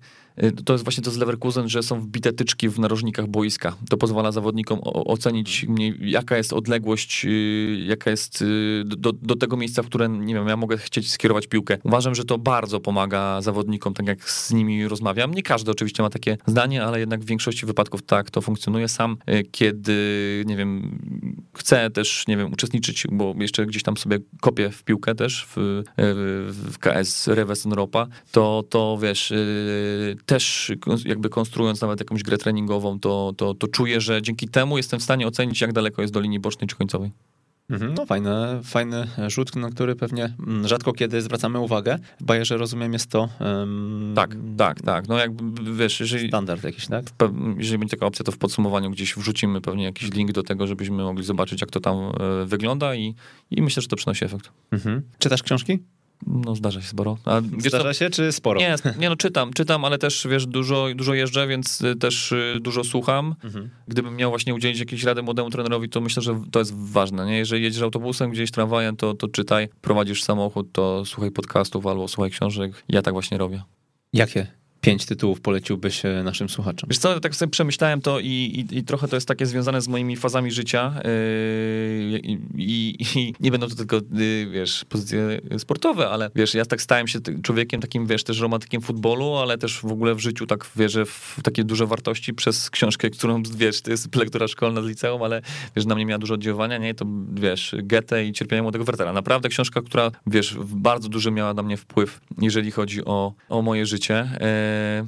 [0.64, 3.76] to jest właśnie to z Leverkusen, że są wbite tyczki w narożnikach boiska.
[3.90, 5.66] To pozwala zawodnikom ocenić
[6.00, 10.48] jaka jest odległość, y, jaka jest y, do, do tego miejsca, w które, nie wiem,
[10.48, 11.78] ja mogę chcieć skierować piłkę.
[11.84, 15.34] Uważam, że to bardzo pomaga zawodnikom, tak jak z nimi rozmawiam.
[15.34, 18.88] Nie każdy oczywiście ma takie zdanie, ale jednak w większości wypadków tak to funkcjonuje.
[18.88, 19.16] Sam,
[19.50, 20.98] kiedy, nie wiem,
[21.56, 25.82] chcę też, nie wiem, uczestniczyć, bo jeszcze gdzieś tam sobie kopię w piłkę też w,
[26.72, 29.32] w KS Reves Europa, to, to wiesz,
[30.28, 30.72] też
[31.04, 35.02] jakby konstruując nawet jakąś grę treningową, to, to, to czuję, że dzięki temu jestem w
[35.02, 37.10] stanie ocenić, jak daleko jest do linii bocznej czy końcowej.
[37.70, 38.30] Mhm, no fajny,
[38.64, 41.98] fajny rzut, na który pewnie mm, rzadko kiedy zwracamy uwagę.
[42.20, 43.28] W Bayerze rozumiem jest to...
[43.40, 45.08] Um, tak, tak, tak.
[45.08, 46.28] No jakby wiesz, jeżeli...
[46.28, 47.04] Standard jakiś, tak?
[47.58, 51.02] Jeżeli będzie taka opcja, to w podsumowaniu gdzieś wrzucimy pewnie jakiś link do tego, żebyśmy
[51.02, 53.14] mogli zobaczyć, jak to tam e, wygląda i,
[53.50, 54.50] i myślę, że to przynosi efekt.
[54.72, 55.02] Mhm.
[55.18, 55.78] Czytasz książki?
[56.26, 57.18] No zdarza się sporo.
[57.24, 58.60] A, zdarza się czy sporo?
[58.60, 62.58] Nie, nie, no czytam, czytam, ale też wiesz, dużo, dużo jeżdżę, więc y, też y,
[62.60, 63.34] dużo słucham.
[63.44, 63.70] Mhm.
[63.88, 67.26] Gdybym miał właśnie udzielić jakiejś rady młodemu trenerowi, to myślę, że to jest ważne.
[67.26, 67.38] Nie?
[67.38, 69.68] Jeżeli jedziesz autobusem, gdzieś tramwajem, to, to czytaj.
[69.80, 72.84] Prowadzisz samochód, to słuchaj podcastów albo słuchaj książek.
[72.88, 73.62] Ja tak właśnie robię.
[74.12, 76.88] Jakie pięć tytułów poleciłbyś naszym słuchaczom?
[76.90, 79.88] Wiesz co, tak sobie przemyślałem to i, i, i trochę to jest takie związane z
[79.88, 86.30] moimi fazami życia yy, i, i, nie będą to tylko, yy, wiesz, pozycje sportowe, ale
[86.34, 90.14] wiesz, ja tak stałem się człowiekiem takim, wiesz, też romantykiem futbolu, ale też w ogóle
[90.14, 94.48] w życiu tak wierzę w takie duże wartości przez książkę, którą, wiesz, to jest lektura
[94.48, 95.42] szkolna z liceum, ale
[95.76, 96.94] wiesz, na mnie miała dużo oddziaływania, nie?
[96.94, 99.12] To, wiesz, Goethe i Cierpienie Młodego Wertera.
[99.12, 103.86] Naprawdę książka, która, wiesz, bardzo duży miała na mnie wpływ, jeżeli chodzi o, o moje
[103.86, 104.38] życie.
[104.68, 105.06] E,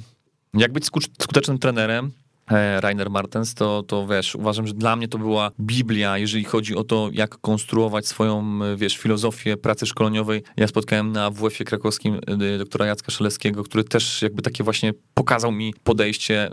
[0.53, 0.85] jak być
[1.19, 2.11] skutecznym trenerem,
[2.51, 6.75] e, Rainer Martens, to, to wiesz, uważam, że dla mnie to była Biblia, jeżeli chodzi
[6.75, 10.43] o to, jak konstruować swoją, wiesz, filozofię pracy szkoleniowej.
[10.57, 15.51] Ja spotkałem na WF-ie krakowskim e, doktora Jacka Szelewskiego, który też jakby takie właśnie pokazał
[15.51, 16.51] mi podejście,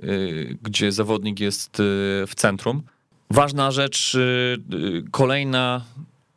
[0.62, 1.76] gdzie zawodnik jest
[2.26, 2.82] w centrum.
[3.30, 4.16] Ważna rzecz,
[5.10, 5.84] kolejna,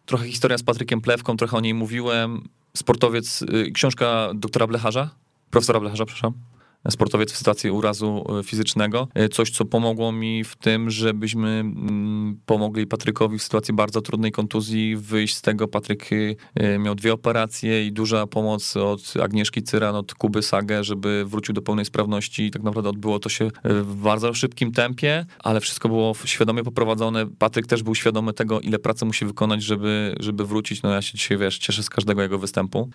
[0.06, 2.50] trochę historia z Patrykiem Plewką, trochę o niej mówiłem.
[2.78, 3.44] Sportowiec,
[3.74, 5.10] książka doktora Blecharza,
[5.52, 6.51] profesora Blecharza, przepraszam
[6.90, 9.08] sportowiec w sytuacji urazu e, fizycznego.
[9.14, 14.32] E, coś, co pomogło mi w tym, żebyśmy mm, pomogli Patrykowi w sytuacji bardzo trudnej
[14.32, 15.68] kontuzji wyjść z tego.
[15.68, 16.10] Patryk
[16.56, 21.54] e, miał dwie operacje i duża pomoc od Agnieszki Cyran, od Kuby Sagę, żeby wrócił
[21.54, 25.90] do pełnej sprawności i tak naprawdę odbyło to się w bardzo szybkim tempie, ale wszystko
[25.90, 27.26] było świadomie poprowadzone.
[27.40, 30.82] Patryk też był świadomy tego, ile pracy musi wykonać, żeby, żeby wrócić.
[30.82, 32.90] No ja się dzisiaj, wiesz, cieszę z każdego jego występu.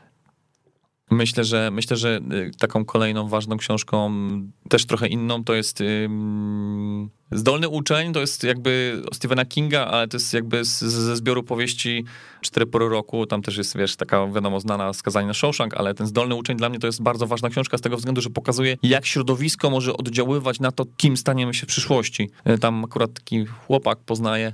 [1.11, 4.13] Myślę, że myślę, że y, taką kolejną ważną książką,
[4.69, 5.83] też trochę inną, to jest
[7.31, 12.05] Zdolny uczeń, to jest jakby Stephena Kinga, ale to jest jakby z, ze zbioru powieści
[12.41, 16.07] Cztery pory roku, tam też jest, wiesz, taka wiadomo znana skazanie na Shawshank, ale ten
[16.07, 19.07] Zdolny uczeń dla mnie to jest bardzo ważna książka z tego względu, że pokazuje, jak
[19.07, 22.31] środowisko może oddziaływać na to, kim staniemy się w przyszłości.
[22.51, 24.53] Y, tam akurat taki chłopak poznaje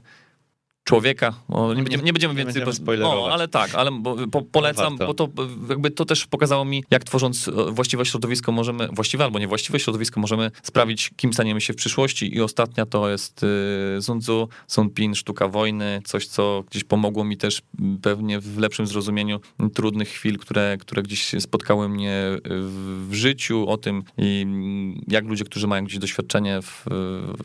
[0.84, 1.34] człowieka.
[1.48, 3.18] O, nie, będziemy, nie będziemy więcej będziemy spoilerować.
[3.18, 3.90] O, ale tak, ale
[4.32, 5.28] po, polecam, bo to
[5.68, 10.20] jakby to też pokazało mi, jak tworząc e, właściwe środowisko możemy, właściwe albo niewłaściwe środowisko
[10.20, 12.36] możemy sprawić, kim staniemy się w przyszłości.
[12.36, 13.98] I ostatnia to jest y,
[14.66, 17.62] Sun Pin, Sztuka Wojny, coś, co gdzieś pomogło mi też
[18.02, 19.40] pewnie w lepszym zrozumieniu
[19.74, 24.46] trudnych chwil, które, które gdzieś spotkały mnie w, w życiu, o tym, i
[25.08, 26.84] jak ludzie, którzy mają gdzieś doświadczenie, w,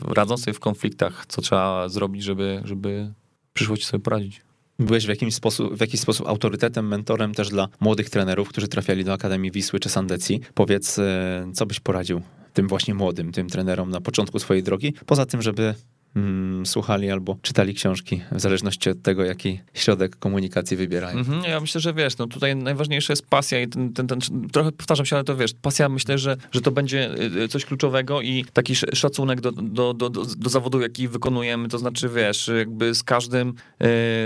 [0.04, 3.12] radzą sobie w konfliktach, co trzeba zrobić, żeby, żeby
[3.58, 4.40] przyszłości sobie poradzić.
[4.78, 9.04] Byłeś w, jakimś sposób, w jakiś sposób autorytetem, mentorem też dla młodych trenerów, którzy trafiali
[9.04, 10.40] do Akademii Wisły czy Sandecji.
[10.54, 12.22] Powiedz, e, co byś poradził
[12.52, 15.74] tym właśnie młodym, tym trenerom na początku swojej drogi, poza tym, żeby
[16.16, 21.18] mm, słuchali albo czytali książki, w zależności od tego, jaki środek komunikacji wybierają.
[21.18, 24.20] Mhm, ja myślę, że wiesz, no tutaj najważniejsza jest pasja i ten, ten, ten,
[24.52, 27.64] trochę powtarzam się, ale to wiesz, pasja myślę, że, że to będzie y, y, coś
[27.64, 32.50] kluczowego i taki szacunek do, do, do, do, do zawodu, jaki wykonujemy, to znaczy wiesz,
[32.58, 33.54] jakby z każdym, y,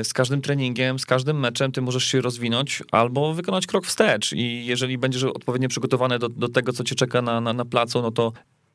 [0.05, 4.67] z każdym treningiem, z każdym meczem ty możesz się rozwinąć albo wykonać krok wstecz i
[4.67, 8.11] jeżeli będziesz odpowiednio przygotowany do, do tego, co cię czeka na, na, na placu, no
[8.11, 8.33] to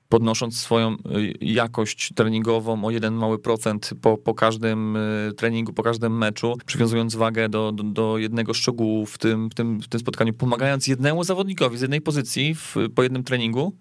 [0.09, 0.97] podnosząc swoją y,
[1.41, 7.15] jakość treningową o jeden mały procent po, po każdym y, treningu, po każdym meczu, przywiązując
[7.15, 11.23] wagę do, do, do jednego szczegółu w tym, w, tym, w tym spotkaniu, pomagając jednemu
[11.23, 13.73] zawodnikowi z jednej pozycji w, po jednym treningu,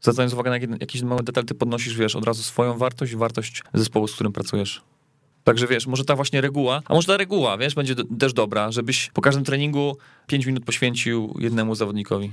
[0.00, 3.62] zwracając uwagę na jakiś mały detal, ty podnosisz, wiesz, od razu swoją wartość i wartość
[3.74, 4.82] zespołu, z którym pracujesz.
[5.44, 9.10] Także wiesz, może ta właśnie reguła, a może ta reguła, wiesz, będzie też dobra, żebyś
[9.10, 9.96] po każdym treningu
[10.26, 12.32] 5 minut poświęcił jednemu zawodnikowi.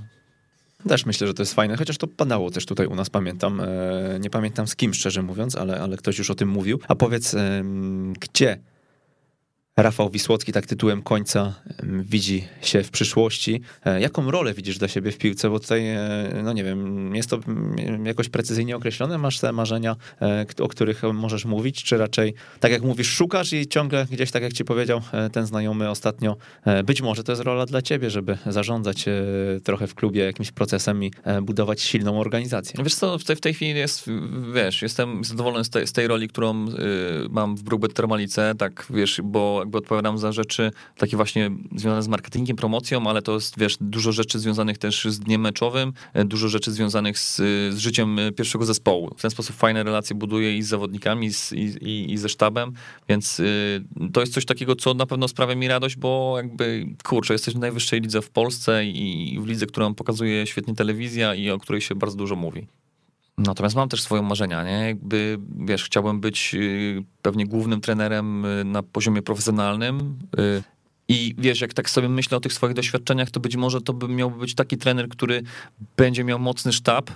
[0.88, 3.62] Też myślę, że to jest fajne, chociaż to padało też tutaj u nas, pamiętam.
[3.62, 6.80] E, nie pamiętam z kim, szczerze mówiąc, ale, ale ktoś już o tym mówił.
[6.88, 7.36] A powiedz,
[8.20, 8.60] gdzie
[9.78, 11.54] Rafał Wisłocki tak tytułem końca
[11.84, 13.62] widzi się w przyszłości.
[13.86, 15.50] E, jaką rolę widzisz dla siebie w piłce?
[15.50, 17.40] Bo tutaj, e, no nie wiem, jest to
[18.04, 19.18] jakoś precyzyjnie określone?
[19.18, 21.84] Masz te marzenia, e, o których możesz mówić?
[21.84, 25.90] Czy raczej, tak jak mówisz, szukasz i ciągle gdzieś, tak jak ci powiedział ten znajomy
[25.90, 26.38] ostatnio,
[26.86, 29.06] być może to jest rola dla ciebie, żeby zarządzać
[29.64, 31.12] trochę w klubie jakimś procesem i
[31.42, 32.84] budować silną organizację.
[32.84, 34.10] Wiesz co, w tej, w tej chwili jest,
[34.54, 36.66] wiesz, jestem zadowolony z tej, z tej roli, którą
[37.30, 42.08] mam w Brookbet Termalice, tak, wiesz, bo jakby odpowiadam za rzeczy takie właśnie związane z
[42.08, 46.50] marketingiem, promocją, ale to jest, wiesz, dużo rzeczy związanych też z dniem meczowym, e, dużo
[46.50, 47.38] rzeczy związanych z,
[47.74, 49.16] z życiem e, pierwszego zespołu.
[49.18, 52.74] W ten sposób fajne relacje buduję i z zawodnikami, i, z, i, i ze sztabem,
[53.10, 53.42] więc
[54.14, 57.60] to jest coś takiego, co na pewno sprawia mi radość, bo jakby, kurczę, jesteś w
[57.60, 61.96] najwyższej lidze w Polsce i w lidze, którą pokazuje świetnie telewizja i o której się
[61.96, 62.68] bardzo dużo mówi.
[63.46, 64.88] Natomiast mam też swoje marzenia, nie?
[64.88, 70.20] Jakby, wiesz, chciałbym być y, pewnie głównym trenerem y, na poziomie profesjonalnym.
[70.40, 70.64] Y,
[71.08, 74.08] I wiesz, jak tak sobie myślę o tych swoich doświadczeniach, to być może to by
[74.08, 75.44] miałby być taki trener, który
[75.98, 77.12] będzie miał mocny sztab,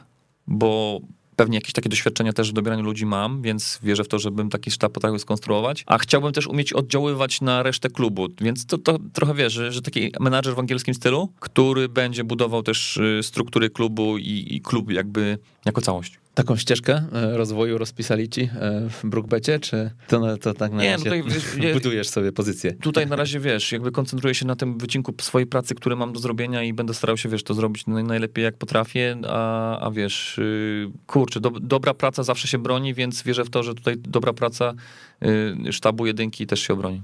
[0.47, 0.99] bo
[1.35, 4.71] Pewnie jakieś takie doświadczenia też w dobieraniu ludzi mam, więc wierzę w to, żebym taki
[4.71, 5.83] sztab potrafił skonstruować.
[5.87, 9.81] A chciałbym też umieć oddziaływać na resztę klubu, więc to, to trochę wiesz, że, że
[9.81, 14.91] taki menadżer w angielskim stylu, który będzie budował też y, struktury klubu i, i klub
[14.91, 16.24] jakby jako całość.
[16.35, 18.49] Taką ścieżkę e, rozwoju rozpisali ci e,
[18.89, 21.23] w Brookbecie, czy to, to tak na nie, razie tutaj,
[21.73, 22.73] budujesz sobie pozycję?
[22.73, 26.19] Tutaj na razie, wiesz, jakby koncentruję się na tym wycinku swojej pracy, który mam do
[26.19, 30.91] zrobienia i będę starał się, wiesz, to zrobić najlepiej jak potrafię, a, a wiesz, yy,
[31.07, 34.73] kurczę, do, dobra praca zawsze się broni, więc wierzę w to, że tutaj dobra praca
[35.21, 37.01] yy, sztabu jedynki też się obroni.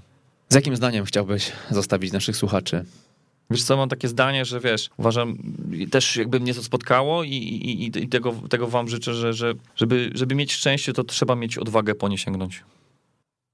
[0.49, 2.86] Z jakim zdaniem chciałbyś zostawić naszych słuchaczy?
[3.52, 5.38] Wiesz co, mam takie zdanie, że wiesz, uważam,
[5.91, 10.11] też jakby mnie to spotkało i, i, i tego, tego wam życzę, że, że żeby,
[10.14, 12.64] żeby mieć szczęście, to trzeba mieć odwagę po nie sięgnąć.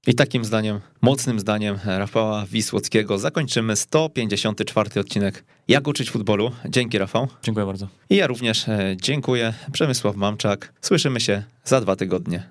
[0.06, 6.50] I takim zdaniem, mocnym zdaniem Rafała Wisłockiego zakończymy 154 odcinek Jak uczyć futbolu.
[6.68, 7.28] Dzięki Rafał.
[7.42, 7.88] Dziękuję bardzo.
[8.10, 9.54] I ja również e, dziękuję.
[9.72, 10.72] Przemysław Mamczak.
[10.80, 12.48] Słyszymy się za dwa tygodnie.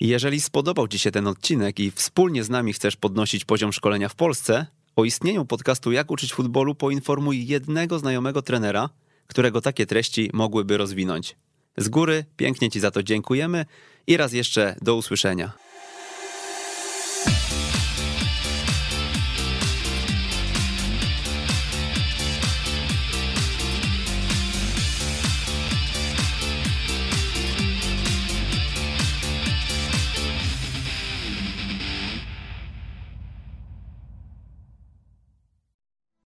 [0.00, 4.14] Jeżeli spodobał Ci się ten odcinek i wspólnie z nami chcesz podnosić poziom szkolenia w
[4.14, 4.66] Polsce,
[4.98, 8.90] o istnieniu podcastu Jak uczyć futbolu poinformuj jednego znajomego trenera,
[9.26, 11.36] którego takie treści mogłyby rozwinąć.
[11.76, 13.66] Z góry pięknie Ci za to dziękujemy
[14.06, 15.52] i raz jeszcze do usłyszenia.